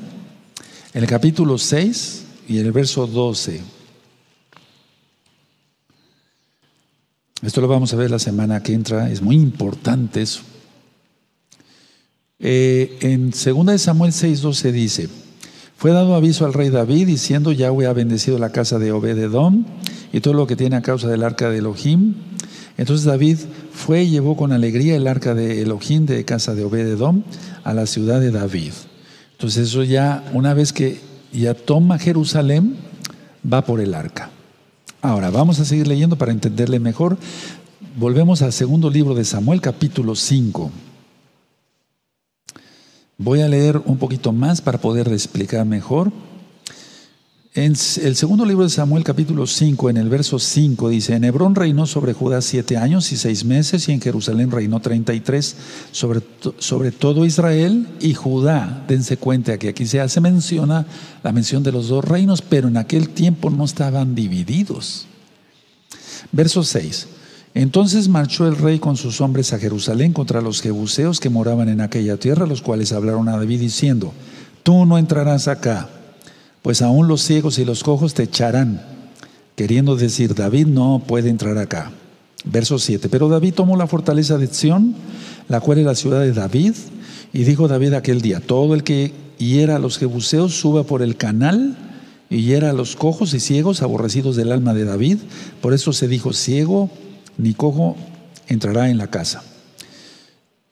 el 0.92 1.06
capítulo 1.06 1.58
6 1.58 2.24
y 2.48 2.58
el 2.58 2.70
verso 2.70 3.06
12. 3.06 3.62
Esto 7.42 7.60
lo 7.60 7.68
vamos 7.68 7.92
a 7.92 7.96
ver 7.96 8.10
la 8.10 8.18
semana 8.18 8.62
que 8.62 8.74
entra, 8.74 9.10
es 9.10 9.20
muy 9.20 9.36
importante 9.36 10.22
eso. 10.22 10.42
Eh, 12.38 12.98
en 13.00 13.32
segunda 13.32 13.72
de 13.72 13.78
Samuel 13.78 14.12
6, 14.12 14.40
12 14.40 14.72
dice, 14.72 15.08
fue 15.84 15.92
dado 15.92 16.14
aviso 16.14 16.46
al 16.46 16.54
rey 16.54 16.70
David 16.70 17.08
diciendo, 17.08 17.52
Yahweh 17.52 17.84
ha 17.84 17.92
bendecido 17.92 18.38
la 18.38 18.48
casa 18.48 18.78
de 18.78 18.90
Obededom 18.90 19.66
y 20.14 20.20
todo 20.20 20.32
lo 20.32 20.46
que 20.46 20.56
tiene 20.56 20.76
a 20.76 20.80
causa 20.80 21.08
del 21.08 21.22
arca 21.22 21.50
de 21.50 21.58
Elohim 21.58 22.14
entonces 22.78 23.04
David 23.04 23.36
fue 23.70 24.04
y 24.04 24.08
llevó 24.08 24.34
con 24.34 24.52
alegría 24.52 24.96
el 24.96 25.06
arca 25.06 25.34
de 25.34 25.60
Elohim 25.60 26.06
de 26.06 26.24
casa 26.24 26.54
de 26.54 26.64
Obededom 26.64 27.22
a 27.64 27.74
la 27.74 27.84
ciudad 27.84 28.18
de 28.18 28.30
David. 28.30 28.72
Entonces 29.32 29.68
eso 29.68 29.82
ya, 29.82 30.24
una 30.32 30.54
vez 30.54 30.72
que 30.72 31.02
ya 31.34 31.52
toma 31.52 31.98
Jerusalén, 31.98 32.76
va 33.44 33.66
por 33.66 33.78
el 33.82 33.92
arca. 33.92 34.30
Ahora, 35.02 35.28
vamos 35.28 35.60
a 35.60 35.66
seguir 35.66 35.86
leyendo 35.86 36.16
para 36.16 36.32
entenderle 36.32 36.78
mejor. 36.80 37.18
Volvemos 37.98 38.40
al 38.40 38.54
segundo 38.54 38.88
libro 38.88 39.14
de 39.14 39.26
Samuel, 39.26 39.60
capítulo 39.60 40.14
5. 40.14 40.70
Voy 43.16 43.42
a 43.42 43.48
leer 43.48 43.80
un 43.84 43.96
poquito 43.98 44.32
más 44.32 44.60
para 44.60 44.78
poder 44.78 45.06
explicar 45.08 45.64
mejor. 45.64 46.10
En 47.54 47.76
el 48.02 48.16
segundo 48.16 48.44
libro 48.44 48.64
de 48.64 48.70
Samuel, 48.70 49.04
capítulo 49.04 49.46
5, 49.46 49.88
en 49.90 49.98
el 49.98 50.08
verso 50.08 50.40
5, 50.40 50.88
dice, 50.88 51.14
en 51.14 51.22
Hebrón 51.22 51.54
reinó 51.54 51.86
sobre 51.86 52.12
Judá 52.12 52.42
siete 52.42 52.76
años 52.76 53.12
y 53.12 53.16
seis 53.16 53.44
meses, 53.44 53.88
y 53.88 53.92
en 53.92 54.00
Jerusalén 54.00 54.50
reinó 54.50 54.80
treinta 54.80 55.14
y 55.14 55.20
tres 55.20 55.54
sobre, 55.92 56.22
sobre 56.58 56.90
todo 56.90 57.24
Israel 57.24 57.86
y 58.00 58.14
Judá. 58.14 58.84
Dense 58.88 59.16
cuenta 59.16 59.56
que 59.58 59.68
aquí 59.68 59.86
se 59.86 60.00
hace 60.00 60.20
menciona 60.20 60.84
la 61.22 61.30
mención 61.30 61.62
de 61.62 61.70
los 61.70 61.86
dos 61.86 62.04
reinos, 62.04 62.42
pero 62.42 62.66
en 62.66 62.76
aquel 62.76 63.10
tiempo 63.10 63.48
no 63.48 63.64
estaban 63.64 64.16
divididos. 64.16 65.06
Verso 66.32 66.64
6. 66.64 67.06
Entonces 67.54 68.08
marchó 68.08 68.46
el 68.46 68.56
rey 68.56 68.78
con 68.78 68.96
sus 68.96 69.20
hombres 69.20 69.52
a 69.52 69.58
Jerusalén 69.58 70.12
contra 70.12 70.40
los 70.40 70.60
jebuseos 70.60 71.20
que 71.20 71.30
moraban 71.30 71.68
en 71.68 71.80
aquella 71.80 72.16
tierra, 72.16 72.46
los 72.46 72.62
cuales 72.62 72.92
hablaron 72.92 73.28
a 73.28 73.36
David 73.36 73.60
diciendo, 73.60 74.12
tú 74.62 74.84
no 74.86 74.98
entrarás 74.98 75.48
acá 75.48 75.88
pues 76.64 76.80
aún 76.80 77.08
los 77.08 77.20
ciegos 77.20 77.58
y 77.58 77.66
los 77.66 77.84
cojos 77.84 78.14
te 78.14 78.22
echarán, 78.22 78.80
queriendo 79.54 79.96
decir, 79.96 80.34
David 80.34 80.66
no 80.66 81.02
puede 81.06 81.28
entrar 81.28 81.58
acá. 81.58 81.92
Verso 82.46 82.78
7, 82.78 83.10
pero 83.10 83.28
David 83.28 83.52
tomó 83.52 83.76
la 83.76 83.86
fortaleza 83.86 84.38
de 84.38 84.46
Sión, 84.46 84.94
la 85.46 85.60
cual 85.60 85.80
es 85.80 85.84
la 85.84 85.94
ciudad 85.94 86.22
de 86.22 86.32
David, 86.32 86.72
y 87.34 87.44
dijo 87.44 87.68
David 87.68 87.92
aquel 87.92 88.22
día, 88.22 88.40
todo 88.40 88.74
el 88.74 88.82
que 88.82 89.12
hiera 89.36 89.76
a 89.76 89.78
los 89.78 89.98
jebuseos 89.98 90.54
suba 90.58 90.84
por 90.84 91.02
el 91.02 91.16
canal, 91.18 91.76
y 92.30 92.52
era 92.52 92.70
a 92.70 92.72
los 92.72 92.96
cojos 92.96 93.34
y 93.34 93.40
ciegos, 93.40 93.82
aborrecidos 93.82 94.34
del 94.34 94.50
alma 94.50 94.72
de 94.72 94.86
David. 94.86 95.18
Por 95.60 95.74
eso 95.74 95.92
se 95.92 96.08
dijo, 96.08 96.32
ciego 96.32 96.88
ni 97.38 97.54
cojo 97.54 97.96
entrará 98.48 98.90
en 98.90 98.98
la 98.98 99.08
casa. 99.08 99.42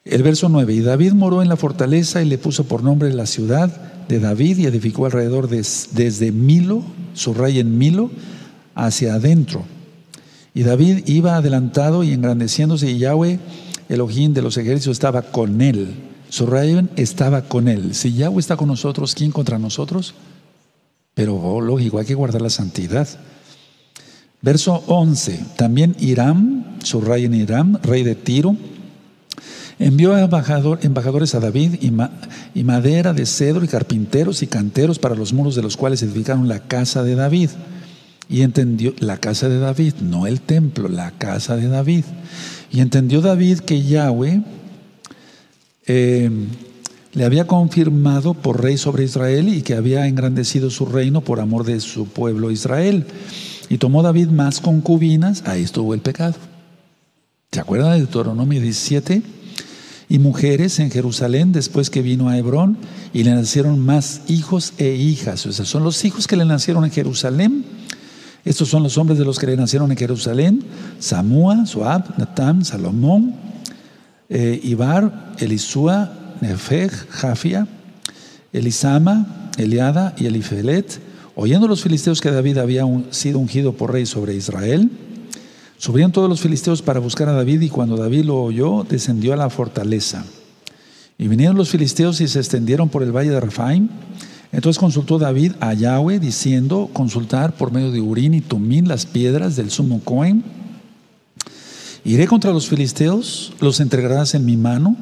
El 0.05 0.21
verso 0.21 0.49
9, 0.49 0.73
y 0.73 0.81
David 0.81 1.13
moró 1.13 1.41
en 1.41 1.49
la 1.49 1.55
fortaleza 1.55 2.21
y 2.21 2.25
le 2.25 2.37
puso 2.37 2.65
por 2.65 2.83
nombre 2.83 3.13
la 3.13 3.25
ciudad 3.25 3.69
de 4.09 4.19
David 4.19 4.57
y 4.57 4.65
edificó 4.65 5.05
alrededor 5.05 5.47
de, 5.47 5.65
desde 5.91 6.31
Milo, 6.31 6.83
en 7.47 7.77
Milo, 7.77 8.11
hacia 8.75 9.15
adentro. 9.15 9.63
Y 10.53 10.63
David 10.63 11.07
iba 11.07 11.37
adelantado 11.37 12.03
y 12.03 12.11
engrandeciéndose 12.11 12.91
y 12.91 12.99
Yahweh, 12.99 13.39
el 13.89 14.01
ojín 14.01 14.33
de 14.33 14.41
los 14.41 14.57
ejércitos, 14.57 14.97
estaba 14.97 15.21
con 15.21 15.61
él. 15.61 15.95
Subrayen, 16.29 16.89
estaba 16.95 17.43
con 17.43 17.67
él. 17.67 17.95
Si 17.95 18.13
Yahweh 18.13 18.39
está 18.39 18.57
con 18.57 18.67
nosotros, 18.67 19.15
¿quién 19.15 19.31
contra 19.31 19.57
nosotros? 19.57 20.15
Pero 21.13 21.35
oh, 21.35 21.61
lógico, 21.61 21.99
hay 21.99 22.05
que 22.05 22.15
guardar 22.15 22.41
la 22.41 22.49
santidad. 22.49 23.07
Verso 24.43 24.83
11. 24.87 25.39
También 25.55 25.95
Hiram, 26.01 26.65
en 26.83 27.33
Hiram, 27.33 27.79
rey 27.81 28.03
de 28.03 28.13
Tiro, 28.13 28.57
envió 29.79 30.17
embajadores 30.17 31.33
a 31.33 31.39
David 31.39 31.75
y, 31.81 32.63
madera 32.63 33.13
de 33.13 33.25
cedro 33.25 33.63
y 33.63 33.69
carpinteros 33.69 34.43
y 34.43 34.47
canteros 34.47 34.99
para 34.99 35.15
los 35.15 35.31
muros 35.31 35.55
de 35.55 35.61
los 35.61 35.77
cuales 35.77 36.03
edificaron 36.03 36.49
la 36.49 36.59
casa 36.59 37.03
de 37.03 37.15
David. 37.15 37.51
Y 38.27 38.41
entendió 38.41 38.93
la 38.99 39.17
casa 39.17 39.47
de 39.47 39.59
David, 39.59 39.93
no 40.01 40.27
el 40.27 40.41
templo, 40.41 40.89
la 40.89 41.11
casa 41.11 41.55
de 41.55 41.69
David. 41.69 42.03
Y 42.69 42.81
entendió 42.81 43.21
David 43.21 43.59
que 43.59 43.81
Yahweh 43.81 44.43
eh, 45.87 46.29
le 47.13 47.23
había 47.23 47.47
confirmado 47.47 48.33
por 48.33 48.61
rey 48.61 48.75
sobre 48.75 49.05
Israel 49.05 49.47
y 49.47 49.61
que 49.61 49.75
había 49.75 50.05
engrandecido 50.05 50.69
su 50.69 50.85
reino 50.85 51.21
por 51.21 51.39
amor 51.39 51.63
de 51.63 51.79
su 51.79 52.07
pueblo 52.07 52.51
Israel. 52.51 53.05
Y 53.69 53.77
tomó 53.77 54.03
David 54.03 54.27
más 54.27 54.59
concubinas, 54.59 55.43
ahí 55.45 55.63
estuvo 55.63 55.93
el 55.93 56.01
pecado. 56.01 56.35
¿Se 57.51 57.59
acuerdan 57.59 57.91
de 57.91 57.99
Deuteronomio 57.99 58.59
17? 58.59 59.21
Y 60.09 60.19
mujeres 60.19 60.79
en 60.79 60.91
Jerusalén 60.91 61.51
después 61.51 61.89
que 61.89 62.01
vino 62.01 62.29
a 62.29 62.37
Hebrón 62.37 62.77
y 63.13 63.23
le 63.23 63.33
nacieron 63.33 63.79
más 63.79 64.21
hijos 64.27 64.73
e 64.77 64.95
hijas. 64.95 65.45
O 65.45 65.51
sea, 65.51 65.65
son 65.65 65.83
los 65.83 66.03
hijos 66.03 66.27
que 66.27 66.35
le 66.35 66.45
nacieron 66.45 66.83
en 66.83 66.91
Jerusalén. 66.91 67.63
Estos 68.43 68.69
son 68.69 68.83
los 68.83 68.97
hombres 68.97 69.17
de 69.17 69.25
los 69.25 69.39
que 69.39 69.45
le 69.47 69.55
nacieron 69.55 69.91
en 69.91 69.97
Jerusalén: 69.97 70.63
Samúa, 70.99 71.65
Suab, 71.65 72.17
Natán, 72.17 72.65
Salomón, 72.65 73.35
eh, 74.29 74.59
Ibar, 74.63 75.33
Elisúa, 75.39 76.11
Nefeg, 76.41 76.91
Jafia, 77.09 77.67
Elisama, 78.51 79.51
Eliada 79.57 80.13
y 80.17 80.25
Elifelet 80.25 81.12
Oyendo 81.35 81.67
los 81.67 81.81
filisteos 81.81 82.21
que 82.21 82.29
David 82.29 82.59
había 82.59 82.83
sido 83.09 83.39
ungido 83.39 83.73
por 83.73 83.91
rey 83.91 84.05
sobre 84.05 84.35
Israel, 84.35 84.91
subieron 85.77 86.11
todos 86.11 86.29
los 86.29 86.41
filisteos 86.41 86.83
para 86.83 86.99
buscar 86.99 87.27
a 87.27 87.33
David 87.33 87.61
y 87.61 87.69
cuando 87.69 87.97
David 87.97 88.25
lo 88.25 88.43
oyó, 88.43 88.85
descendió 88.87 89.33
a 89.33 89.37
la 89.37 89.49
fortaleza. 89.49 90.25
Y 91.17 91.27
vinieron 91.27 91.57
los 91.57 91.69
filisteos 91.69 92.21
y 92.21 92.27
se 92.27 92.39
extendieron 92.39 92.89
por 92.89 93.01
el 93.01 93.11
valle 93.11 93.31
de 93.31 93.39
Rafaim. 93.39 93.89
Entonces 94.51 94.79
consultó 94.79 95.17
David 95.17 95.53
a 95.59 95.73
Yahweh 95.73 96.19
diciendo, 96.19 96.89
consultar 96.93 97.55
por 97.55 97.71
medio 97.71 97.91
de 97.91 98.01
Urín 98.01 98.35
y 98.35 98.41
Tumín 98.41 98.87
las 98.87 99.07
piedras 99.07 99.55
del 99.55 99.71
sumo 99.71 100.01
Cohen. 100.03 100.43
Iré 102.05 102.27
contra 102.27 102.51
los 102.51 102.67
filisteos, 102.67 103.53
los 103.59 103.79
entregarás 103.79 104.35
en 104.35 104.45
mi 104.45 104.57
mano 104.57 104.95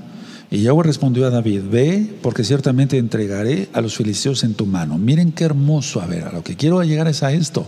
y 0.54 0.64
Yahweh 0.64 0.84
respondió 0.84 1.26
a 1.26 1.30
David, 1.30 1.62
ve, 1.72 2.14
porque 2.22 2.44
ciertamente 2.44 2.98
entregaré 2.98 3.70
a 3.72 3.80
los 3.80 3.96
filisteos 3.96 4.44
en 4.44 4.54
tu 4.54 4.66
mano. 4.66 4.98
Miren 4.98 5.32
qué 5.32 5.46
hermoso, 5.46 6.02
a 6.02 6.06
ver, 6.06 6.26
a 6.26 6.34
lo 6.34 6.44
que 6.44 6.58
quiero 6.58 6.84
llegar 6.84 7.08
es 7.08 7.24
a 7.24 7.32
esto. 7.32 7.66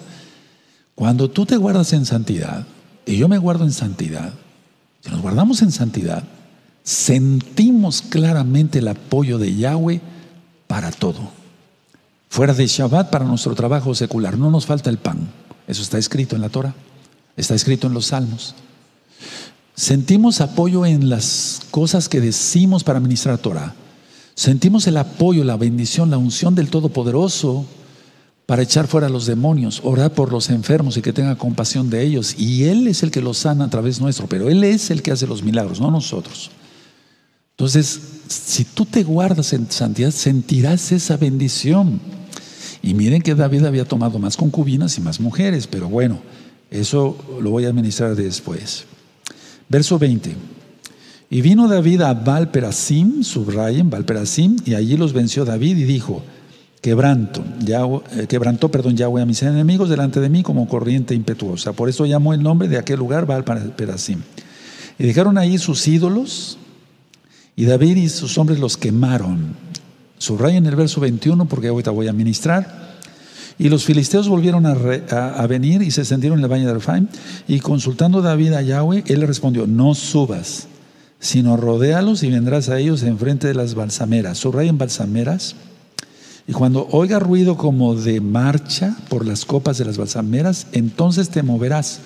Cuando 0.94 1.30
tú 1.30 1.46
te 1.46 1.56
guardas 1.56 1.94
en 1.94 2.06
santidad, 2.06 2.68
y 3.06 3.16
yo 3.16 3.30
me 3.30 3.38
guardo 3.38 3.64
en 3.64 3.72
santidad, 3.72 4.34
si 5.00 5.10
nos 5.10 5.22
guardamos 5.22 5.62
en 5.62 5.72
santidad, 5.72 6.26
sentimos 6.84 8.02
claramente 8.02 8.80
el 8.80 8.90
apoyo 8.90 9.38
de 9.38 9.56
Yahweh 9.56 10.02
para 10.68 10.92
todo. 10.92 11.32
Fuera 12.28 12.54
de 12.54 12.68
Shabbat, 12.68 13.10
para 13.10 13.24
nuestro 13.24 13.56
trabajo 13.56 13.96
secular, 13.96 14.38
no 14.38 14.52
nos 14.52 14.66
falta 14.66 14.90
el 14.90 14.98
pan. 14.98 15.30
Eso 15.68 15.82
está 15.82 15.98
escrito 15.98 16.36
en 16.36 16.42
la 16.42 16.50
Torah, 16.50 16.76
está 17.38 17.56
escrito 17.56 17.88
en 17.88 17.94
los 17.94 18.08
Salmos. 18.08 18.56
Sentimos 19.76 20.40
apoyo 20.40 20.86
en 20.86 21.10
las 21.10 21.62
cosas 21.72 22.08
que 22.08 22.22
decimos 22.22 22.84
para 22.84 23.00
ministrar 23.00 23.40
Torah. 23.40 23.74
Sentimos 24.36 24.88
el 24.88 24.98
apoyo, 24.98 25.44
la 25.44 25.58
bendición, 25.58 26.12
la 26.12 26.18
unción 26.18 26.56
del 26.56 26.70
Todopoderoso 26.70 27.66
para 28.46 28.62
echar 28.62 28.88
fuera 28.88 29.08
a 29.08 29.10
los 29.10 29.26
demonios, 29.26 29.82
orar 29.84 30.14
por 30.14 30.32
los 30.32 30.50
enfermos 30.50 30.98
y 30.98 31.02
que 31.02 31.14
tenga 31.14 31.38
compasión 31.38 31.90
de 31.90 32.04
ellos. 32.04 32.36
Y 32.38 32.66
Él 32.66 32.88
es 32.88 33.02
el 33.04 33.12
que 33.12 33.22
los 33.22 33.40
sana 33.40 33.66
a 33.66 33.70
través 33.70 34.00
nuestro, 34.00 34.28
pero 34.28 34.50
Él 34.50 34.64
es 34.64 34.92
el 34.92 35.02
que 35.02 35.12
hace 35.12 35.28
los 35.28 35.44
milagros, 35.44 35.80
no 35.80 35.90
nosotros. 35.90 36.52
Entonces, 37.52 38.00
si 38.28 38.66
tú 38.66 38.86
te 38.86 39.04
guardas 39.04 39.54
en 39.54 39.72
santidad, 39.72 40.12
sentirás 40.12 40.92
esa 40.92 41.18
bendición. 41.18 42.00
Y 42.82 42.94
miren 42.96 43.22
que 43.22 43.36
David 43.36 43.66
había 43.66 43.86
tomado 43.86 44.20
más 44.20 44.36
concubinas 44.36 44.98
y 44.98 45.02
más 45.02 45.20
mujeres, 45.20 45.68
pero 45.68 45.88
bueno, 45.88 46.20
eso 46.70 47.18
lo 47.42 47.52
voy 47.52 47.66
a 47.66 47.70
administrar 47.70 48.16
después. 48.16 48.86
Verso 49.74 49.98
20. 49.98 50.36
Y 51.32 51.42
vino 51.42 51.68
David 51.68 52.02
a 52.02 52.14
Valperasim, 52.14 53.24
subrayen 53.24 53.90
Valperasim, 53.90 54.58
y 54.66 54.76
allí 54.76 54.98
los 54.98 55.14
venció 55.14 55.46
David 55.46 55.78
y 55.78 55.84
dijo, 55.84 56.22
quebranto, 56.80 57.44
eh, 57.66 58.28
quebrantó, 58.30 58.70
perdón, 58.70 58.96
Yahweh 58.96 59.24
a 59.24 59.26
mis 59.26 59.42
enemigos 59.42 59.90
delante 59.90 60.20
de 60.20 60.30
mí 60.30 60.44
como 60.44 60.68
corriente 60.68 61.16
impetuosa. 61.16 61.74
Por 61.74 61.90
eso 61.90 62.06
llamó 62.06 62.36
el 62.36 62.44
nombre 62.44 62.68
de 62.68 62.78
aquel 62.78 63.00
lugar 63.00 63.26
Valperasim. 63.26 64.22
Y 65.00 65.08
dejaron 65.08 65.40
ahí 65.40 65.58
sus 65.58 65.88
ídolos, 65.88 66.60
y 67.56 67.66
David 67.66 67.96
y 67.98 68.10
sus 68.10 68.38
hombres 68.38 68.60
los 68.60 68.78
quemaron. 68.78 69.56
Subrayen 70.20 70.68
el 70.68 70.76
verso 70.76 71.02
21 71.02 71.46
porque 71.46 71.70
ahorita 71.70 71.90
voy 71.90 72.08
a 72.10 72.14
ministrar. 72.14 72.93
Y 73.60 73.70
los 73.70 73.86
filisteos 73.86 74.28
volvieron 74.28 74.66
a, 74.66 75.48
venir 75.48 75.82
y 75.82 75.92
se 75.92 76.06
sentieron 76.06 76.40
en 76.40 76.46
el 76.46 76.52
valle 76.52 76.66
de 76.66 76.74
Refaim. 76.74 77.08
Y 77.48 77.60
consultando 77.60 78.22
David 78.22 78.54
a 78.54 78.62
Yahweh, 78.62 79.04
él 79.08 79.20
le 79.20 79.26
respondió: 79.26 79.68
No 79.68 79.94
subas, 79.94 80.68
sino 81.20 81.56
rodéalos 81.56 82.24
y 82.24 82.32
vendrás 82.32 82.70
a 82.70 82.80
ellos 82.80 83.04
enfrente 83.04 83.48
de 83.48 83.54
las 83.54 83.76
balsameras. 83.76 84.38
Subrayen 84.38 84.78
balsameras. 84.78 85.56
Y 86.46 86.52
cuando 86.52 86.88
oiga 86.92 87.20
ruido 87.20 87.56
como 87.56 87.96
de 87.96 88.20
marcha 88.20 88.98
por 89.08 89.26
las 89.26 89.46
copas 89.46 89.78
de 89.78 89.86
las 89.86 89.98
balsameras, 89.98 90.68
entonces 90.74 91.30
te 91.30 91.42
moverás, 91.42 92.00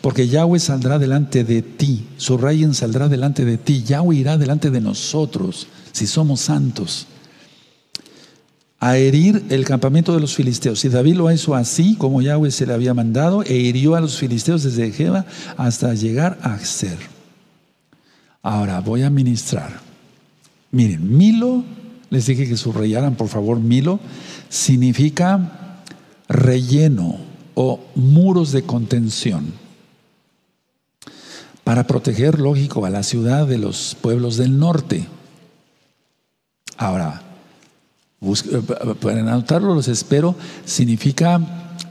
porque 0.00 0.26
Yahweh 0.26 0.58
saldrá 0.58 0.98
delante 0.98 1.44
de 1.44 1.62
ti. 1.62 2.04
Subrayen 2.16 2.74
saldrá 2.74 3.08
delante 3.08 3.44
de 3.44 3.56
ti. 3.56 3.84
Yahweh 3.84 4.16
irá 4.16 4.36
delante 4.36 4.70
de 4.70 4.80
nosotros 4.80 5.68
si 5.92 6.08
somos 6.08 6.40
santos 6.40 7.06
a 8.84 8.98
herir 8.98 9.46
el 9.48 9.64
campamento 9.64 10.12
de 10.12 10.20
los 10.20 10.34
filisteos. 10.34 10.84
Y 10.84 10.90
David 10.90 11.14
lo 11.14 11.32
hizo 11.32 11.54
así 11.54 11.96
como 11.96 12.20
Yahweh 12.20 12.50
se 12.50 12.66
le 12.66 12.74
había 12.74 12.92
mandado 12.92 13.42
e 13.42 13.54
hirió 13.54 13.94
a 13.94 14.00
los 14.02 14.18
filisteos 14.18 14.62
desde 14.62 14.92
Jeba 14.92 15.24
hasta 15.56 15.94
llegar 15.94 16.38
a 16.42 16.58
Ser. 16.58 16.98
Ahora 18.42 18.82
voy 18.82 19.00
a 19.00 19.08
ministrar. 19.08 19.80
Miren, 20.70 21.16
Milo, 21.16 21.64
les 22.10 22.26
dije 22.26 22.46
que 22.46 22.58
subrayaran 22.58 23.14
por 23.14 23.28
favor, 23.28 23.58
Milo 23.58 24.00
significa 24.50 25.80
relleno 26.28 27.16
o 27.54 27.80
muros 27.94 28.52
de 28.52 28.64
contención 28.64 29.54
para 31.64 31.86
proteger, 31.86 32.38
lógico, 32.38 32.84
a 32.84 32.90
la 32.90 33.02
ciudad 33.02 33.46
de 33.46 33.56
los 33.56 33.96
pueblos 33.98 34.36
del 34.36 34.58
norte. 34.58 35.06
Ahora, 36.76 37.23
para 39.00 39.20
anotarlo, 39.20 39.74
los 39.74 39.88
espero, 39.88 40.34
significa 40.64 41.40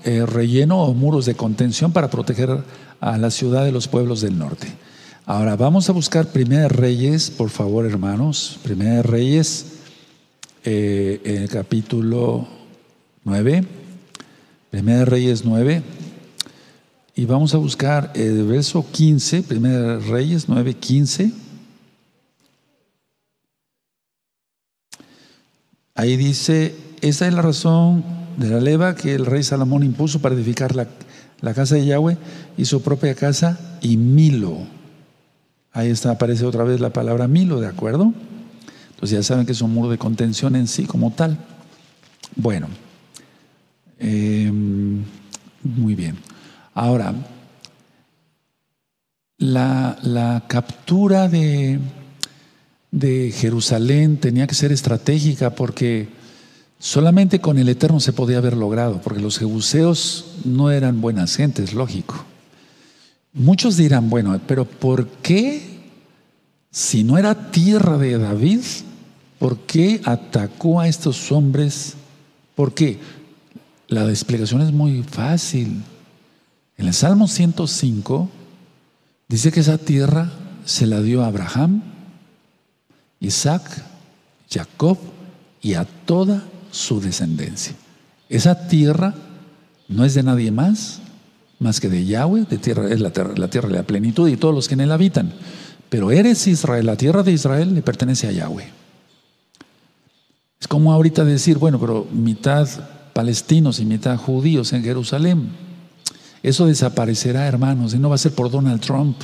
eh, 0.04 0.26
relleno 0.26 0.84
o 0.84 0.94
muros 0.94 1.26
de 1.26 1.36
contención 1.36 1.92
para 1.92 2.10
proteger 2.10 2.64
a 3.00 3.18
la 3.18 3.32
ciudad 3.32 3.66
de 3.66 3.72
los 3.72 3.88
pueblos 3.88 4.22
del 4.22 4.38
norte. 4.38 4.68
Ahora 5.26 5.56
vamos 5.56 5.90
a 5.90 5.94
buscar 5.94 6.28
Primera 6.28 6.68
Reyes, 6.68 7.32
por 7.32 7.50
favor, 7.50 7.86
hermanos. 7.86 8.60
Primera 8.64 9.02
Reyes, 9.02 9.66
eh, 10.66 11.22
en 11.24 11.44
el 11.44 11.50
capítulo 11.50 12.48
9. 13.24 13.66
Primera 14.70 15.06
Reyes 15.06 15.46
9. 15.46 15.82
Y 17.16 17.26
vamos 17.26 17.54
a 17.54 17.58
buscar 17.58 18.12
el 18.16 18.46
verso 18.46 18.86
15, 18.92 19.44
Primera 19.44 20.00
Reyes 20.00 20.50
9, 20.50 20.74
15. 20.74 21.43
Ahí 25.96 26.18
dice, 26.18 26.76
esa 27.02 27.28
es 27.28 27.34
la 27.34 27.42
razón 27.42 28.04
de 28.38 28.50
la 28.50 28.60
leva 28.60 28.96
que 28.96 29.14
el 29.14 29.26
rey 29.26 29.44
Salomón 29.44 29.84
impuso 29.84 30.20
para 30.20 30.36
edificar 30.36 30.76
la, 30.76 30.88
casa 31.54 31.76
de 31.76 31.86
Yahweh 31.86 32.18
y 32.58 32.66
su 32.66 32.82
propia 32.82 33.14
casa 33.16 33.60
y 33.82 33.98
Milo. 33.98 34.58
Ahí 35.72 35.90
está, 35.90 36.12
aparece 36.12 36.46
otra 36.46 36.64
vez 36.64 36.80
la 36.80 36.92
palabra 36.92 37.28
Milo, 37.28 37.60
¿de 37.60 37.68
acuerdo? 37.68 38.14
Entonces 38.92 39.20
ya 39.20 39.24
saben 39.24 39.46
que 39.46 39.52
es 39.52 39.62
un 39.62 39.74
muro 39.74 39.90
de 39.90 39.98
contención 39.98 40.56
en 40.56 40.68
sí 40.68 40.86
como 40.86 41.12
tal. 41.12 41.38
Bueno, 42.36 42.68
eh, 44.00 44.52
Ahora, 46.74 47.14
la, 49.38 50.44
captura 50.48 51.28
de, 51.28 51.80
de 52.94 53.34
Jerusalén 53.36 54.18
tenía 54.18 54.46
que 54.46 54.54
ser 54.54 54.72
estratégica 54.72 55.56
porque 55.56 56.10
solamente 56.78 57.42
con 57.42 57.58
el 57.58 57.68
Eterno 57.68 58.00
se 58.00 58.14
podía 58.14 58.38
haber 58.38 58.56
logrado, 58.56 59.02
porque 59.02 59.20
los 59.20 59.40
jebuseos 59.40 60.36
no 60.46 60.70
eran 60.70 61.02
buenas 61.02 61.36
gentes, 61.36 61.74
lógico. 61.74 62.24
Muchos 63.34 63.78
dirán, 63.78 64.12
bueno, 64.12 64.40
pero 64.48 64.66
¿por 64.66 65.08
qué, 65.08 65.80
si 66.70 67.04
no 67.04 67.18
era 67.18 67.50
tierra 67.50 67.98
de 67.98 68.20
David, 68.20 68.60
por 69.40 69.58
qué 69.62 70.00
atacó 70.06 70.80
a 70.80 70.88
estos 70.88 71.32
hombres? 71.32 71.96
¿Por 72.54 72.76
qué? 72.76 73.00
La 73.88 74.08
explicación 74.08 74.62
es 74.62 74.72
muy 74.72 75.02
fácil. 75.02 75.82
En 76.78 76.86
el 76.86 76.94
Salmo 76.94 77.28
105 77.28 78.30
dice 79.28 79.52
que 79.52 79.62
esa 79.62 79.80
tierra 79.80 80.32
se 80.64 80.86
la 80.86 81.02
dio 81.02 81.24
a 81.24 81.28
Abraham, 81.28 81.93
Isaac, 83.24 83.64
Jacob 84.50 84.98
y 85.62 85.74
a 85.74 85.86
toda 85.86 86.44
su 86.72 87.02
descendencia. 87.02 87.74
Esa 88.30 88.68
tierra 88.68 89.16
no 89.88 90.06
es 90.06 90.14
de 90.14 90.24
nadie 90.24 90.52
más, 90.52 91.00
más 91.60 91.80
que 91.80 91.90
de 91.90 92.06
Yahweh, 92.06 92.46
de 92.50 92.58
tierra, 92.58 92.90
es 92.90 93.00
la 93.00 93.12
tierra, 93.12 93.34
la 93.36 93.50
tierra 93.50 93.70
de 93.70 93.76
la 93.76 93.84
plenitud 93.84 94.30
y 94.30 94.38
todos 94.38 94.54
los 94.54 94.68
que 94.68 94.76
en 94.76 94.82
él 94.82 94.92
habitan. 94.92 95.34
Pero 95.90 96.12
eres 96.12 96.48
Israel, 96.48 96.86
la 96.86 96.98
tierra 96.98 97.24
de 97.24 97.32
Israel 97.32 97.74
le 97.74 97.82
pertenece 97.82 98.28
a 98.28 98.32
Yahweh. 98.32 98.68
Es 100.60 100.68
como 100.68 100.92
ahorita 100.92 101.24
decir, 101.24 101.58
bueno, 101.58 101.80
pero 101.80 102.08
mitad 102.12 102.68
palestinos 103.14 103.80
y 103.80 103.86
mitad 103.86 104.18
judíos 104.18 104.74
en 104.74 104.84
Jerusalén. 104.84 105.50
Eso 106.42 106.66
desaparecerá, 106.66 107.48
hermanos, 107.48 107.94
y 107.94 108.00
no 108.00 108.10
va 108.10 108.16
a 108.16 108.18
ser 108.18 108.34
por 108.34 108.50
Donald 108.50 108.82
Trump, 108.82 109.18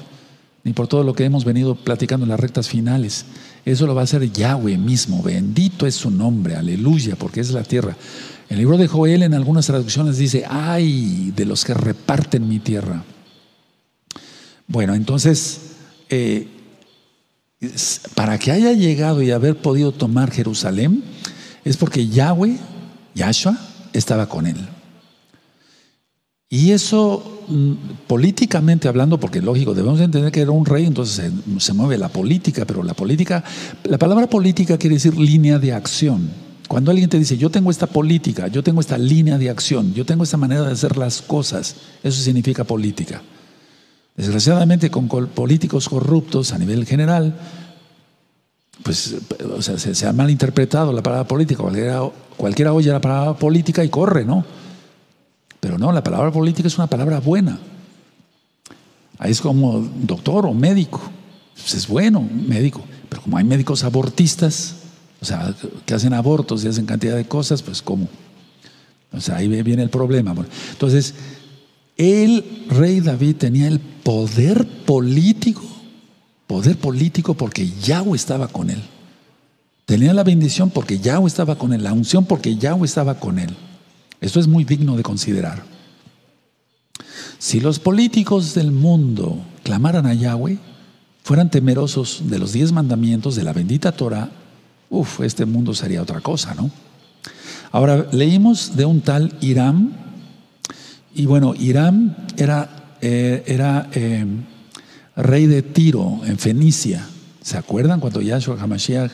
ni 0.64 0.74
por 0.74 0.88
todo 0.88 1.04
lo 1.04 1.14
que 1.14 1.26
hemos 1.26 1.44
venido 1.44 1.76
platicando 1.76 2.26
en 2.26 2.30
las 2.30 2.40
rectas 2.40 2.70
finales. 2.70 3.26
Eso 3.66 3.86
lo 3.86 3.96
va 3.96 4.02
a 4.02 4.04
hacer 4.06 4.32
Yahweh 4.32 4.78
mismo. 4.78 5.22
Bendito 5.22 5.86
es 5.86 5.96
su 5.96 6.10
nombre, 6.12 6.56
aleluya, 6.56 7.16
porque 7.16 7.42
es 7.42 7.52
la 7.52 7.64
tierra. 7.64 7.96
El 8.50 8.58
libro 8.58 8.78
de 8.78 8.88
Joel 8.88 9.24
en 9.24 9.34
algunas 9.34 9.68
traducciones 9.68 10.18
dice, 10.18 10.44
ay 10.50 11.32
de 11.36 11.46
los 11.46 11.66
que 11.66 11.74
reparten 11.74 12.48
mi 12.48 12.60
tierra. 12.60 13.04
Bueno, 14.68 14.96
entonces, 14.96 15.60
eh, 16.10 16.48
para 18.16 18.40
que 18.40 18.52
haya 18.52 18.74
llegado 18.74 19.22
y 19.22 19.32
haber 19.32 19.58
podido 19.58 19.92
tomar 19.92 20.32
Jerusalén, 20.32 21.04
es 21.64 21.78
porque 21.78 22.08
Yahweh, 22.08 22.58
Yahshua, 23.14 23.58
estaba 23.94 24.30
con 24.30 24.48
él. 24.48 24.58
Y 26.50 26.72
eso, 26.72 27.44
mm, 27.48 27.74
políticamente 28.08 28.88
hablando, 28.88 29.20
porque 29.20 29.42
lógico, 29.42 29.76
debemos 29.76 30.00
entender 30.02 30.32
que 30.32 30.42
era 30.42 30.52
un 30.52 30.66
rey, 30.66 30.86
entonces 30.86 31.32
se, 31.32 31.60
se 31.60 31.74
mueve 31.74 31.98
la 31.98 32.10
política, 32.10 32.66
pero 32.66 32.82
la 32.82 32.96
política, 32.96 33.44
la 33.84 34.00
palabra 34.00 34.28
política 34.28 34.78
quiere 34.78 34.96
decir 34.96 35.16
línea 35.18 35.60
de 35.60 35.74
acción. 35.74 36.30
Cuando 36.68 36.92
alguien 36.92 37.10
te 37.10 37.20
dice, 37.20 37.38
yo 37.38 37.50
tengo 37.50 37.70
esta 37.72 37.88
política, 37.88 38.48
yo 38.48 38.64
tengo 38.64 38.82
esta 38.82 38.98
línea 38.98 39.38
de 39.38 39.50
acción, 39.50 39.94
yo 39.94 40.06
tengo 40.06 40.24
esta 40.24 40.38
manera 40.38 40.64
de 40.64 40.72
hacer 40.72 40.98
las 40.98 41.22
cosas, 41.22 41.76
eso 42.04 42.22
significa 42.22 42.64
política. 42.64 43.22
Desgraciadamente 44.16 44.92
con 44.92 45.08
políticos 45.08 45.88
corruptos 45.88 46.52
a 46.52 46.58
nivel 46.58 46.86
general, 46.86 47.36
pues 48.84 49.16
o 49.56 49.62
sea, 49.62 49.78
se, 49.78 50.08
ha 50.08 50.14
malinterpretado 50.14 50.94
la 50.94 51.02
palabra 51.02 51.28
política. 51.28 51.64
Cualquiera 52.38 52.74
oye 52.74 52.92
la 52.92 53.02
palabra 53.02 53.34
política 53.38 53.84
y 53.84 53.90
corre, 53.90 54.26
¿no? 54.26 54.46
Pero 55.60 55.78
no, 55.78 55.92
la 55.92 56.04
palabra 56.04 56.32
política 56.32 56.68
es 56.68 56.78
una 56.78 56.88
palabra 56.88 57.20
buena. 57.20 57.60
Ahí 59.18 59.32
es 59.32 59.42
como 59.42 59.80
doctor 59.80 60.46
o 60.46 60.54
médico. 60.54 61.02
Pues 61.56 61.74
es 61.74 61.88
bueno, 61.88 62.22
médico. 62.22 62.84
Pero 63.10 63.22
como 63.22 63.38
hay 63.38 63.44
médicos 63.44 63.84
abortistas, 63.84 64.76
o 65.22 65.26
sea, 65.26 65.54
que 65.86 65.94
hacen 65.94 66.14
abortos 66.14 66.64
y 66.64 66.68
hacen 66.68 66.86
cantidad 66.86 67.16
de 67.16 67.26
cosas, 67.26 67.62
pues 67.62 67.82
¿cómo? 67.82 68.08
O 69.12 69.20
sea, 69.20 69.38
ahí 69.38 69.48
viene 69.48 69.84
el 69.84 69.90
problema. 69.90 70.34
Entonces, 70.72 71.16
el 71.98 72.66
rey 72.70 73.02
David 73.02 73.36
tenía 73.36 73.68
el 73.68 73.80
poder 73.80 74.66
político, 74.86 75.64
poder 76.48 76.78
político 76.78 77.34
porque 77.34 77.70
Yahweh 77.82 78.16
estaba 78.16 78.48
con 78.48 78.70
él. 78.70 78.82
Tenía 79.86 80.14
la 80.14 80.24
bendición 80.24 80.70
porque 80.70 81.00
Yahweh 81.00 81.28
estaba 81.28 81.58
con 81.58 81.74
él, 81.74 81.84
la 81.84 81.92
unción 81.92 82.26
porque 82.26 82.56
Yahweh 82.56 82.86
estaba 82.86 83.20
con 83.20 83.40
él. 83.40 83.56
Esto 84.22 84.40
es 84.40 84.48
muy 84.48 84.64
digno 84.64 84.98
de 84.98 85.04
considerar. 85.04 85.64
Si 87.38 87.60
los 87.60 87.80
políticos 87.80 88.54
del 88.54 88.72
mundo 88.72 89.38
clamaran 89.64 90.06
a 90.06 90.14
Yahweh, 90.14 90.58
fueran 91.24 91.50
temerosos 91.50 92.24
de 92.26 92.40
los 92.40 92.54
diez 92.54 92.72
mandamientos 92.72 93.36
de 93.36 93.44
la 93.44 93.54
bendita 93.54 93.92
Torah, 93.92 94.30
Uf, 94.90 95.22
este 95.22 95.46
mundo 95.46 95.74
sería 95.76 96.02
otra 96.02 96.20
cosa, 96.20 96.56
¿no? 96.56 96.72
Ahora, 97.72 98.08
leímos 98.12 98.76
de 98.76 98.86
un 98.86 99.02
tal 99.02 99.38
Irán, 99.40 99.94
y 101.14 101.28
bueno, 101.28 101.54
Irán 101.54 102.18
era, 102.38 102.96
eh, 103.02 103.44
era 103.46 103.90
eh, 103.94 104.26
rey 105.16 105.46
de 105.46 105.62
Tiro 105.62 106.22
en 106.26 106.40
Fenicia. 106.40 107.06
¿Se 107.42 107.58
acuerdan 107.58 108.00
cuando 108.00 108.22
Yahshua 108.22 108.60
HaMashiach 108.60 109.12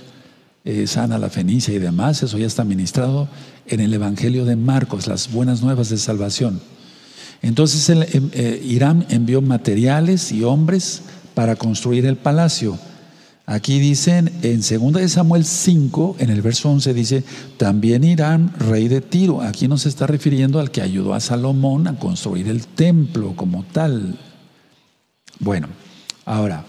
eh, 0.65 0.87
sana 0.87 1.17
la 1.17 1.29
Fenicia 1.29 1.73
y 1.73 1.79
demás? 1.79 2.21
Eso 2.23 2.37
ya 2.37 2.47
está 2.47 2.63
ministrado 2.63 3.29
en 3.67 3.79
el 3.79 3.93
Evangelio 3.93 4.45
de 4.45 4.55
Marcos, 4.55 5.07
las 5.07 5.31
buenas 5.31 5.61
nuevas 5.61 5.89
de 5.89 5.97
salvación. 5.97 6.59
Entonces 7.41 7.89
Irán 8.63 9.05
envió 9.09 9.41
materiales 9.41 10.31
y 10.31 10.43
hombres 10.43 11.03
para 11.35 11.55
construir 11.55 12.05
el 12.05 12.15
palacio. 12.17 12.79
Aquí 13.47 13.77
dicen 13.77 14.31
en 14.41 14.61
2 14.61 15.11
Samuel 15.11 15.45
5, 15.45 16.15
en 16.17 16.31
el 16.31 16.41
verso 16.41 16.71
11 16.71 16.93
dice, 16.95 17.23
también 17.57 18.03
Irán, 18.03 18.51
rey 18.57 18.87
de 18.87 19.01
Tiro. 19.01 19.41
Aquí 19.41 19.67
no 19.67 19.77
se 19.77 19.89
está 19.89 20.07
refiriendo 20.07 20.59
al 20.59 20.71
que 20.71 20.81
ayudó 20.81 21.13
a 21.13 21.19
Salomón 21.19 21.87
a 21.87 21.99
construir 21.99 22.47
el 22.47 22.65
templo 22.65 23.35
como 23.35 23.63
tal. 23.63 24.17
Bueno, 25.39 25.67
ahora, 26.25 26.65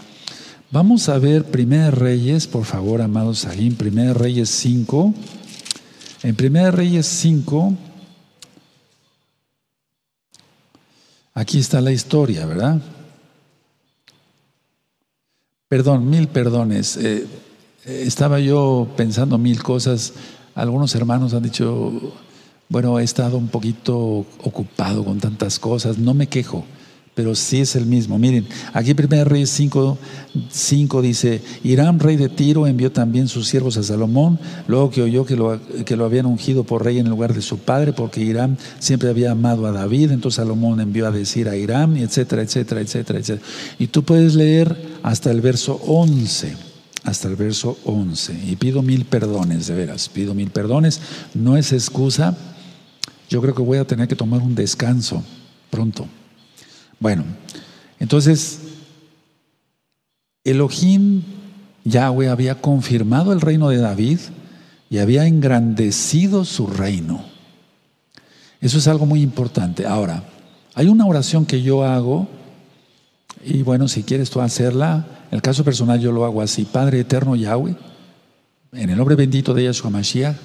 vamos 0.71 1.09
a 1.09 1.19
ver 1.19 1.45
1 1.53 1.91
Reyes, 1.91 2.47
por 2.47 2.65
favor, 2.65 3.01
amados 3.03 3.41
Salim, 3.41 3.77
1 3.81 4.15
Reyes 4.15 4.51
5. 4.51 5.15
En 6.23 6.37
1 6.39 6.71
Reyes 6.71 7.07
5, 7.07 7.75
aquí 11.35 11.59
está 11.59 11.81
la 11.81 11.93
historia, 11.93 12.47
¿verdad? 12.47 12.81
Perdón, 15.69 16.09
mil 16.09 16.29
perdones. 16.29 16.97
Eh, 16.97 17.27
eh, 17.85 18.03
estaba 18.07 18.41
yo 18.41 18.89
pensando 18.97 19.37
mil 19.39 19.63
cosas. 19.63 20.15
Algunos 20.55 20.95
hermanos 20.95 21.35
han 21.35 21.43
dicho, 21.43 22.15
bueno, 22.69 22.99
he 22.99 23.05
estado 23.05 23.37
un 23.37 23.49
poquito 23.49 23.99
ocupado 24.43 25.05
con 25.05 25.21
tantas 25.21 25.59
cosas, 25.59 25.99
no 25.99 26.15
me 26.15 26.29
quejo 26.29 26.65
pero 27.17 27.35
sí 27.35 27.63
es 27.63 27.75
el 27.77 27.87
mismo. 27.87 28.19
Miren, 28.19 28.47
aquí 28.75 28.93
1 28.93 29.25
Reyes 29.25 29.49
5, 29.49 29.97
5 30.51 31.01
dice, 31.01 31.41
Irán, 31.65 31.99
rey 31.99 32.17
de 32.17 32.29
Tiro, 32.29 32.67
envió 32.67 32.93
también 32.93 33.27
sus 33.27 33.49
siervos 33.49 33.79
a 33.79 33.83
Salomón, 33.83 34.39
luego 34.69 34.91
que 34.91 35.01
oyó 35.01 35.25
que 35.25 35.35
lo, 35.35 35.59
que 35.87 35.97
lo 35.97 36.05
habían 36.05 36.27
ungido 36.27 36.65
por 36.65 36.85
rey 36.85 36.99
en 36.99 37.09
lugar 37.09 37.33
de 37.33 37.41
su 37.41 37.57
padre, 37.57 37.95
porque 37.95 38.21
Irán 38.21 38.59
siempre 38.81 39.09
había 39.09 39.31
amado 39.31 39.65
a 39.67 39.73
David, 39.73 40.11
entonces 40.11 40.37
Salomón 40.37 40.79
envió 40.79 41.07
a 41.07 41.11
decir 41.11 41.49
a 41.49 41.57
Irán, 41.57 41.97
etcétera, 41.97 42.43
etcétera, 42.43 42.83
etcétera, 42.83 43.19
etcétera. 43.19 43.49
Y 43.79 43.87
tú 43.87 44.03
puedes 44.03 44.35
leer 44.35 44.77
hasta 45.03 45.31
el 45.31 45.41
verso 45.41 45.81
11 45.87 46.55
hasta 47.05 47.29
el 47.29 47.37
verso 47.37 47.79
11. 47.85 48.35
Y 48.47 48.57
pido 48.57 48.83
mil 48.83 49.05
perdones, 49.05 49.69
de 49.69 49.75
veras, 49.75 50.09
pido 50.09 50.35
mil 50.35 50.51
perdones. 50.51 51.01
No 51.35 51.57
es 51.57 51.73
excusa. 51.73 52.37
Yo 53.31 53.41
creo 53.41 53.55
que 53.55 53.63
voy 53.63 53.79
a 53.79 53.87
tener 53.87 54.09
que 54.09 54.17
tomar 54.17 54.43
un 54.43 54.57
descanso 54.57 55.23
pronto. 55.71 56.09
Bueno, 56.99 57.25
entonces, 57.99 58.61
Elohim, 60.45 61.23
Yahweh, 61.85 62.29
había 62.29 62.61
confirmado 62.61 63.33
el 63.33 63.41
reino 63.41 63.69
de 63.69 63.79
David 63.79 64.19
y 64.89 64.99
había 64.99 65.27
engrandecido 65.27 66.45
su 66.45 66.67
reino. 66.67 67.25
Eso 68.61 68.79
es 68.79 68.89
algo 68.89 69.07
muy 69.07 69.23
importante. 69.23 69.87
Ahora, 69.87 70.25
hay 70.75 70.89
una 70.89 71.07
oración 71.07 71.47
que 71.47 71.63
yo 71.63 71.85
hago, 71.85 72.29
y 73.45 73.63
bueno, 73.63 73.89
si 73.89 74.03
quieres 74.03 74.31
tú 74.31 74.41
hacerla, 74.41 75.07
en 75.31 75.37
el 75.37 75.43
caso 75.43 75.65
personal 75.65 76.01
yo 76.01 76.13
lo 76.13 76.25
hago 76.25 76.43
así, 76.43 76.65
Padre 76.65 77.01
Eterno 77.01 77.37
Yahweh, 77.37 77.77
en 78.73 78.91
el 78.91 78.97
nombre 78.97 79.15
bendito 79.15 79.55
de 79.55 79.65
Yahshua 79.65 79.91
Mashiach, 79.91 80.37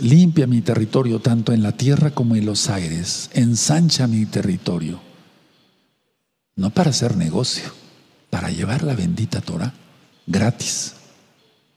limpia 0.00 0.46
mi 0.46 0.60
territorio 0.60 1.20
tanto 1.20 1.52
en 1.52 1.62
la 1.62 1.72
tierra 1.72 2.10
como 2.10 2.36
en 2.36 2.46
los 2.46 2.68
aires, 2.68 3.30
ensancha 3.34 4.06
mi 4.06 4.26
territorio. 4.26 5.00
No 6.56 6.70
para 6.70 6.90
hacer 6.90 7.16
negocio, 7.16 7.64
para 8.30 8.50
llevar 8.50 8.82
la 8.82 8.94
bendita 8.94 9.40
Torah 9.40 9.72
gratis. 10.26 10.94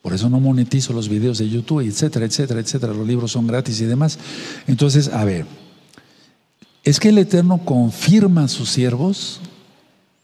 Por 0.01 0.13
eso 0.13 0.29
no 0.29 0.39
monetizo 0.39 0.93
los 0.93 1.09
videos 1.09 1.39
de 1.39 1.49
YouTube, 1.49 1.81
etcétera, 1.81 2.25
etcétera, 2.25 2.59
etcétera. 2.59 2.93
Los 2.93 3.07
libros 3.07 3.31
son 3.31 3.47
gratis 3.47 3.81
y 3.81 3.85
demás. 3.85 4.19
Entonces, 4.67 5.07
a 5.07 5.25
ver, 5.25 5.45
es 6.83 6.99
que 6.99 7.09
el 7.09 7.17
Eterno 7.17 7.65
confirma 7.65 8.43
a 8.43 8.47
sus 8.47 8.69
siervos 8.69 9.41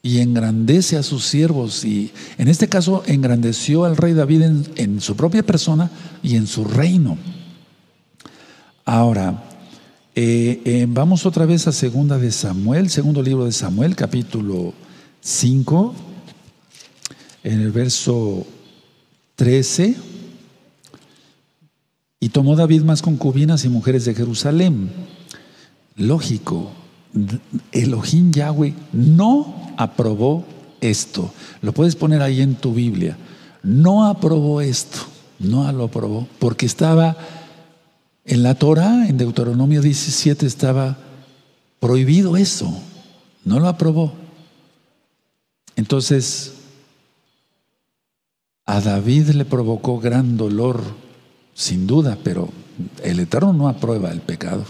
y 0.02 0.18
engrandece 0.18 0.96
a 0.96 1.02
sus 1.02 1.24
siervos. 1.24 1.84
Y 1.84 2.12
en 2.38 2.46
este 2.46 2.68
caso 2.68 3.02
engrandeció 3.06 3.84
al 3.84 3.96
rey 3.96 4.14
David 4.14 4.42
en, 4.76 5.00
su 5.00 5.16
propia 5.16 5.42
persona 5.42 5.90
y 6.22 6.36
en 6.36 6.46
su 6.46 6.64
reino. 6.64 7.18
Ahora, 8.84 9.44
eh, 10.16 10.60
eh, 10.64 10.86
vamos 10.88 11.24
otra 11.24 11.46
vez 11.46 11.68
a 11.68 11.72
segunda 11.72 12.18
de 12.18 12.32
Samuel, 12.32 12.90
segundo 12.90 13.22
libro 13.22 13.44
de 13.44 13.52
Samuel, 13.52 13.94
capítulo 13.94 14.74
5, 15.20 15.94
en 17.44 17.60
el 17.60 17.70
verso 17.70 18.44
13. 19.36 19.94
Y 22.18 22.28
tomó 22.30 22.56
David 22.56 22.82
más 22.82 23.02
concubinas 23.02 23.64
y 23.64 23.68
mujeres 23.68 24.04
de 24.04 24.16
Jerusalén. 24.16 24.90
Lógico, 25.94 26.72
Elohim 27.70 28.32
Yahweh 28.32 28.74
no 28.92 29.74
aprobó 29.76 30.44
esto. 30.80 31.32
Lo 31.60 31.72
puedes 31.72 31.94
poner 31.94 32.20
ahí 32.20 32.40
en 32.40 32.56
tu 32.56 32.74
Biblia. 32.74 33.16
No 33.62 34.06
aprobó 34.06 34.60
esto, 34.60 34.98
no 35.38 35.70
lo 35.70 35.84
aprobó, 35.84 36.26
porque 36.40 36.66
estaba 36.66 37.16
en 38.24 38.42
la 38.42 38.54
Torah, 38.54 39.08
en 39.08 39.18
Deuteronomio 39.18 39.82
17, 39.82 40.46
estaba 40.46 40.96
prohibido 41.80 42.36
eso. 42.36 42.72
No 43.44 43.58
lo 43.58 43.68
aprobó. 43.68 44.14
Entonces, 45.76 46.54
a 48.64 48.80
David 48.80 49.30
le 49.30 49.44
provocó 49.44 49.98
gran 49.98 50.36
dolor 50.36 50.82
sin 51.54 51.86
duda, 51.86 52.16
pero 52.22 52.50
el 53.02 53.20
Eterno 53.20 53.52
no 53.52 53.68
aprueba 53.68 54.10
el 54.10 54.20
pecado. 54.20 54.64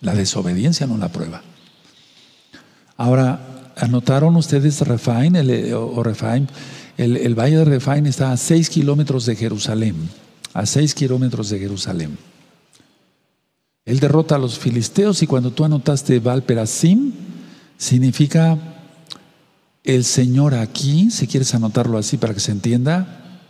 La 0.00 0.14
desobediencia 0.14 0.86
no 0.86 0.96
la 0.96 1.06
aprueba. 1.06 1.42
Ahora, 2.96 3.72
¿anotaron 3.76 4.36
ustedes 4.36 4.80
Refaim 4.82 5.34
el, 5.36 5.74
o 5.74 6.02
Refaim? 6.02 6.46
El, 6.96 7.34
valle 7.34 7.56
de 7.56 7.64
Refaim 7.64 8.06
está 8.06 8.30
a 8.30 8.36
seis 8.36 8.70
kilómetros 8.70 9.26
de 9.26 9.34
Jerusalén. 9.34 9.96
A 10.52 10.64
seis 10.66 10.94
kilómetros 10.94 11.50
de 11.50 11.58
Jerusalén. 11.58 12.16
Él 13.86 14.00
derrota 14.00 14.36
a 14.36 14.38
los 14.38 14.58
filisteos 14.58 15.22
y 15.22 15.26
cuando 15.26 15.50
tú 15.50 15.64
anotaste 15.64 16.18
Valperasim, 16.18 17.12
significa 17.76 18.58
el 19.82 20.04
Señor 20.04 20.54
aquí, 20.54 21.10
si 21.10 21.26
quieres 21.26 21.54
anotarlo 21.54 21.98
así 21.98 22.16
para 22.16 22.32
que 22.32 22.40
se 22.40 22.52
entienda, 22.52 23.40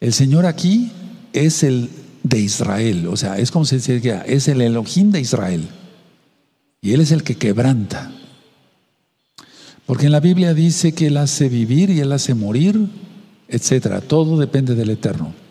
el 0.00 0.12
Señor 0.14 0.46
aquí 0.46 0.90
es 1.32 1.62
el 1.62 1.90
de 2.22 2.40
Israel, 2.40 3.08
o 3.08 3.16
sea, 3.16 3.38
es 3.38 3.50
como 3.50 3.64
se 3.64 3.76
dice 3.76 4.22
es 4.26 4.48
el 4.48 4.60
Elohim 4.60 5.10
de 5.10 5.20
Israel. 5.20 5.68
Y 6.80 6.92
Él 6.92 7.00
es 7.00 7.12
el 7.12 7.22
que 7.22 7.36
quebranta. 7.36 8.10
Porque 9.86 10.06
en 10.06 10.12
la 10.12 10.20
Biblia 10.20 10.54
dice 10.54 10.92
que 10.92 11.08
Él 11.08 11.16
hace 11.16 11.48
vivir 11.48 11.90
y 11.90 12.00
Él 12.00 12.10
hace 12.12 12.34
morir, 12.34 12.88
etcétera. 13.48 14.00
Todo 14.00 14.38
depende 14.38 14.74
del 14.74 14.90
Eterno. 14.90 15.41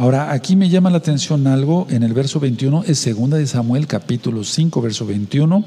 Ahora, 0.00 0.32
aquí 0.32 0.56
me 0.56 0.70
llama 0.70 0.88
la 0.88 0.96
atención 0.96 1.46
algo 1.46 1.86
en 1.90 2.02
el 2.02 2.14
verso 2.14 2.40
21, 2.40 2.84
es 2.86 2.98
segunda 2.98 3.36
de 3.36 3.46
Samuel, 3.46 3.86
capítulo 3.86 4.44
5, 4.44 4.80
verso 4.80 5.04
21. 5.04 5.62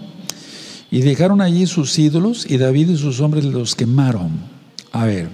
Y 0.90 1.02
dejaron 1.02 1.40
allí 1.40 1.68
sus 1.68 2.00
ídolos 2.00 2.50
y 2.50 2.58
David 2.58 2.90
y 2.90 2.98
sus 2.98 3.20
hombres 3.20 3.46
los 3.46 3.76
quemaron. 3.76 4.32
A 4.92 5.06
ver, 5.06 5.30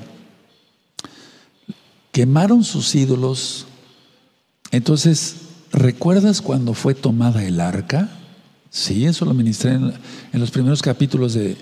quemaron 2.11 2.65
sus 2.65 2.93
ídolos 2.93 3.67
entonces, 4.71 5.35
¿recuerdas 5.71 6.41
cuando 6.41 6.73
fue 6.73 6.93
tomada 6.93 7.45
el 7.45 7.61
arca? 7.61 8.09
Sí, 8.69 9.05
eso 9.05 9.23
lo 9.23 9.33
ministré 9.33 9.75
en, 9.75 9.93
los 10.33 10.51
primeros 10.51 10.81
capítulos 10.81 11.35
del 11.35 11.55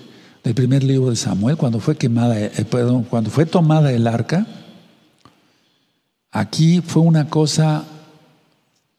primer 0.56 0.82
libro 0.82 1.10
de 1.10 1.14
Samuel, 1.14 1.56
cuando 1.56 1.78
fue 1.78 1.96
quemada, 1.96 2.36
eh, 2.36 2.50
perdón, 2.68 3.04
cuando 3.04 3.30
fue 3.30 3.46
tomada 3.46 3.92
el 3.92 4.08
arca. 4.08 4.44
Aquí 6.30 6.80
fue 6.80 7.02
una 7.02 7.28
cosa 7.28 7.84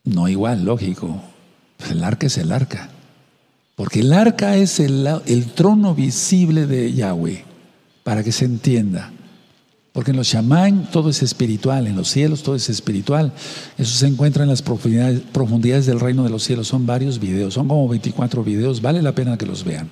no 0.03 0.27
igual, 0.27 0.65
lógico. 0.65 1.21
El 1.89 2.03
arca 2.03 2.27
es 2.27 2.38
el 2.38 2.51
arca. 2.51 2.89
Porque 3.75 4.01
el 4.01 4.11
arca 4.11 4.57
es 4.57 4.80
el, 4.80 5.07
el 5.25 5.45
trono 5.53 5.95
visible 5.95 6.65
de 6.67 6.93
Yahweh, 6.93 7.45
para 8.03 8.23
que 8.23 8.32
se 8.32 8.45
entienda. 8.45 9.11
Porque 9.93 10.11
en 10.11 10.17
los 10.17 10.30
chamán 10.30 10.89
todo 10.91 11.09
es 11.09 11.23
espiritual, 11.23 11.88
en 11.88 11.95
los 11.95 12.09
cielos 12.09 12.43
todo 12.43 12.55
es 12.55 12.69
espiritual. 12.69 13.34
Eso 13.77 13.97
se 13.97 14.07
encuentra 14.07 14.43
en 14.43 14.49
las 14.49 14.61
profundidades, 14.61 15.86
del 15.86 15.99
reino 15.99 16.23
de 16.23 16.30
los 16.30 16.43
cielos. 16.43 16.67
Son 16.67 16.86
varios 16.86 17.19
videos, 17.19 17.53
son 17.53 17.67
como 17.67 17.88
24 17.88 18.43
videos, 18.43 18.82
vale 18.82 19.01
la 19.01 19.15
pena 19.15 19.38
que 19.38 19.45
los 19.45 19.63
vean. 19.63 19.89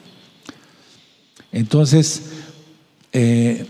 Entonces, 1.52 2.24
eh, 3.14 3.66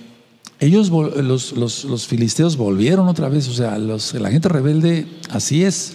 ellos, 0.60 0.90
los, 0.90 2.08
filisteos 2.08 2.58
volvieron 2.58 3.08
otra 3.08 3.30
vez, 3.30 3.48
o 3.48 3.54
sea, 3.54 3.78
la 3.78 4.32
gente 4.32 4.50
rebelde, 4.50 5.08
así 5.30 5.64
es. 5.64 5.94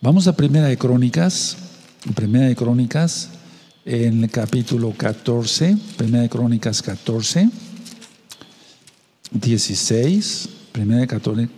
Vamos 0.00 0.28
a 0.28 0.36
Primera 0.36 0.66
de 0.66 0.78
Crónicas, 0.78 1.56
Primera 2.14 2.46
de 2.46 2.56
Crónicas, 2.56 3.30
en 3.84 4.24
el 4.24 4.30
capítulo 4.30 4.92
14, 4.96 5.76
Primera 5.96 6.22
de 6.22 6.28
Crónicas 6.28 6.82
14. 6.82 7.50
16, 9.30 10.48
1 10.74 11.06
14, 11.06 11.48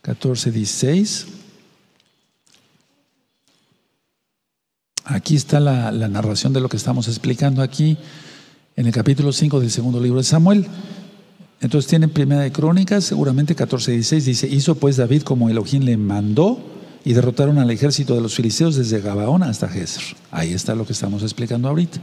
14, 0.00 0.50
16. 0.50 1.26
Aquí 5.04 5.36
está 5.36 5.60
la, 5.60 5.90
narración 6.08 6.52
de 6.52 6.60
lo 6.60 6.68
que 6.68 6.76
estamos 6.76 7.08
explicando 7.08 7.60
aquí 7.60 7.98
en 8.76 8.86
el 8.86 8.92
capítulo 8.92 9.32
5 9.32 9.60
del 9.60 9.70
segundo 9.70 10.00
libro 10.00 10.18
de 10.18 10.24
Samuel. 10.24 10.66
Entonces 11.62 11.88
tienen 11.88 12.10
primera 12.10 12.42
de 12.42 12.50
Crónicas, 12.50 13.04
seguramente 13.04 13.54
14, 13.54 13.92
16, 13.92 14.24
dice, 14.24 14.48
hizo 14.48 14.74
pues 14.74 14.96
David 14.96 15.22
como 15.22 15.48
Elohim 15.48 15.84
le 15.84 15.96
mandó 15.96 16.58
y 17.04 17.12
derrotaron 17.12 17.58
al 17.58 17.70
ejército 17.70 18.16
de 18.16 18.20
los 18.20 18.34
filisteos 18.34 18.74
desde 18.74 19.00
Gabaón 19.00 19.44
hasta 19.44 19.68
Geser. 19.68 20.02
Ahí 20.32 20.52
está 20.52 20.74
lo 20.74 20.84
que 20.84 20.92
estamos 20.92 21.22
explicando 21.22 21.68
ahorita. 21.68 22.00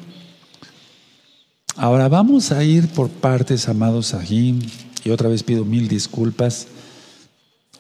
Ahora 1.76 2.08
vamos 2.08 2.54
a 2.54 2.64
ir 2.64 2.88
por 2.88 3.10
partes, 3.10 3.68
amados 3.68 4.14
Ahim 4.14 4.62
y 5.04 5.10
otra 5.10 5.28
vez 5.28 5.44
pido 5.44 5.66
mil 5.66 5.90
disculpas, 5.90 6.68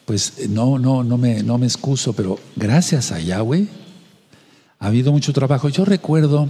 pues 0.03 0.49
no, 0.49 0.77
no, 0.79 1.05
no 1.05 1.17
me, 1.17 1.43
no 1.43 1.57
me 1.57 1.65
excuso, 1.65 2.11
pero 2.11 2.39
gracias 2.57 3.13
a 3.13 3.21
Yahweh 3.21 3.67
ha 4.79 4.87
habido 4.87 5.13
mucho 5.13 5.31
trabajo. 5.31 5.69
Yo 5.69 5.85
recuerdo 5.85 6.49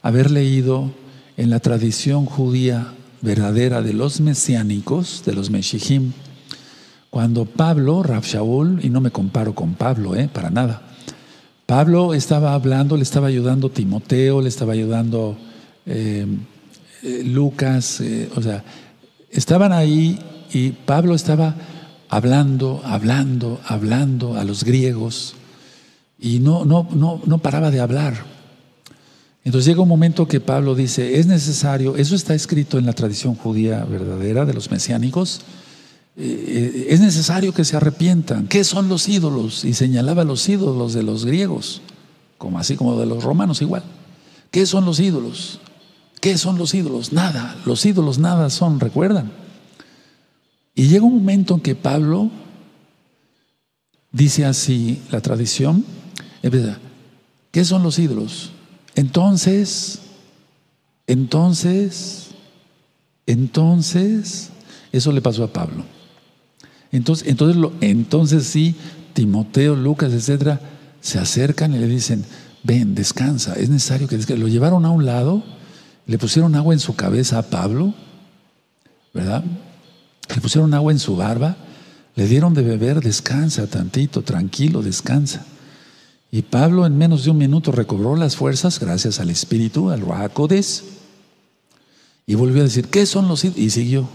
haber 0.00 0.30
leído 0.30 0.90
en 1.36 1.50
la 1.50 1.60
tradición 1.60 2.24
judía 2.24 2.94
verdadera 3.20 3.82
de 3.82 3.92
los 3.92 4.20
mesiánicos, 4.20 5.22
de 5.24 5.32
los 5.32 5.50
meshijim, 5.50 6.12
cuando 7.10 7.46
Pablo, 7.46 8.02
Shaul, 8.22 8.80
y 8.84 8.90
no 8.90 9.00
me 9.00 9.10
comparo 9.10 9.54
con 9.54 9.74
Pablo, 9.74 10.14
eh, 10.14 10.28
para 10.32 10.50
nada, 10.50 10.82
Pablo 11.66 12.14
estaba 12.14 12.54
hablando, 12.54 12.96
le 12.96 13.02
estaba 13.02 13.28
ayudando 13.28 13.70
Timoteo, 13.70 14.40
le 14.40 14.48
estaba 14.48 14.72
ayudando 14.72 15.36
eh, 15.86 16.26
eh, 17.02 17.22
Lucas, 17.24 18.02
o 18.36 18.42
sea, 18.42 18.64
estaban 19.30 19.72
ahí 19.72 20.18
y 20.52 20.70
Pablo 20.70 21.14
estaba 21.14 21.54
hablando, 22.08 22.80
hablando, 22.84 23.60
hablando 23.66 24.36
a 24.36 24.44
los 24.44 24.64
griegos 24.64 25.34
y 26.18 26.40
no, 26.40 26.64
no, 26.64 26.88
no, 26.92 27.20
no 27.24 27.38
paraba 27.38 27.70
de 27.70 27.80
hablar. 27.80 28.37
Entonces 29.44 29.66
llega 29.66 29.82
un 29.82 29.88
momento 29.88 30.28
que 30.28 30.40
Pablo 30.40 30.74
dice, 30.74 31.18
es 31.18 31.26
necesario, 31.26 31.96
eso 31.96 32.14
está 32.14 32.34
escrito 32.34 32.78
en 32.78 32.86
la 32.86 32.92
tradición 32.92 33.34
judía 33.34 33.84
verdadera 33.84 34.44
de 34.44 34.54
los 34.54 34.70
mesiánicos, 34.70 35.40
eh, 36.16 36.88
es 36.90 37.00
necesario 37.00 37.54
que 37.54 37.64
se 37.64 37.76
arrepientan. 37.76 38.48
¿Qué 38.48 38.64
son 38.64 38.88
los 38.88 39.08
ídolos? 39.08 39.64
Y 39.64 39.72
señalaba 39.74 40.24
los 40.24 40.48
ídolos 40.48 40.92
de 40.92 41.04
los 41.04 41.24
griegos, 41.24 41.80
como 42.36 42.58
así 42.58 42.76
como 42.76 42.98
de 42.98 43.06
los 43.06 43.22
romanos 43.22 43.62
igual. 43.62 43.84
¿Qué 44.50 44.66
son 44.66 44.84
los 44.84 44.98
ídolos? 44.98 45.60
¿Qué 46.20 46.36
son 46.36 46.58
los 46.58 46.74
ídolos? 46.74 47.12
Nada. 47.12 47.56
Los 47.64 47.86
ídolos 47.86 48.18
nada 48.18 48.50
son, 48.50 48.80
recuerdan. 48.80 49.30
Y 50.74 50.88
llega 50.88 51.04
un 51.04 51.14
momento 51.14 51.54
en 51.54 51.60
que 51.60 51.74
Pablo 51.74 52.30
dice 54.10 54.44
así 54.44 55.00
la 55.10 55.20
tradición, 55.20 55.84
¿qué 57.52 57.64
son 57.64 57.82
los 57.82 57.98
ídolos? 57.98 58.52
Entonces, 58.98 60.00
entonces, 61.06 62.30
entonces, 63.26 64.50
eso 64.90 65.12
le 65.12 65.20
pasó 65.20 65.44
a 65.44 65.52
Pablo. 65.52 65.84
Entonces, 66.90 67.28
entonces, 67.28 67.62
entonces 67.80 68.46
sí, 68.46 68.74
Timoteo, 69.12 69.76
Lucas, 69.76 70.12
etcétera, 70.12 70.60
se 71.00 71.20
acercan 71.20 71.74
y 71.74 71.78
le 71.78 71.86
dicen, 71.86 72.24
ven, 72.64 72.96
descansa, 72.96 73.54
es 73.54 73.68
necesario 73.68 74.08
que 74.08 74.16
descanse. 74.16 74.40
Lo 74.40 74.48
llevaron 74.48 74.84
a 74.84 74.90
un 74.90 75.06
lado 75.06 75.44
le 76.08 76.18
pusieron 76.18 76.56
agua 76.56 76.72
en 76.72 76.80
su 76.80 76.96
cabeza 76.96 77.38
a 77.38 77.42
Pablo, 77.42 77.92
¿verdad? 79.12 79.44
Le 80.34 80.40
pusieron 80.40 80.72
agua 80.72 80.90
en 80.90 80.98
su 80.98 81.14
barba, 81.14 81.56
le 82.16 82.26
dieron 82.26 82.54
de 82.54 82.62
beber, 82.62 83.02
descansa 83.02 83.66
tantito, 83.66 84.22
tranquilo, 84.22 84.82
descansa. 84.82 85.44
Y 86.30 86.42
Pablo 86.42 86.84
en 86.86 86.98
menos 86.98 87.24
de 87.24 87.30
un 87.30 87.38
minuto 87.38 87.72
recobró 87.72 88.14
las 88.16 88.36
fuerzas 88.36 88.78
gracias 88.78 89.18
al 89.20 89.30
Espíritu, 89.30 89.90
al 89.90 90.00
Ruacodes, 90.00 90.84
y 92.26 92.34
volvió 92.34 92.60
a 92.60 92.64
decir, 92.64 92.88
¿qué 92.88 93.06
son 93.06 93.28
los? 93.28 93.44
Y 93.44 93.70
siguió. 93.70 94.06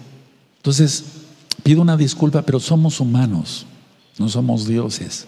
Entonces, 0.57 1.03
pido 1.63 1.81
una 1.81 1.97
disculpa, 1.97 2.43
pero 2.43 2.59
somos 2.59 2.99
humanos, 2.99 3.65
no 4.19 4.29
somos 4.29 4.67
dioses. 4.67 5.25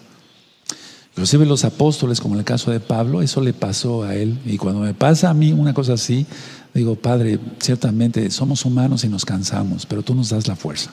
Inclusive 1.10 1.46
los 1.46 1.64
apóstoles, 1.64 2.20
como 2.20 2.34
en 2.34 2.40
el 2.40 2.44
caso 2.44 2.70
de 2.70 2.78
Pablo, 2.78 3.22
eso 3.22 3.40
le 3.40 3.52
pasó 3.52 4.04
a 4.04 4.14
él. 4.14 4.38
Y 4.44 4.58
cuando 4.58 4.80
me 4.80 4.94
pasa 4.94 5.30
a 5.30 5.34
mí 5.34 5.50
una 5.50 5.74
cosa 5.74 5.94
así, 5.94 6.26
digo, 6.74 6.94
Padre, 6.94 7.40
ciertamente 7.58 8.30
somos 8.30 8.64
humanos 8.64 9.02
y 9.02 9.08
nos 9.08 9.24
cansamos, 9.24 9.86
pero 9.86 10.02
tú 10.02 10.14
nos 10.14 10.28
das 10.28 10.46
la 10.46 10.56
fuerza. 10.56 10.92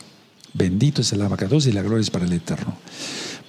Bendito 0.53 1.01
es 1.01 1.11
el 1.11 1.21
abacados 1.21 1.67
y 1.67 1.73
la 1.73 1.81
gloria 1.81 2.01
es 2.01 2.09
para 2.09 2.25
el 2.25 2.33
Eterno. 2.33 2.73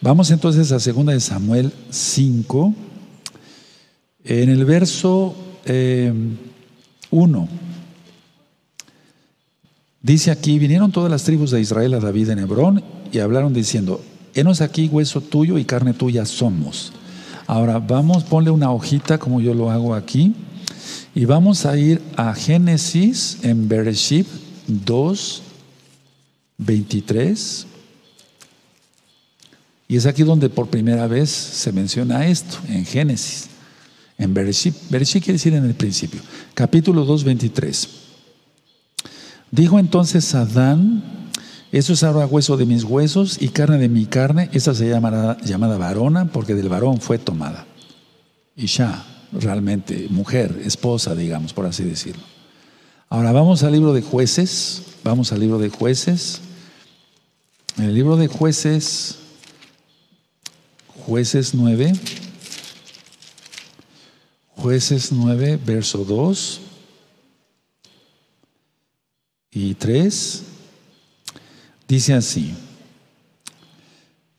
Vamos 0.05 0.30
entonces 0.30 0.70
a 0.70 0.74
2 0.74 1.07
de 1.07 1.18
Samuel 1.18 1.72
5, 1.88 2.74
en 4.24 4.50
el 4.50 4.66
verso 4.66 5.34
1. 5.64 5.64
Eh, 5.64 7.48
dice 10.02 10.30
aquí, 10.30 10.59
vinieron 10.59 10.92
todas 10.92 11.11
las 11.11 11.24
tribus 11.24 11.52
de 11.52 11.62
Israel 11.62 11.94
a 11.94 12.00
David 12.00 12.28
en 12.28 12.40
Hebrón 12.40 12.84
y 13.12 13.20
hablaron 13.20 13.55
diciendo, 13.55 14.02
enos 14.34 14.61
aquí 14.61 14.88
hueso 14.88 15.22
tuyo 15.22 15.57
y 15.57 15.64
carne 15.64 15.94
tuya 15.94 16.26
somos. 16.26 16.92
Ahora 17.46 17.78
vamos, 17.78 18.24
ponle 18.24 18.50
una 18.50 18.72
hojita 18.72 19.16
como 19.16 19.40
yo 19.40 19.55
lo 19.55 19.70
hago 19.70 19.94
aquí 19.94 20.34
y 21.14 21.24
vamos 21.24 21.64
a 21.64 21.78
ir 21.78 22.02
a 22.16 22.34
Génesis 22.34 23.38
en 23.40 23.70
Bereshit 23.70 24.26
2, 24.66 25.42
23. 26.59 27.68
Y 29.87 29.97
es 29.97 30.07
aquí 30.07 30.22
donde 30.22 30.49
por 30.49 30.68
primera 30.68 31.07
vez 31.07 31.30
se 31.30 31.72
menciona 31.72 32.26
esto, 32.26 32.59
en 32.68 32.85
Génesis. 32.85 33.49
En 34.16 34.32
Bereshit, 34.32 34.74
Bereshit 34.91 35.24
quiere 35.24 35.35
decir 35.35 35.55
en 35.55 35.64
el 35.64 35.74
principio. 35.74 36.20
Capítulo 36.55 37.05
2, 37.05 37.24
23. 37.24 37.89
Dijo 39.51 39.78
entonces 39.78 40.35
Adán, 40.35 41.30
eso 41.72 41.93
es 41.93 42.05
ahora 42.05 42.26
hueso 42.26 42.57
de 42.57 42.66
mis 42.66 42.85
huesos 42.85 43.43
y 43.43 43.49
carne 43.49 43.78
de 43.78 43.89
mi 43.89 44.07
carne, 44.07 44.49
esta 44.53 44.74
se 44.74 44.89
llamará 44.89 45.37
llamada 45.45 45.76
varona 45.76 46.26
porque 46.26 46.55
del 46.55 46.68
varón 46.68 47.01
fue 47.01 47.18
tomada. 47.18 47.66
Isha, 48.57 49.05
realmente, 49.32 50.07
mujer, 50.11 50.62
esposa, 50.64 51.14
digamos, 51.14 51.53
por 51.53 51.66
así 51.66 51.82
decirlo. 51.82 52.22
Ahora 53.09 53.32
vamos 53.32 53.62
al 53.64 53.72
libro 53.72 53.93
de 53.93 54.03
jueces, 54.03 54.82
vamos 55.03 55.32
al 55.32 55.41
libro 55.41 55.59
de 55.59 55.68
jueces. 55.68 56.41
En 57.76 57.85
el 57.85 57.95
libro 57.95 58.16
de 58.16 58.28
jueces, 58.28 59.18
Jueces 61.07 61.55
9, 61.55 61.92
jueces 64.57 65.12
9, 65.12 65.61
verso 65.62 66.02
2 66.02 66.61
y 69.50 69.74
3, 69.74 70.42
dice 71.86 72.14
así, 72.14 72.55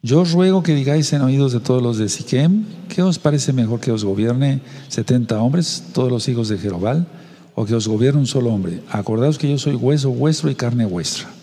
yo 0.01 0.21
os 0.21 0.31
ruego 0.31 0.63
que 0.63 0.73
digáis 0.73 1.13
en 1.13 1.21
oídos 1.21 1.53
de 1.53 1.59
todos 1.59 1.83
los 1.83 1.99
de 1.99 2.09
Siquem, 2.09 2.65
¿qué 2.89 3.03
os 3.03 3.19
parece 3.19 3.53
mejor 3.53 3.79
que 3.79 3.91
os 3.91 4.03
gobierne 4.03 4.61
70 4.87 5.39
hombres, 5.39 5.83
todos 5.93 6.11
los 6.11 6.27
hijos 6.27 6.49
de 6.49 6.57
Jerobal, 6.57 7.05
o 7.53 7.65
que 7.67 7.75
os 7.75 7.87
gobierne 7.87 8.21
un 8.21 8.27
solo 8.27 8.51
hombre? 8.51 8.81
Acordaos 8.89 9.37
que 9.37 9.51
yo 9.51 9.59
soy 9.59 9.75
hueso 9.75 10.09
vuestro 10.09 10.49
y 10.49 10.55
carne 10.55 10.87
vuestra 10.87 11.34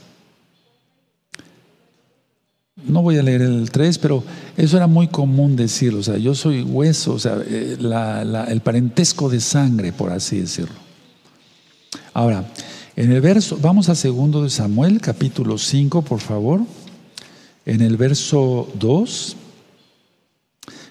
no 2.76 3.02
voy 3.02 3.18
a 3.18 3.22
leer 3.22 3.42
el 3.42 3.70
3, 3.70 3.98
pero 3.98 4.24
eso 4.56 4.76
era 4.76 4.86
muy 4.86 5.08
común 5.08 5.56
decirlo, 5.56 6.00
o 6.00 6.02
sea, 6.02 6.16
yo 6.16 6.34
soy 6.34 6.62
hueso, 6.62 7.12
o 7.14 7.18
sea, 7.18 7.38
eh, 7.46 7.76
el 8.48 8.60
parentesco 8.62 9.28
de 9.28 9.40
sangre, 9.40 9.92
por 9.92 10.10
así 10.10 10.40
decirlo. 10.40 10.74
Ahora, 12.14 12.50
en 12.96 13.12
el 13.12 13.20
verso, 13.20 13.58
vamos 13.60 13.88
a 13.88 13.94
segundo 13.94 14.42
de 14.42 14.50
Samuel, 14.50 15.00
capítulo 15.00 15.58
5, 15.58 16.02
por 16.02 16.20
favor. 16.20 16.60
En 17.64 17.80
el 17.80 17.96
verso 17.96 18.68
2, 18.78 19.36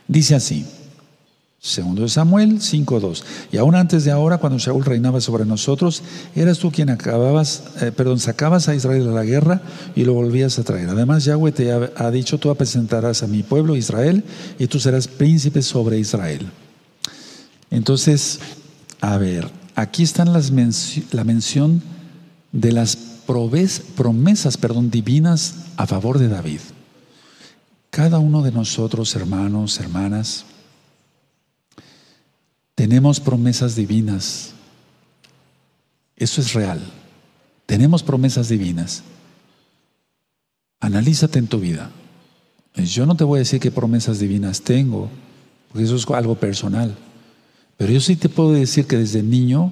dice 0.07 0.35
así. 0.35 0.65
Segundo 1.63 2.01
de 2.01 2.09
Samuel 2.09 2.59
5.2. 2.59 3.21
Y 3.51 3.57
aún 3.57 3.75
antes 3.75 4.03
de 4.03 4.09
ahora, 4.09 4.39
cuando 4.39 4.57
Shaul 4.57 4.83
reinaba 4.83 5.21
sobre 5.21 5.45
nosotros, 5.45 6.01
eras 6.35 6.57
tú 6.57 6.71
quien 6.71 6.89
acababas, 6.89 7.65
eh, 7.81 7.91
perdón, 7.91 8.19
sacabas 8.19 8.67
a 8.67 8.73
Israel 8.73 9.07
a 9.07 9.11
la 9.11 9.23
guerra 9.23 9.61
y 9.95 10.03
lo 10.03 10.15
volvías 10.15 10.57
a 10.57 10.63
traer. 10.63 10.89
Además, 10.89 11.23
Yahweh 11.23 11.51
te 11.51 11.71
ha, 11.71 12.09
dicho, 12.09 12.39
tú 12.39 12.49
apresentarás 12.49 13.21
a 13.21 13.27
mi 13.27 13.43
pueblo 13.43 13.75
Israel 13.75 14.23
y 14.57 14.65
tú 14.65 14.79
serás 14.79 15.07
príncipe 15.07 15.61
sobre 15.61 15.99
Israel. 15.99 16.49
Entonces, 17.69 18.39
a 18.99 19.19
ver, 19.19 19.47
aquí 19.75 20.01
están 20.01 20.33
las 20.33 20.51
la 21.11 21.23
mención 21.23 21.83
de 22.51 22.71
las 22.71 22.95
promesas 22.95 24.57
perdón, 24.57 24.89
divinas 24.89 25.57
a 25.77 25.85
favor 25.85 26.17
de 26.17 26.27
David. 26.27 26.59
Cada 27.91 28.17
uno 28.17 28.41
de 28.41 28.51
nosotros, 28.51 29.15
hermanos, 29.15 29.79
hermanas, 29.79 30.45
tenemos 32.75 33.19
promesas 33.19 33.75
divinas. 33.75 34.53
Eso 36.15 36.41
es 36.41 36.53
real. 36.53 36.79
Tenemos 37.65 38.03
promesas 38.03 38.49
divinas. 38.49 39.03
Analízate 40.79 41.39
en 41.39 41.47
tu 41.47 41.59
vida. 41.59 41.89
Yo 42.75 43.05
no 43.05 43.15
te 43.15 43.23
voy 43.23 43.37
a 43.37 43.39
decir 43.39 43.59
qué 43.59 43.71
promesas 43.71 44.19
divinas 44.19 44.61
tengo, 44.61 45.09
porque 45.67 45.83
eso 45.83 45.95
es 45.95 46.07
algo 46.09 46.35
personal. 46.35 46.95
Pero 47.77 47.91
yo 47.91 47.99
sí 47.99 48.15
te 48.15 48.29
puedo 48.29 48.53
decir 48.53 48.85
que 48.85 48.97
desde 48.97 49.23
niño, 49.23 49.71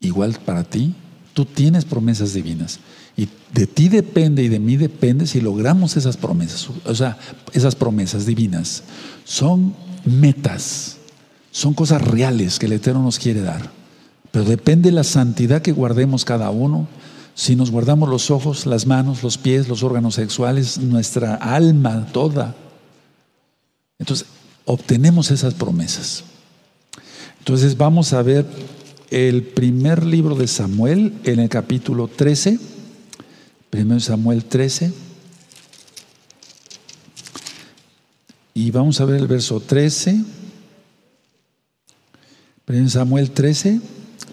igual 0.00 0.38
para 0.44 0.64
ti, 0.64 0.94
tú 1.32 1.44
tienes 1.44 1.84
promesas 1.84 2.32
divinas. 2.32 2.80
Y 3.16 3.28
de 3.52 3.66
ti 3.66 3.88
depende 3.88 4.42
y 4.42 4.48
de 4.48 4.58
mí 4.58 4.76
depende 4.76 5.26
si 5.26 5.40
logramos 5.40 5.96
esas 5.96 6.16
promesas. 6.16 6.68
O 6.84 6.94
sea, 6.94 7.18
esas 7.52 7.74
promesas 7.74 8.26
divinas 8.26 8.82
son 9.24 9.74
metas 10.04 10.95
son 11.56 11.72
cosas 11.72 12.02
reales 12.02 12.58
que 12.58 12.66
el 12.66 12.74
Eterno 12.74 13.02
nos 13.02 13.18
quiere 13.18 13.40
dar. 13.40 13.70
Pero 14.30 14.44
depende 14.44 14.90
de 14.90 14.94
la 14.94 15.04
santidad 15.04 15.62
que 15.62 15.72
guardemos 15.72 16.26
cada 16.26 16.50
uno. 16.50 16.86
Si 17.34 17.56
nos 17.56 17.70
guardamos 17.70 18.10
los 18.10 18.30
ojos, 18.30 18.66
las 18.66 18.84
manos, 18.84 19.22
los 19.22 19.38
pies, 19.38 19.66
los 19.66 19.82
órganos 19.82 20.16
sexuales, 20.16 20.76
nuestra 20.76 21.36
alma 21.36 22.08
toda. 22.12 22.54
Entonces, 23.98 24.26
obtenemos 24.66 25.30
esas 25.30 25.54
promesas. 25.54 26.24
Entonces, 27.38 27.78
vamos 27.78 28.12
a 28.12 28.20
ver 28.20 28.44
el 29.10 29.42
primer 29.42 30.04
libro 30.04 30.34
de 30.34 30.48
Samuel 30.48 31.14
en 31.24 31.38
el 31.38 31.48
capítulo 31.48 32.06
13. 32.06 32.60
Primero 33.70 34.00
Samuel 34.00 34.44
13. 34.44 34.92
Y 38.52 38.70
vamos 38.72 39.00
a 39.00 39.06
ver 39.06 39.16
el 39.16 39.26
verso 39.26 39.58
13. 39.58 40.35
En 42.68 42.90
Samuel 42.90 43.30
13, 43.30 43.80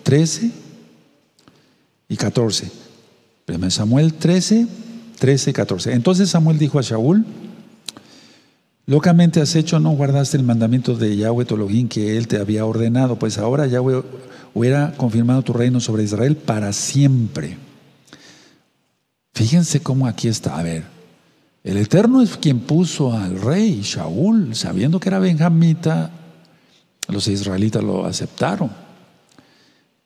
13 0.02 0.52
y 2.10 2.18
14. 2.18 2.72
En 3.48 3.72
Samuel 3.72 4.14
13, 4.16 4.68
13 5.20 5.50
y 5.50 5.54
14. 5.54 5.94
Entonces 5.94 6.30
Samuel 6.30 6.58
dijo 6.58 6.80
a 6.80 6.82
Shaul, 6.82 7.26
locamente 8.88 9.40
has 9.40 9.56
hecho, 9.56 9.80
no 9.80 9.92
guardaste 9.92 10.38
el 10.38 10.44
mandamiento 10.44 10.96
de 10.96 11.16
Yahweh 11.16 11.46
Tologín 11.46 11.88
que 11.88 12.18
él 12.18 12.28
te 12.28 12.40
había 12.40 12.66
ordenado, 12.66 13.20
pues 13.20 13.38
ahora 13.38 13.68
Yahweh 13.68 14.02
hubiera 14.56 14.94
confirmado 14.98 15.44
tu 15.44 15.54
reino 15.54 15.80
sobre 15.80 16.04
Israel 16.04 16.36
para 16.36 16.74
siempre. 16.74 17.58
Fíjense 19.36 19.82
cómo 19.82 20.08
aquí 20.08 20.28
está, 20.28 20.58
a 20.58 20.64
ver, 20.64 20.84
el 21.64 21.78
Eterno 21.78 22.22
es 22.22 22.36
quien 22.38 22.60
puso 22.60 23.14
al 23.14 23.40
rey 23.40 23.82
Shaul, 23.84 24.56
sabiendo 24.56 25.00
que 25.00 25.10
era 25.10 25.20
benjamita, 25.20 26.12
los 27.08 27.28
israelitas 27.28 27.84
lo 27.84 28.06
aceptaron. 28.06 28.72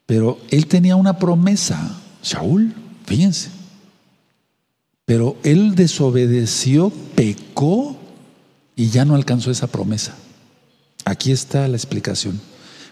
Pero 0.05 0.39
él 0.49 0.67
tenía 0.67 0.95
una 0.95 1.19
promesa, 1.19 1.97
Saúl, 2.21 2.73
fíjense. 3.05 3.49
Pero 5.05 5.37
él 5.43 5.75
desobedeció, 5.75 6.91
pecó 7.15 7.97
y 8.75 8.89
ya 8.89 9.05
no 9.05 9.15
alcanzó 9.15 9.51
esa 9.51 9.67
promesa. 9.67 10.15
Aquí 11.05 11.31
está 11.31 11.67
la 11.67 11.77
explicación. 11.77 12.39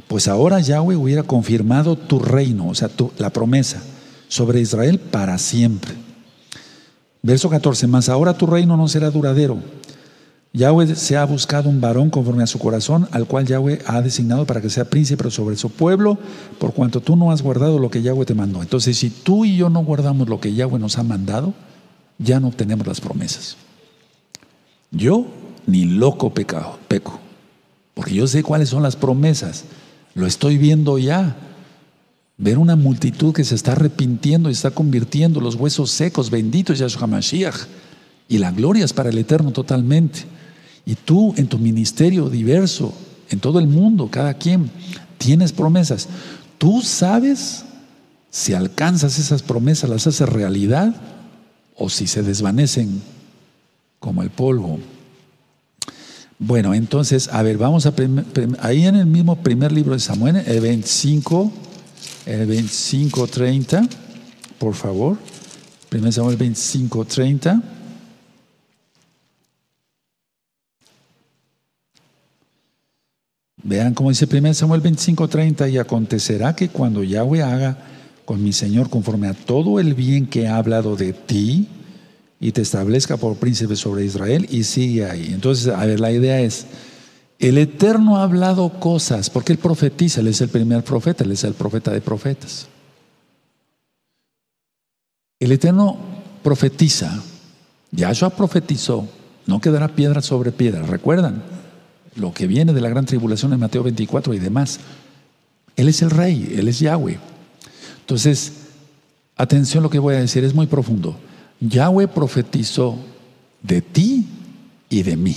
Pues 0.07 0.27
ahora 0.27 0.59
Yahweh 0.59 0.95
hubiera 0.95 1.23
confirmado 1.23 1.97
tu 1.97 2.19
reino, 2.19 2.67
o 2.69 2.75
sea, 2.75 2.89
la 3.17 3.31
promesa 3.31 3.81
sobre 4.27 4.61
Israel 4.61 4.99
para 4.99 5.37
siempre. 5.37 5.93
Verso 7.21 7.49
14, 7.49 7.87
más 7.87 8.07
ahora 8.07 8.37
tu 8.37 8.45
reino 8.45 8.77
no 8.77 8.87
será 8.87 9.09
duradero 9.09 9.59
Yahweh 10.55 10.95
se 10.95 11.17
ha 11.17 11.25
buscado 11.25 11.69
un 11.69 11.81
varón 11.81 12.09
conforme 12.09 12.43
a 12.43 12.47
su 12.47 12.59
corazón, 12.59 13.09
al 13.11 13.27
cual 13.27 13.45
Yahweh 13.45 13.81
ha 13.87 14.01
designado 14.01 14.45
para 14.45 14.61
que 14.61 14.69
sea 14.69 14.89
príncipe 14.89 15.29
sobre 15.29 15.57
su 15.57 15.69
pueblo, 15.69 16.17
por 16.59 16.73
cuanto 16.73 17.01
tú 17.01 17.17
no 17.17 17.31
has 17.31 17.41
guardado 17.41 17.77
lo 17.77 17.91
que 17.91 18.01
Yahweh 18.01 18.25
te 18.25 18.35
mandó. 18.35 18.61
Entonces, 18.61 18.97
si 18.97 19.09
tú 19.09 19.43
y 19.43 19.57
yo 19.57 19.69
no 19.69 19.83
guardamos 19.83 20.29
lo 20.29 20.39
que 20.39 20.53
Yahweh 20.53 20.79
nos 20.79 20.97
ha 20.97 21.03
mandado, 21.03 21.53
ya 22.19 22.39
no 22.39 22.47
obtenemos 22.47 22.87
las 22.87 23.01
promesas. 23.01 23.57
Yo 24.91 25.25
ni 25.67 25.83
loco 25.83 26.33
pecado, 26.33 26.79
peco. 26.87 27.19
Porque 27.93 28.13
yo 28.13 28.25
sé 28.25 28.41
cuáles 28.41 28.69
son 28.69 28.81
las 28.81 28.95
promesas. 28.95 29.65
Lo 30.13 30.25
estoy 30.25 30.57
viendo 30.57 30.97
ya. 30.97 31.35
Ver 32.37 32.59
una 32.59 32.77
multitud 32.77 33.33
que 33.33 33.43
se 33.43 33.55
está 33.55 33.73
arrepintiendo 33.73 34.49
y 34.49 34.53
está 34.53 34.71
convirtiendo 34.71 35.41
los 35.41 35.55
huesos 35.55 35.91
secos, 35.91 36.29
benditos 36.29 36.79
Yahshua 36.79 37.07
Mashiach. 37.07 37.55
Y 38.29 38.37
la 38.37 38.51
gloria 38.51 38.85
es 38.85 38.93
para 38.93 39.09
el 39.09 39.17
Eterno 39.17 39.51
totalmente. 39.51 40.34
Y 40.85 40.95
tú 40.95 41.33
en 41.37 41.47
tu 41.47 41.57
ministerio 41.57 42.29
diverso, 42.29 42.93
en 43.29 43.39
todo 43.39 43.59
el 43.59 43.67
mundo, 43.67 44.09
cada 44.11 44.35
quien, 44.35 44.69
tienes 45.17 45.51
promesas. 45.51 46.07
Tú 46.57 46.81
sabes 46.81 47.65
si 48.29 48.53
alcanzas 48.53 49.17
esas 49.17 49.41
promesas, 49.41 49.89
las 49.89 50.05
haces 50.07 50.27
realidad 50.29 50.95
o 51.75 51.89
si 51.89 52.07
se 52.07 52.21
desvanecen 52.21 53.01
como 53.99 54.21
el 54.21 54.29
polvo. 54.29 54.79
Bueno, 56.37 56.73
entonces, 56.73 57.29
a 57.29 57.41
ver, 57.43 57.57
vamos 57.57 57.85
a 57.85 57.93
ahí 58.59 58.85
en 58.85 58.95
el 58.95 59.05
mismo 59.05 59.37
primer 59.37 59.71
libro 59.71 59.93
de 59.93 59.99
Samuel, 59.99 60.43
el 60.45 60.59
25, 60.59 61.51
el 62.25 62.45
25, 62.45 63.27
30, 63.27 63.87
por 64.59 64.73
favor. 64.73 65.17
Primer 65.89 66.11
Samuel 66.11 66.35
25, 66.35 67.05
30. 67.05 67.63
Vean 73.65 73.95
cómo 73.95 74.09
dice 74.09 74.27
1 74.31 74.53
Samuel 74.53 74.81
25, 74.81 75.27
30, 75.27 75.69
y 75.69 75.79
acontecerá 75.79 76.55
que 76.55 76.69
cuando 76.69 77.03
Yahweh 77.03 77.41
haga 77.41 77.77
con 78.23 78.43
mi 78.43 78.53
Señor 78.53 78.91
conforme 78.91 79.27
a 79.27 79.33
todo 79.33 79.79
el 79.79 79.95
bien 79.95 80.27
que 80.27 80.47
ha 80.47 80.57
hablado 80.57 80.95
de 80.95 81.13
ti, 81.13 81.67
y 82.39 82.51
te 82.51 82.61
establezca 82.61 83.17
por 83.17 83.37
príncipe 83.37 83.75
sobre 83.75 84.05
Israel 84.05 84.45
y 84.51 84.65
sigue 84.65 85.09
ahí. 85.09 85.31
Entonces, 85.33 85.73
a 85.73 85.83
ver, 85.83 85.99
la 85.99 86.11
idea 86.11 86.41
es, 86.41 86.67
el 87.39 87.57
Eterno 87.57 88.17
ha 88.17 88.23
hablado 88.23 88.79
cosas, 88.79 89.31
porque 89.31 89.53
Él 89.53 89.57
profetiza, 89.57 90.21
Él 90.21 90.27
es 90.27 90.41
el 90.41 90.49
primer 90.49 90.83
profeta, 90.83 91.23
Él 91.23 91.31
es 91.31 91.43
el 91.43 91.55
profeta 91.55 91.91
de 91.91 92.01
profetas. 92.01 92.67
El 95.39 95.51
Eterno 95.51 95.97
profetiza, 96.43 97.19
Yahshua 97.89 98.29
profetizó, 98.29 99.07
no 99.47 99.59
quedará 99.59 99.87
piedra 99.87 100.21
sobre 100.21 100.51
piedra, 100.51 100.83
¿recuerdan? 100.83 101.64
Lo 102.15 102.33
que 102.33 102.47
viene 102.47 102.73
de 102.73 102.81
la 102.81 102.89
gran 102.89 103.05
tribulación 103.05 103.53
en 103.53 103.59
Mateo 103.59 103.83
24 103.83 104.33
y 104.33 104.39
demás. 104.39 104.79
Él 105.75 105.89
es 105.89 106.01
el 106.01 106.09
rey, 106.09 106.55
Él 106.57 106.67
es 106.67 106.79
Yahweh. 106.79 107.19
Entonces, 108.01 108.53
atención 109.35 109.83
lo 109.83 109.89
que 109.89 109.99
voy 109.99 110.15
a 110.15 110.19
decir, 110.19 110.43
es 110.43 110.53
muy 110.53 110.67
profundo. 110.67 111.17
Yahweh 111.59 112.07
profetizó 112.07 112.97
de 113.61 113.81
ti 113.81 114.25
y 114.89 115.03
de 115.03 115.17
mí, 115.17 115.35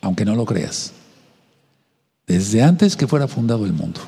aunque 0.00 0.24
no 0.24 0.34
lo 0.34 0.44
creas, 0.44 0.92
desde 2.26 2.62
antes 2.62 2.96
que 2.96 3.06
fuera 3.06 3.28
fundado 3.28 3.66
el 3.66 3.72
mundo. 3.72 4.00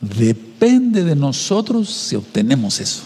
Depende 0.00 1.04
de 1.04 1.14
nosotros 1.14 1.90
si 1.90 2.16
obtenemos 2.16 2.80
eso. 2.80 3.04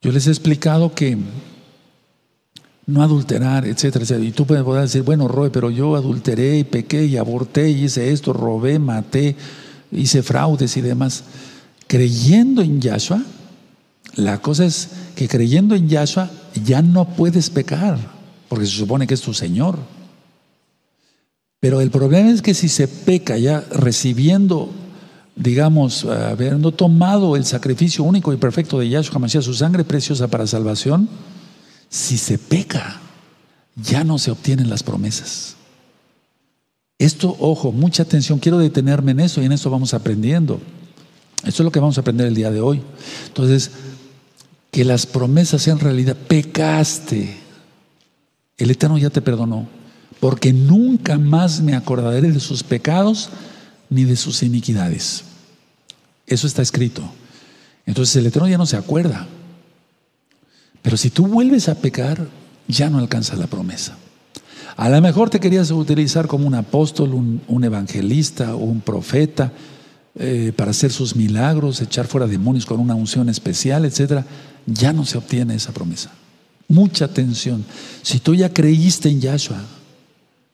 Yo 0.00 0.12
les 0.12 0.26
he 0.26 0.30
explicado 0.30 0.94
que 0.94 1.18
no 2.90 3.02
adulterar, 3.02 3.66
etcétera, 3.66 4.04
etcétera. 4.04 4.26
Y 4.26 4.32
tú 4.32 4.46
puedes 4.46 4.64
decir, 4.64 5.02
bueno, 5.02 5.28
Roy, 5.28 5.50
pero 5.50 5.70
yo 5.70 5.96
adulteré 5.96 6.58
y 6.58 6.64
pequé 6.64 7.04
y 7.06 7.16
aborté 7.16 7.70
y 7.70 7.84
hice 7.84 8.12
esto, 8.12 8.32
robé, 8.32 8.78
maté, 8.78 9.36
hice 9.92 10.22
fraudes 10.22 10.76
y 10.76 10.80
demás 10.80 11.24
creyendo 11.90 12.62
en 12.62 12.80
Yahshua, 12.80 13.20
la 14.14 14.40
cosa 14.40 14.64
es 14.64 14.90
que 15.16 15.26
creyendo 15.26 15.74
en 15.74 15.88
Yahshua 15.88 16.30
ya 16.64 16.82
no 16.82 17.04
puedes 17.04 17.50
pecar, 17.50 17.98
porque 18.48 18.66
se 18.66 18.76
supone 18.76 19.08
que 19.08 19.14
es 19.14 19.20
tu 19.20 19.34
Señor. 19.34 19.76
Pero 21.58 21.80
el 21.80 21.90
problema 21.90 22.30
es 22.30 22.42
que 22.42 22.54
si 22.54 22.68
se 22.68 22.86
peca 22.86 23.38
ya 23.38 23.64
recibiendo, 23.72 24.70
digamos, 25.34 26.04
habiendo 26.04 26.70
tomado 26.70 27.34
el 27.34 27.44
sacrificio 27.44 28.04
único 28.04 28.32
y 28.32 28.36
perfecto 28.36 28.78
de 28.78 28.88
Yahshua 28.88 29.28
su 29.42 29.54
sangre 29.54 29.82
preciosa 29.82 30.28
para 30.28 30.46
salvación, 30.46 31.08
si 31.90 32.16
se 32.16 32.38
peca, 32.38 33.00
ya 33.76 34.04
no 34.04 34.18
se 34.18 34.30
obtienen 34.30 34.70
las 34.70 34.82
promesas. 34.82 35.56
Esto, 36.98 37.36
ojo, 37.40 37.72
mucha 37.72 38.04
atención, 38.04 38.38
quiero 38.38 38.58
detenerme 38.58 39.12
en 39.12 39.20
eso 39.20 39.42
y 39.42 39.46
en 39.46 39.52
eso 39.52 39.70
vamos 39.70 39.92
aprendiendo. 39.92 40.60
Eso 41.42 41.62
es 41.62 41.64
lo 41.64 41.72
que 41.72 41.80
vamos 41.80 41.98
a 41.98 42.02
aprender 42.02 42.26
el 42.26 42.34
día 42.34 42.50
de 42.50 42.60
hoy. 42.60 42.82
Entonces, 43.26 43.70
que 44.70 44.84
las 44.84 45.06
promesas 45.06 45.62
sean 45.62 45.80
realidad. 45.80 46.16
Pecaste. 46.16 47.36
El 48.56 48.70
Eterno 48.70 48.98
ya 48.98 49.10
te 49.10 49.22
perdonó. 49.22 49.66
Porque 50.20 50.52
nunca 50.52 51.18
más 51.18 51.60
me 51.62 51.74
acordaré 51.74 52.30
de 52.30 52.40
sus 52.40 52.62
pecados 52.62 53.30
ni 53.88 54.04
de 54.04 54.16
sus 54.16 54.42
iniquidades. 54.42 55.24
Eso 56.26 56.46
está 56.46 56.60
escrito. 56.60 57.02
Entonces 57.86 58.14
el 58.16 58.26
Eterno 58.26 58.46
ya 58.46 58.58
no 58.58 58.66
se 58.66 58.76
acuerda. 58.76 59.26
Pero 60.82 60.96
si 60.96 61.10
tú 61.10 61.26
vuelves 61.26 61.68
a 61.68 61.74
pecar, 61.74 62.26
ya 62.68 62.88
no 62.88 62.98
alcanzas 62.98 63.38
la 63.38 63.46
promesa. 63.46 63.96
A 64.76 64.88
lo 64.88 65.00
mejor 65.00 65.28
te 65.28 65.40
querías 65.40 65.70
utilizar 65.70 66.26
como 66.26 66.46
un 66.46 66.54
apóstol, 66.54 67.12
un, 67.12 67.64
evangelista 67.64 68.54
o 68.54 68.60
un 68.60 68.80
profeta 68.80 69.52
eh, 70.14 70.52
para 70.56 70.70
hacer 70.70 70.90
sus 70.90 71.14
milagros, 71.16 71.82
echar 71.82 72.06
fuera 72.06 72.26
demonios 72.26 72.64
con 72.64 72.80
una 72.80 72.94
unción 72.94 73.28
especial, 73.28 73.84
etcétera, 73.84 74.24
ya 74.66 74.92
no 74.92 75.04
se 75.04 75.18
obtiene 75.18 75.54
esa 75.54 75.72
promesa. 75.72 76.12
Mucha 76.68 77.06
atención. 77.06 77.64
Si 78.02 78.20
tú 78.20 78.34
ya 78.34 78.52
creíste 78.54 79.08
en 79.08 79.20
Yahshua, 79.20 79.60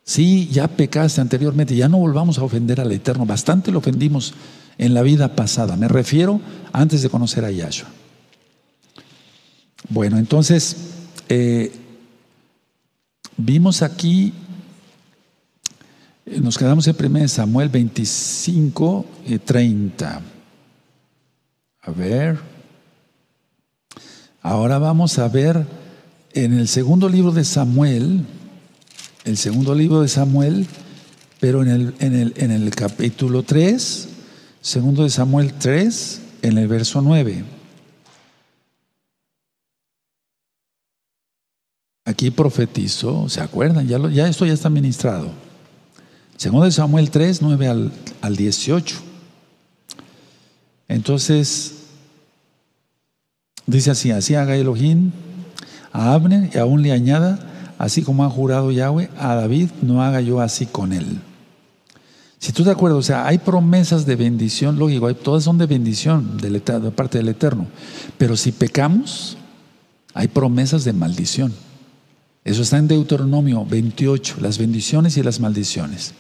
si 0.03 0.49
ya 0.49 0.69
pecaste 0.69 1.21
anteriormente, 1.21 1.77
ya 1.77 1.89
no 1.89 1.99
volvamos 1.99 2.39
a 2.39 2.45
ofender 2.45 2.81
al 2.81 2.93
Eterno. 2.93 3.27
Bastante 3.27 3.71
lo 3.71 3.79
ofendimos 3.79 4.35
en 4.79 4.95
la 4.95 5.03
vida 5.03 5.35
pasada. 5.35 5.77
Me 5.77 5.89
refiero 5.89 6.41
antes 6.73 7.03
de 7.03 7.11
conocer 7.11 7.45
a 7.45 7.51
Yahshua. 7.51 7.89
Bueno, 9.89 10.19
entonces, 10.19 10.77
eh, 11.29 11.73
vimos 13.37 13.83
aquí 13.83 14.33
nos 16.27 16.59
quedamos 16.59 16.89
en 16.89 16.97
1 16.99 17.29
Samuel 17.29 17.69
25 17.69 19.07
y 19.27 19.39
30. 19.39 20.21
A 21.83 21.91
ver. 21.93 22.39
Ahora 24.43 24.79
vamos 24.79 25.19
a 25.19 25.29
ver 25.29 25.65
en 26.33 26.53
el 26.53 26.67
segundo 26.67 27.09
libro 27.09 27.31
de 27.31 27.45
Samuel, 27.45 28.27
el 29.25 29.37
segundo 29.37 29.75
libro 29.75 30.03
de 30.03 30.09
Samuel, 30.09 30.67
pero 31.39 31.63
en 31.63 31.69
el, 31.69 31.95
en 32.01 32.15
el, 32.15 32.35
en 32.37 32.51
el 32.51 32.71
capítulo 32.75 33.45
3, 33.45 34.09
segundo 34.61 35.05
de 35.05 35.11
Samuel 35.11 35.55
3, 35.55 36.21
en 36.43 36.59
el 36.59 36.67
verso 36.67 37.01
9. 37.03 37.56
Aquí 42.07 42.31
profetizó, 42.31 43.29
¿se 43.29 43.41
acuerdan? 43.41 43.89
Ya, 43.89 43.99
ya 44.09 44.29
esto 44.29 44.47
ya 44.47 44.53
está 44.53 44.71
ministrado. 44.71 45.29
Segundo 46.37 46.65
de 46.65 46.71
Samuel 46.71 47.11
3, 47.11 47.43
9 47.43 47.67
al, 47.67 47.93
al 48.21 48.37
18. 48.37 48.97
Entonces, 50.87 51.75
dice 53.67 53.91
así, 53.91 54.13
así 54.13 54.37
haga 54.37 54.55
Elohim 54.55 55.11
a 55.93 56.15
Abner 56.15 56.49
y 56.55 56.59
aún 56.59 56.83
le 56.83 56.93
añada, 56.93 57.75
así 57.77 58.03
como 58.03 58.25
ha 58.25 58.31
jurado 58.31 58.71
Yahweh, 58.71 59.11
a 59.19 59.35
David 59.35 59.71
no 59.83 60.01
haga 60.01 60.21
yo 60.21 60.41
así 60.41 60.65
con 60.65 60.93
él. 60.93 61.21
Si 62.39 62.53
tú 62.53 62.63
te 62.63 62.71
acuerdas, 62.71 63.01
o 63.01 63.03
sea, 63.03 63.27
hay 63.27 63.39
promesas 63.39 64.07
de 64.07 64.15
bendición, 64.15 64.79
lógico, 64.79 65.13
todas 65.17 65.43
son 65.43 65.59
de 65.59 65.67
bendición 65.67 66.37
de 66.37 66.61
parte 66.93 67.19
del 67.19 67.31
Eterno, 67.31 67.67
pero 68.17 68.37
si 68.37 68.53
pecamos, 68.53 69.37
hay 70.15 70.29
promesas 70.29 70.85
de 70.85 70.93
maldición. 70.93 71.66
Eso 72.47 72.63
está 72.63 72.79
en 72.79 72.87
Deuteronomio 72.87 73.67
28, 73.67 74.37
las 74.41 74.59
bendiciones 74.59 75.17
y 75.17 75.23
las 75.25 75.41
maldiciones. 75.41 76.15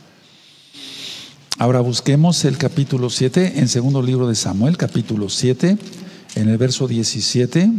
Ahora 1.56 1.80
busquemos 1.80 2.44
el 2.44 2.58
capítulo 2.58 3.10
7, 3.10 3.60
en 3.60 3.68
segundo 3.68 4.02
libro 4.02 4.26
de 4.26 4.34
Samuel, 4.34 4.76
capítulo 4.76 5.28
7, 5.28 5.78
en 6.34 6.48
el 6.48 6.58
verso 6.58 6.88
17. 6.88 7.70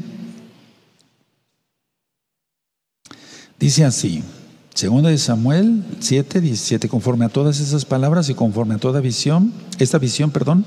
Dice 3.59 3.83
así, 3.83 4.23
segundo 4.73 5.09
de 5.09 5.17
Samuel 5.17 5.83
7, 5.99 6.39
17, 6.39 6.87
conforme 6.87 7.25
a 7.25 7.29
todas 7.29 7.59
esas 7.59 7.83
palabras 7.83 8.29
y 8.29 8.33
conforme 8.33 8.75
a 8.75 8.79
toda 8.79 9.01
visión, 9.01 9.51
esta 9.77 9.97
visión, 9.97 10.31
perdón, 10.31 10.63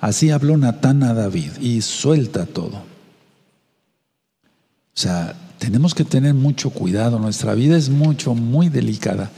así 0.00 0.30
habló 0.30 0.56
Natán 0.56 1.04
a 1.04 1.14
David 1.14 1.52
y 1.60 1.80
suelta 1.82 2.46
todo. 2.46 2.78
O 2.78 5.00
sea, 5.00 5.36
tenemos 5.60 5.94
que 5.94 6.04
tener 6.04 6.34
mucho 6.34 6.70
cuidado, 6.70 7.20
nuestra 7.20 7.54
vida 7.54 7.76
es 7.76 7.88
mucho, 7.88 8.34
muy 8.34 8.68
delicada 8.68 9.30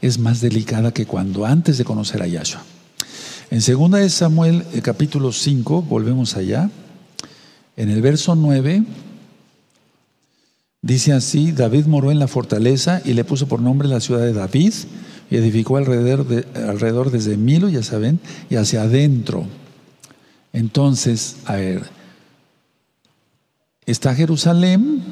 es 0.00 0.18
más 0.18 0.40
delicada 0.40 0.92
que 0.92 1.06
cuando 1.06 1.44
antes 1.44 1.78
de 1.78 1.84
conocer 1.84 2.22
a 2.22 2.26
Yahshua. 2.26 2.62
En 3.50 3.60
2 3.60 3.90
de 3.92 4.10
Samuel, 4.10 4.64
el 4.74 4.82
capítulo 4.82 5.32
5, 5.32 5.82
volvemos 5.82 6.36
allá, 6.36 6.70
en 7.76 7.90
el 7.90 8.02
verso 8.02 8.34
9, 8.34 8.84
Dice 10.80 11.12
así, 11.12 11.50
David 11.50 11.86
moró 11.86 12.12
en 12.12 12.20
la 12.20 12.28
fortaleza 12.28 13.02
y 13.04 13.12
le 13.14 13.24
puso 13.24 13.48
por 13.48 13.60
nombre 13.60 13.88
la 13.88 13.98
ciudad 13.98 14.20
de 14.20 14.32
David 14.32 14.72
y 15.28 15.36
edificó 15.36 15.76
alrededor, 15.76 16.24
de, 16.24 16.46
alrededor 16.68 17.10
desde 17.10 17.36
Milo, 17.36 17.68
ya 17.68 17.82
saben, 17.82 18.20
y 18.48 18.54
hacia 18.54 18.82
adentro. 18.82 19.44
Entonces, 20.52 21.38
a 21.46 21.56
ver, 21.56 21.82
está 23.86 24.14
Jerusalén 24.14 25.02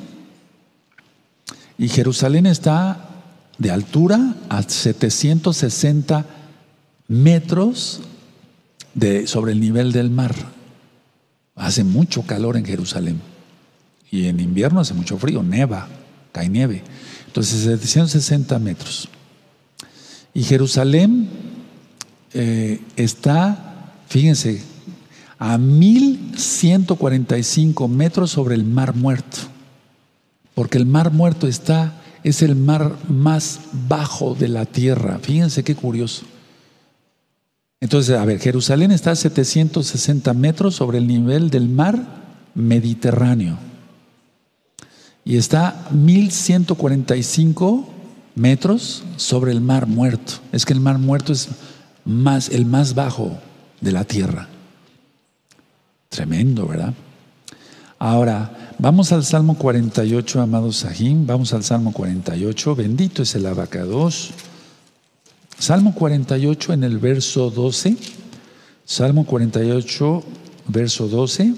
y 1.78 1.88
Jerusalén 1.88 2.46
está 2.46 3.08
de 3.58 3.70
altura 3.70 4.34
a 4.48 4.62
760 4.62 6.24
metros 7.08 8.00
de, 8.94 9.26
sobre 9.26 9.52
el 9.52 9.60
nivel 9.60 9.92
del 9.92 10.08
mar. 10.10 10.34
Hace 11.54 11.84
mucho 11.84 12.22
calor 12.22 12.56
en 12.56 12.64
Jerusalén. 12.64 13.20
Y 14.10 14.24
en 14.26 14.40
invierno 14.40 14.80
hace 14.80 14.94
mucho 14.94 15.18
frío, 15.18 15.42
neva, 15.42 15.86
cae 16.32 16.48
nieve. 16.48 16.82
Entonces, 17.26 17.64
760 17.64 18.58
metros. 18.58 19.10
Y 20.32 20.42
Jerusalén 20.42 21.28
eh, 22.32 22.80
está, 22.96 23.92
fíjense, 24.08 24.62
a 25.38 25.58
1145 25.58 27.88
metros 27.88 28.30
sobre 28.30 28.54
el 28.54 28.64
mar 28.64 28.94
muerto. 28.94 29.55
Porque 30.56 30.78
el 30.78 30.86
mar 30.86 31.12
muerto 31.12 31.46
está, 31.46 32.00
es 32.24 32.40
el 32.40 32.56
mar 32.56 32.96
más 33.10 33.60
bajo 33.86 34.34
de 34.34 34.48
la 34.48 34.64
tierra. 34.64 35.18
Fíjense 35.20 35.62
qué 35.62 35.74
curioso. 35.74 36.24
Entonces, 37.78 38.16
a 38.16 38.24
ver, 38.24 38.40
Jerusalén 38.40 38.90
está 38.90 39.10
a 39.10 39.16
760 39.16 40.32
metros 40.32 40.74
sobre 40.74 40.96
el 40.96 41.06
nivel 41.06 41.50
del 41.50 41.68
mar 41.68 42.24
Mediterráneo 42.54 43.58
y 45.26 45.36
está 45.36 45.88
1145 45.90 47.88
metros 48.34 49.02
sobre 49.16 49.52
el 49.52 49.60
mar 49.60 49.86
muerto. 49.86 50.34
Es 50.52 50.64
que 50.64 50.72
el 50.72 50.80
mar 50.80 50.96
muerto 50.96 51.34
es 51.34 51.50
más, 52.06 52.48
el 52.48 52.64
más 52.64 52.94
bajo 52.94 53.38
de 53.82 53.92
la 53.92 54.04
tierra. 54.04 54.48
Tremendo, 56.08 56.66
¿verdad? 56.66 56.94
Ahora, 57.98 58.65
vamos 58.78 59.12
al 59.12 59.24
Salmo 59.24 59.56
48, 59.56 60.40
amados 60.40 60.78
Sahim. 60.78 61.26
Vamos 61.26 61.52
al 61.52 61.64
Salmo 61.64 61.92
48. 61.92 62.74
Bendito 62.74 63.22
es 63.22 63.34
el 63.34 63.46
abacados. 63.46 64.30
Salmo 65.58 65.94
48 65.94 66.72
en 66.72 66.84
el 66.84 66.98
verso 66.98 67.50
12. 67.50 67.96
Salmo 68.84 69.26
48, 69.26 70.24
verso 70.68 71.08
12. 71.08 71.54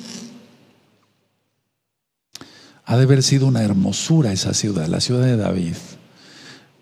Ha 2.85 2.97
de 2.97 3.03
haber 3.03 3.23
sido 3.23 3.47
una 3.47 3.62
hermosura 3.62 4.33
esa 4.33 4.55
ciudad, 4.55 4.87
la 4.87 5.01
ciudad 5.01 5.27
de 5.27 5.37
David. 5.37 5.75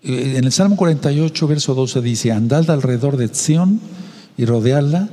En 0.03 0.45
el 0.45 0.51
Salmo 0.53 0.77
48, 0.77 1.47
verso 1.47 1.75
12 1.75 2.01
dice, 2.01 2.31
andad 2.31 2.69
alrededor 2.69 3.17
de 3.17 3.27
Sión 3.33 3.81
y 4.37 4.45
rodeadla, 4.45 5.09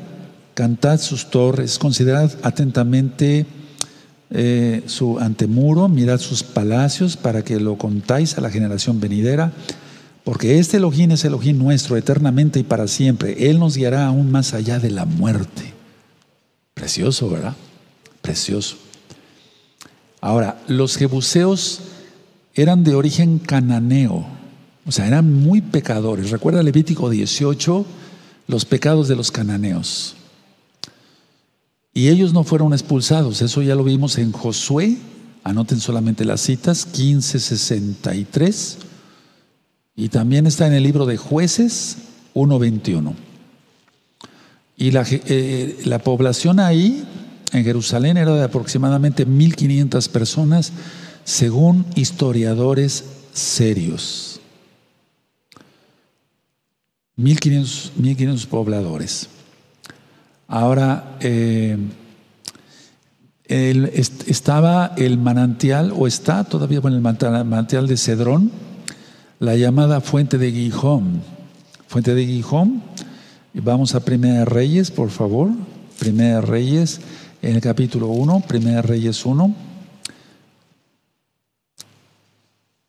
cantad 0.54 1.00
sus 1.00 1.30
torres, 1.30 1.80
considerad 1.80 2.30
atentamente 2.42 3.46
eh, 4.30 4.82
su 4.86 5.18
antemuro, 5.18 5.88
mirad 5.88 6.18
sus 6.18 6.42
palacios 6.42 7.16
para 7.16 7.44
que 7.44 7.60
lo 7.60 7.76
contáis 7.78 8.36
a 8.36 8.40
la 8.40 8.50
generación 8.50 9.00
venidera, 9.00 9.52
porque 10.24 10.58
este 10.58 10.78
Elohim 10.78 11.12
es 11.12 11.24
Elohim 11.24 11.58
nuestro 11.58 11.96
eternamente 11.96 12.58
y 12.58 12.62
para 12.62 12.88
siempre. 12.88 13.50
Él 13.50 13.58
nos 13.58 13.76
guiará 13.76 14.06
aún 14.06 14.30
más 14.30 14.54
allá 14.54 14.78
de 14.78 14.90
la 14.90 15.04
muerte. 15.04 15.72
Precioso, 16.72 17.28
¿verdad? 17.28 17.54
Precioso. 18.22 18.76
Ahora, 20.20 20.58
los 20.66 20.96
jebuseos 20.96 21.80
eran 22.54 22.82
de 22.84 22.94
origen 22.94 23.38
cananeo, 23.38 24.26
o 24.86 24.92
sea, 24.92 25.06
eran 25.06 25.32
muy 25.32 25.60
pecadores. 25.60 26.30
Recuerda 26.30 26.62
Levítico 26.62 27.10
18, 27.10 27.84
los 28.46 28.64
pecados 28.64 29.08
de 29.08 29.16
los 29.16 29.30
cananeos. 29.30 30.16
Y 31.94 32.08
ellos 32.08 32.32
no 32.32 32.42
fueron 32.42 32.72
expulsados, 32.72 33.40
eso 33.40 33.62
ya 33.62 33.76
lo 33.76 33.84
vimos 33.84 34.18
en 34.18 34.32
Josué, 34.32 34.98
anoten 35.44 35.78
solamente 35.78 36.24
las 36.24 36.40
citas, 36.40 36.88
1563, 36.88 38.78
y 39.94 40.08
también 40.08 40.48
está 40.48 40.66
en 40.66 40.72
el 40.72 40.82
libro 40.82 41.06
de 41.06 41.16
jueces 41.16 41.98
1.21. 42.34 43.14
Y 44.76 44.90
la, 44.90 45.06
eh, 45.08 45.82
la 45.84 46.00
población 46.00 46.58
ahí 46.58 47.04
en 47.52 47.62
Jerusalén 47.62 48.16
era 48.16 48.34
de 48.34 48.42
aproximadamente 48.42 49.24
1.500 49.24 50.08
personas, 50.08 50.72
según 51.22 51.86
historiadores 51.94 53.04
serios. 53.32 54.40
1.500 57.16 58.46
pobladores. 58.46 59.28
Ahora, 60.48 61.16
eh, 61.20 61.76
estaba 63.46 64.92
el 64.96 65.18
manantial, 65.18 65.92
o 65.96 66.06
está 66.06 66.44
todavía 66.44 66.80
bueno, 66.80 66.96
el 66.96 67.02
manantial 67.02 67.86
de 67.86 67.96
Cedrón, 67.96 68.50
la 69.38 69.56
llamada 69.56 70.00
Fuente 70.00 70.38
de 70.38 70.50
Gijón. 70.50 71.22
Fuente 71.86 72.14
de 72.14 72.26
Gijón. 72.26 72.82
Vamos 73.54 73.94
a 73.94 74.04
Primera 74.04 74.44
Reyes, 74.44 74.90
por 74.90 75.10
favor. 75.10 75.50
Primera 75.98 76.40
Reyes 76.40 77.00
en 77.42 77.56
el 77.56 77.60
capítulo 77.60 78.08
1, 78.08 78.44
Primera 78.48 78.82
Reyes 78.82 79.24
1. 79.24 79.54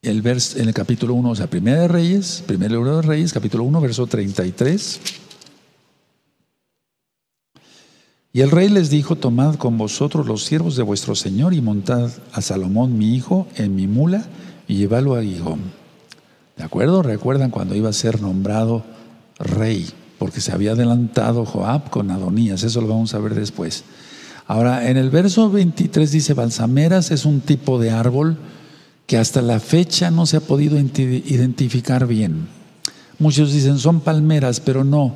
El 0.01 0.22
vers, 0.22 0.56
en 0.56 0.68
el 0.68 0.74
capítulo 0.74 1.14
1, 1.16 1.30
o 1.30 1.36
sea, 1.36 1.47
Primera 1.47 1.82
de 1.82 1.88
Reyes, 1.88 2.43
Primera 2.45 2.76
de 2.76 3.01
Reyes, 3.01 3.34
capítulo 3.34 3.64
1, 3.64 3.82
verso 3.82 4.08
33. 4.08 4.99
Y 8.36 8.42
el 8.42 8.52
rey 8.52 8.68
les 8.68 8.90
dijo, 8.90 9.16
tomad 9.16 9.56
con 9.56 9.78
vosotros 9.78 10.28
los 10.28 10.44
siervos 10.44 10.76
de 10.76 10.84
vuestro 10.84 11.16
Señor 11.16 11.54
y 11.54 11.62
montad 11.62 12.12
a 12.34 12.42
Salomón 12.42 12.98
mi 12.98 13.16
hijo 13.16 13.48
en 13.56 13.78
mi 13.78 13.88
mula 13.88 14.26
y 14.68 14.76
llevadlo 14.76 15.16
a 15.16 15.24
Gijón. 15.24 15.62
¿De 16.58 16.66
acuerdo? 16.66 17.02
Recuerdan 17.02 17.50
cuando 17.50 17.76
iba 17.76 17.88
a 17.88 17.94
ser 17.94 18.22
nombrado 18.22 18.84
rey, 19.40 19.90
porque 20.20 20.42
se 20.42 20.52
había 20.52 20.74
adelantado 20.74 21.46
Joab 21.46 21.90
con 21.90 22.12
Adonías, 22.12 22.64
eso 22.64 22.82
lo 22.82 22.90
vamos 22.90 23.14
a 23.14 23.20
ver 23.20 23.36
después. 23.36 23.86
Ahora, 24.48 24.90
en 24.90 24.98
el 24.98 25.10
verso 25.10 25.50
23 25.50 26.12
dice, 26.12 26.34
balsameras 26.34 27.12
es 27.12 27.24
un 27.24 27.40
tipo 27.40 27.80
de 27.80 27.92
árbol 27.92 28.36
que 29.08 29.18
hasta 29.18 29.42
la 29.42 29.62
fecha 29.62 30.12
no 30.12 30.26
se 30.26 30.36
ha 30.36 30.42
podido 30.42 30.78
identificar 30.78 32.06
bien. 32.06 32.50
Muchos 33.18 33.54
dicen, 33.54 33.80
son 33.80 34.02
palmeras, 34.02 34.60
pero 34.60 34.84
no, 34.84 35.16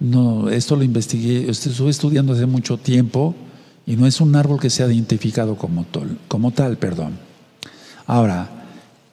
no, 0.00 0.48
esto 0.48 0.76
lo 0.76 0.82
investigué, 0.82 1.50
estuve 1.50 1.90
estudiando 1.90 2.32
hace 2.32 2.46
mucho 2.46 2.78
tiempo 2.78 3.34
y 3.86 3.96
no 3.96 4.06
es 4.06 4.20
un 4.22 4.34
árbol 4.34 4.58
que 4.58 4.70
sea 4.70 4.86
identificado 4.86 5.56
como 5.56 5.84
tal, 5.84 6.18
como 6.26 6.52
tal, 6.52 6.78
perdón. 6.78 7.18
Ahora, 8.06 8.48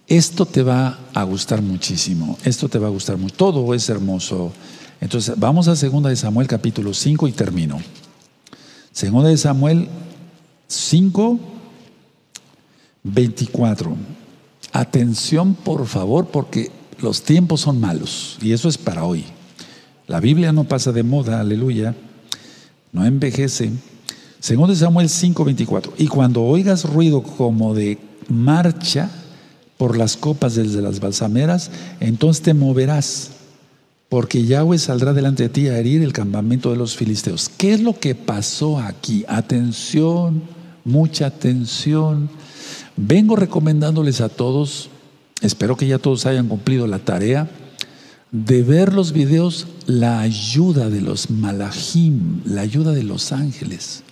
esto 0.08 0.46
te 0.46 0.64
va 0.64 0.98
a 1.14 1.24
gustar 1.24 1.62
muchísimo, 1.62 2.38
esto 2.46 2.70
te 2.70 2.80
va 2.80 2.88
a 2.88 2.92
gustar 2.92 3.18
mucho, 3.18 3.36
todo 3.36 3.74
es 3.74 3.90
hermoso. 3.90 4.54
Entonces, 5.02 5.36
vamos 5.38 5.68
a 5.68 5.76
2 5.76 6.04
de 6.04 6.16
Samuel 6.16 6.48
capítulo 6.48 6.94
5 6.94 7.28
y 7.28 7.34
termino. 7.34 7.80
Segunda 8.94 9.30
de 9.30 9.38
Samuel 9.38 9.90
5, 10.68 11.38
24. 13.04 13.96
Atención, 14.72 15.54
por 15.54 15.86
favor, 15.86 16.28
porque 16.28 16.72
los 17.02 17.24
tiempos 17.24 17.62
son 17.62 17.82
malos 17.82 18.38
y 18.42 18.54
eso 18.54 18.70
es 18.70 18.78
para 18.78 19.04
hoy. 19.04 19.26
La 20.08 20.22
Biblia 20.22 20.54
no 20.54 20.64
pasa 20.64 20.94
de 20.94 21.04
moda, 21.04 21.42
aleluya, 21.42 21.94
no 22.94 23.06
envejece. 23.06 23.72
Segunda 24.40 24.74
de 24.74 24.80
Samuel 24.80 25.10
5, 25.10 25.44
24. 25.44 25.94
Y 25.98 26.08
cuando 26.08 26.44
oigas 26.44 26.86
ruido 26.86 27.22
como 27.22 27.74
de 27.74 27.98
marcha 28.30 29.10
por 29.78 29.98
las 29.98 30.16
copas 30.16 30.56
desde 30.56 30.82
las 30.82 31.02
balsameras, 31.02 31.72
entonces 32.00 32.42
te 32.42 32.54
moverás 32.54 33.32
porque 34.10 34.46
Yahweh 34.46 34.78
saldrá 34.78 35.12
delante 35.12 35.44
de 35.44 35.50
ti 35.50 35.68
a 35.68 35.78
herir 35.78 36.02
el 36.02 36.14
campamento 36.14 36.72
de 36.72 36.78
los 36.78 36.96
filisteos. 36.96 37.50
¿Qué 37.50 37.74
es 37.74 37.82
lo 37.82 38.00
que 38.00 38.16
pasó 38.16 38.80
aquí? 38.80 39.26
Atención, 39.28 40.44
mucha 40.86 41.28
atención. 41.28 42.30
Vengo 42.96 43.36
recomendándoles 43.36 44.22
a 44.22 44.30
todos, 44.30 44.90
espero 45.42 45.76
que 45.76 45.88
ya 45.88 46.00
todos 46.00 46.26
hayan 46.26 46.48
cumplido 46.48 46.88
la 46.88 47.00
tarea, 47.00 47.50
de 48.32 48.64
ver 48.64 48.94
los 48.94 49.14
videos, 49.14 49.68
la 49.86 50.20
ayuda 50.20 50.90
de 50.90 51.02
los 51.02 51.30
malachim, 51.30 52.42
la 52.46 52.62
ayuda 52.62 52.92
de 52.92 53.04
los 53.04 53.32
ángeles. 53.32 54.04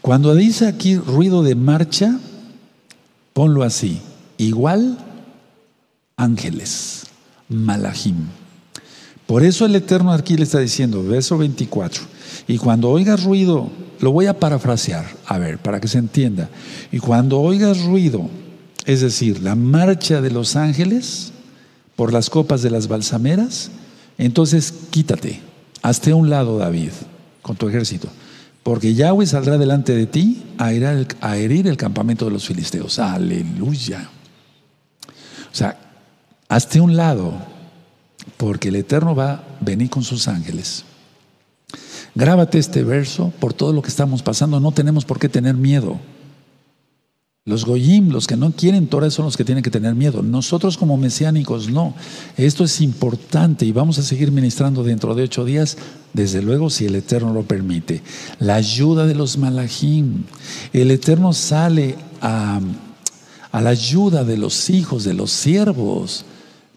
Cuando 0.00 0.34
dice 0.34 0.66
aquí 0.66 0.96
ruido 0.96 1.42
de 1.42 1.54
marcha, 1.54 2.18
ponlo 3.32 3.62
así, 3.62 4.00
igual 4.38 4.98
ángeles, 6.16 7.04
malachim. 7.48 8.16
Por 9.26 9.44
eso 9.44 9.66
el 9.66 9.76
Eterno 9.76 10.12
aquí 10.12 10.36
le 10.36 10.42
está 10.42 10.58
diciendo, 10.58 11.02
verso 11.04 11.38
24, 11.38 12.02
y 12.48 12.58
cuando 12.58 12.90
oigas 12.90 13.22
ruido, 13.22 13.70
lo 14.00 14.10
voy 14.10 14.26
a 14.26 14.38
parafrasear, 14.38 15.06
a 15.26 15.38
ver, 15.38 15.58
para 15.58 15.80
que 15.80 15.88
se 15.88 15.98
entienda, 15.98 16.50
y 16.90 16.98
cuando 16.98 17.40
oigas 17.40 17.84
ruido 17.84 18.28
es 18.84 19.00
decir, 19.00 19.42
la 19.42 19.54
marcha 19.54 20.20
de 20.20 20.30
los 20.30 20.56
ángeles 20.56 21.31
por 22.02 22.12
las 22.12 22.30
copas 22.30 22.62
de 22.62 22.70
las 22.70 22.88
balsameras, 22.88 23.70
entonces 24.18 24.74
quítate, 24.90 25.40
hazte 25.82 26.10
a 26.10 26.16
un 26.16 26.30
lado, 26.30 26.58
David, 26.58 26.90
con 27.42 27.54
tu 27.54 27.68
ejército, 27.68 28.08
porque 28.64 28.94
Yahweh 28.94 29.24
saldrá 29.24 29.56
delante 29.56 29.94
de 29.94 30.06
ti 30.06 30.42
a 30.58 30.72
herir 30.72 31.68
el, 31.68 31.76
campamento 31.76 32.24
de 32.24 32.32
los 32.32 32.44
filisteos. 32.44 32.98
Aleluya. 32.98 34.10
O 35.52 35.54
sea, 35.54 35.78
hazte 36.48 36.80
a 36.80 36.82
un 36.82 36.96
lado, 36.96 37.34
porque 38.36 38.70
el 38.70 38.74
Eterno 38.74 39.14
va 39.14 39.34
a 39.34 39.44
venir 39.60 39.88
con 39.88 40.02
sus 40.02 40.26
ángeles. 40.26 40.82
Grábate 42.16 42.58
este 42.58 42.82
verso 42.82 43.32
por 43.38 43.54
todo 43.54 43.72
lo 43.72 43.80
que 43.80 43.90
estamos 43.90 44.24
pasando, 44.24 44.58
no 44.58 44.72
tenemos 44.72 45.04
por 45.04 45.20
qué 45.20 45.28
tener 45.28 45.54
miedo. 45.54 46.00
Los 47.44 47.64
goyim, 47.64 48.10
los 48.10 48.28
que 48.28 48.36
no 48.36 48.52
quieren 48.52 48.86
Torah, 48.86 49.10
son 49.10 49.24
los 49.24 49.36
que 49.36 49.44
tienen 49.44 49.64
que 49.64 49.70
tener 49.70 49.96
miedo. 49.96 50.22
Nosotros 50.22 50.76
como 50.78 50.96
mesiánicos 50.96 51.68
no. 51.70 51.92
Esto 52.36 52.62
es 52.62 52.80
importante 52.80 53.66
y 53.66 53.72
vamos 53.72 53.98
a 53.98 54.04
seguir 54.04 54.30
ministrando 54.30 54.84
dentro 54.84 55.16
de 55.16 55.24
ocho 55.24 55.44
días, 55.44 55.76
desde 56.12 56.40
luego 56.40 56.70
si 56.70 56.86
el 56.86 56.94
Eterno 56.94 57.34
lo 57.34 57.42
permite. 57.42 58.00
La 58.38 58.54
ayuda 58.54 59.06
de 59.06 59.16
los 59.16 59.38
malajim. 59.38 60.22
El 60.72 60.92
Eterno 60.92 61.32
sale 61.32 61.96
a, 62.20 62.60
la 63.52 63.70
ayuda 63.70 64.22
de 64.22 64.36
los 64.36 64.70
hijos, 64.70 65.02
de 65.02 65.14
los 65.14 65.32
siervos. 65.32 66.24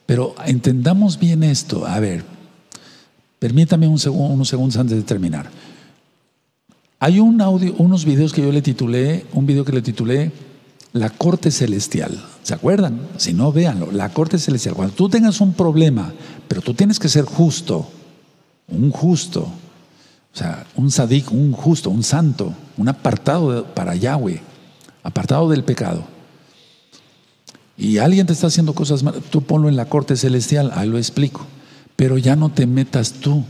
Pero 0.07 0.33
entendamos 0.47 1.19
bien 1.19 1.43
esto. 1.43 1.85
A 1.85 1.99
ver, 1.99 2.23
permítame 3.37 3.87
un 3.87 3.99
segundo, 3.99 4.33
unos 4.33 4.47
segundos 4.47 4.77
antes 4.77 4.97
de 4.97 5.03
terminar. 5.03 5.47
Hay 6.99 7.19
un 7.19 7.39
audio, 7.39 7.75
unos 7.77 8.03
videos 8.03 8.33
que 8.33 8.41
yo 8.41 8.51
le 8.51 8.63
titulé, 8.63 9.27
un 9.33 9.45
video 9.45 9.63
que 9.63 9.71
le 9.71 9.83
titulé 9.83 10.31
la 10.95 11.09
corte 11.09 11.51
celestial. 11.51 12.17
¿Se 12.41 12.53
acuerdan? 12.53 13.01
Si 13.17 13.33
no, 13.33 13.51
véanlo. 13.51 13.91
La 13.91 14.13
corte 14.13 14.39
celestial. 14.39 14.75
Cuando 14.75 14.95
tú 14.95 15.09
tengas 15.09 15.41
un 15.41 15.53
problema, 15.53 16.13
pero 16.47 16.61
tú 16.61 16.73
tienes 16.73 16.99
que 16.99 17.09
ser 17.09 17.25
justo, 17.25 17.89
un 18.69 18.91
justo, 18.91 19.41
o 19.41 20.37
sea, 20.37 20.65
un 20.75 20.89
sadik, 20.91 21.33
un 21.33 21.51
justo, 21.51 21.89
un 21.89 22.01
santo, 22.01 22.53
un 22.77 22.87
apartado 22.87 23.65
para 23.73 23.95
Yahweh, 23.95 24.41
apartado 25.03 25.49
del 25.49 25.65
pecado. 25.65 26.05
Y 27.77 27.97
alguien 27.97 28.25
te 28.25 28.31
está 28.31 28.47
haciendo 28.47 28.73
cosas 28.73 29.03
malas, 29.03 29.21
tú 29.29 29.41
ponlo 29.41 29.67
en 29.67 29.75
la 29.75 29.89
corte 29.89 30.15
celestial, 30.15 30.71
ahí 30.75 30.87
lo 30.87 30.97
explico. 30.97 31.45
Pero 31.97 32.17
ya 32.17 32.37
no 32.37 32.47
te 32.47 32.67
metas 32.67 33.11
tú, 33.11 33.43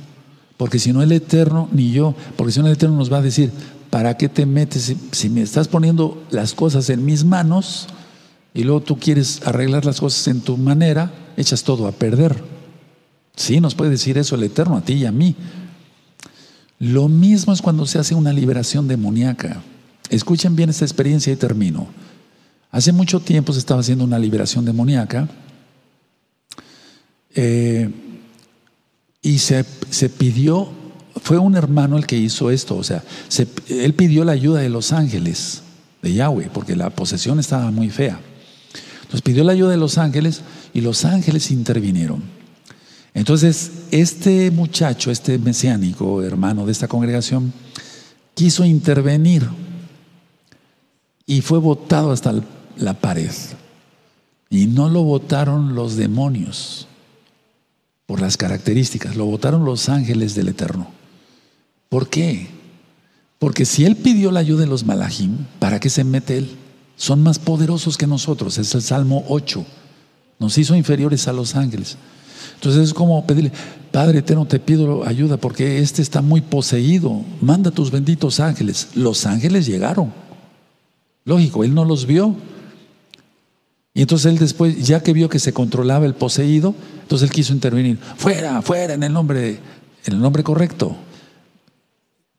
porque 0.58 0.80
si 0.80 0.93
no 0.93 1.04
el 1.04 1.12
Eterno, 1.12 1.70
ni 1.72 1.91
yo, 1.91 2.16
porque 2.38 2.54
si 2.54 2.60
no 2.60 2.66
el 2.66 2.74
Eterno 2.74 2.98
nos 2.98 3.14
va 3.14 3.18
a 3.18 3.22
decir, 3.22 3.52
¿para 3.96 4.18
qué 4.18 4.28
te 4.28 4.46
metes? 4.46 4.93
Si, 5.14 5.30
me 5.30 5.41
estás 5.41 5.70
poniendo 5.70 6.22
las 6.30 6.54
cosas 6.54 6.89
en 6.89 7.06
mis 7.06 7.24
manos 7.24 7.88
y 8.54 8.66
luego 8.66 8.82
tú 8.82 9.00
quieres 9.00 9.41
arreglar 9.48 9.86
las 9.86 10.02
cosas 10.02 10.28
en 10.28 10.41
tu 10.41 10.58
manera, 10.58 11.14
echas 11.38 11.64
todo 11.64 11.88
a 11.88 11.93
perder. 11.93 12.36
Sí, 13.38 13.62
nos 13.62 13.74
puede 13.74 13.91
decir 13.91 14.18
eso 14.18 14.36
el 14.36 14.43
Eterno 14.43 14.76
a 14.76 14.82
ti 14.82 14.96
y 14.96 15.06
a 15.06 15.14
mí. 15.14 15.38
Lo 16.78 17.08
mismo 17.08 17.54
es 17.54 17.62
cuando 17.62 17.86
se 17.86 17.98
hace 17.98 18.16
una 18.16 18.34
liberación 18.34 18.86
demoníaca. 18.89 19.62
Escuchen 20.10 20.58
bien 20.58 20.70
esta 20.70 20.84
experiencia 20.84 21.32
y 21.32 21.38
termino. 21.38 21.88
Hace 22.72 22.91
mucho 22.91 23.22
tiempo 23.22 23.54
se 23.54 23.60
estaba 23.60 23.80
haciendo 23.80 24.04
una 24.04 24.20
liberación 24.20 24.66
demoníaca 24.66 25.30
eh, 27.34 27.89
y 29.22 29.38
se, 29.38 29.66
se 29.89 30.10
pidió 30.10 30.68
fue 31.22 31.38
un 31.38 31.55
hermano 31.55 31.97
el 31.97 32.05
que 32.05 32.18
hizo 32.18 32.51
esto, 32.51 32.76
o 32.76 32.84
sea, 32.84 33.03
él 33.70 33.93
pidió 33.93 34.24
la 34.26 34.34
ayuda 34.34 34.59
de 34.59 34.70
los 34.70 34.91
ángeles 34.91 35.61
de 36.01 36.13
Yahweh, 36.13 36.49
porque 36.53 36.76
la 36.76 36.89
posesión 36.89 37.39
estaba 37.39 37.72
muy 37.72 37.89
fea. 37.89 38.20
Entonces 39.01 39.22
pidió 39.22 39.43
la 39.43 39.53
ayuda 39.53 39.72
de 39.72 39.78
los 39.78 39.97
ángeles 39.97 40.41
y 40.74 40.82
los 40.82 41.05
ángeles 41.05 41.51
intervinieron. 41.51 42.24
Entonces, 43.13 43.72
este 43.91 44.51
muchacho, 44.51 45.09
este 45.09 45.38
mesiánico 45.38 46.22
hermano 46.22 46.66
de 46.66 46.72
esta 46.74 46.88
congregación, 46.88 47.53
quiso 48.34 48.66
intervenir 48.66 49.47
y 51.26 51.41
fue 51.41 51.59
votado 51.59 52.11
hasta 52.11 52.34
la 52.78 52.93
pared. 52.93 53.32
Y 54.49 54.68
no 54.68 54.89
lo 54.89 55.03
votaron 55.03 55.76
los 55.76 55.95
demonios 55.95 56.88
por 58.05 58.22
las 58.22 58.38
características, 58.38 59.16
lo 59.16 59.26
votaron 59.26 59.66
los 59.66 59.89
ángeles 59.89 60.36
del 60.36 60.49
Eterno. 60.49 60.95
¿Por 61.89 62.09
qué? 62.09 62.47
Porque 63.39 63.65
si 63.65 63.86
él 63.86 63.95
pidió 63.95 64.31
la 64.31 64.39
ayuda 64.39 64.61
de 64.61 64.67
los 64.67 64.86
malajim, 64.86 65.45
¿para 65.59 65.79
qué 65.79 65.89
se 65.89 66.03
mete 66.03 66.38
él? 66.38 66.49
Son 66.95 67.21
más 67.21 67.39
poderosos 67.39 67.97
que 67.97 68.07
nosotros. 68.07 68.57
Es 68.57 68.73
el 68.73 68.81
Salmo 68.81 69.25
8. 69.27 69.65
Nos 70.39 70.57
hizo 70.57 70.75
inferiores 70.75 71.27
a 71.27 71.33
los 71.33 71.55
ángeles. 71.55 71.97
Entonces 72.55 72.83
es 72.83 72.93
como 72.93 73.25
pedirle, 73.25 73.51
Padre 73.91 74.19
eterno, 74.19 74.45
te 74.45 74.59
pido 74.59 75.05
ayuda 75.05 75.38
porque 75.38 75.79
este 75.79 76.01
está 76.01 76.21
muy 76.21 76.41
poseído. 76.41 77.21
Manda 77.41 77.71
tus 77.71 77.91
benditos 77.91 78.39
ángeles. 78.39 78.89
Los 78.95 79.25
ángeles 79.25 79.65
llegaron. 79.65 80.13
Lógico, 81.25 81.63
él 81.63 81.73
no 81.73 81.86
los 81.86 82.05
vio. 82.05 82.36
Y 83.93 84.01
entonces 84.01 84.31
él 84.31 84.38
después, 84.38 84.86
ya 84.86 85.01
que 85.01 85.13
vio 85.13 85.29
que 85.29 85.39
se 85.39 85.53
controlaba 85.53 86.05
el 86.05 86.13
poseído, 86.13 86.75
entonces 87.01 87.29
él 87.29 87.33
quiso 87.33 87.53
intervenir. 87.53 87.97
Fuera, 88.17 88.61
fuera, 88.61 88.93
en 88.93 89.03
el 89.03 89.13
nombre, 89.13 89.59
en 90.05 90.13
el 90.13 90.19
nombre 90.19 90.43
correcto. 90.43 90.95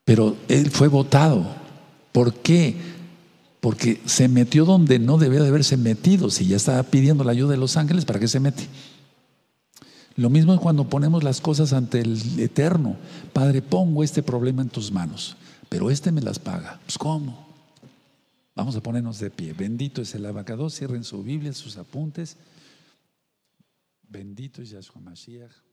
Pero 0.07 0.37
él 0.47 0.71
fue 0.71 0.87
votado. 0.87 1.45
¿Por 2.13 2.33
qué? 2.35 2.77
Porque 3.61 4.01
se 4.07 4.29
metió 4.29 4.65
donde 4.65 5.01
no 5.01 5.19
debía 5.19 5.43
de 5.43 5.49
haberse 5.49 5.77
metido. 5.77 6.31
Si 6.31 6.47
ya 6.47 6.57
estaba 6.57 6.81
pidiendo 6.85 7.25
la 7.25 7.33
ayuda 7.33 7.51
de 7.51 7.57
los 7.57 7.77
ángeles, 7.77 8.05
¿para 8.05 8.21
qué 8.21 8.29
se 8.29 8.39
mete? 8.39 8.69
Lo 10.15 10.31
mismo 10.31 10.55
es 10.55 10.61
cuando 10.61 10.89
ponemos 10.89 11.25
las 11.25 11.41
cosas 11.41 11.73
ante 11.73 12.01
el 12.01 12.39
Eterno. 12.39 12.97
Padre, 13.33 13.63
pongo 13.63 14.05
este 14.05 14.23
problema 14.23 14.63
en 14.63 14.69
tus 14.69 14.93
manos, 14.93 15.37
pero 15.69 15.91
este 15.91 16.13
me 16.13 16.23
las 16.23 16.39
paga. 16.39 16.79
Pues 16.85 16.97
¿cómo? 16.97 17.45
Vamos 18.55 18.77
a 18.77 18.81
ponernos 18.81 19.19
de 19.19 19.31
pie. 19.31 19.55
Bendito 19.55 20.03
es 20.03 20.15
el 20.15 20.25
abacado. 20.25 20.71
Cierren 20.71 21.03
su 21.03 21.25
Biblia, 21.25 21.53
sus 21.53 21.79
apuntes. 21.79 22.37
Bendito 24.09 24.63
es 24.63 24.71
Yahshua 24.71 25.03
Mashiach. 25.03 25.66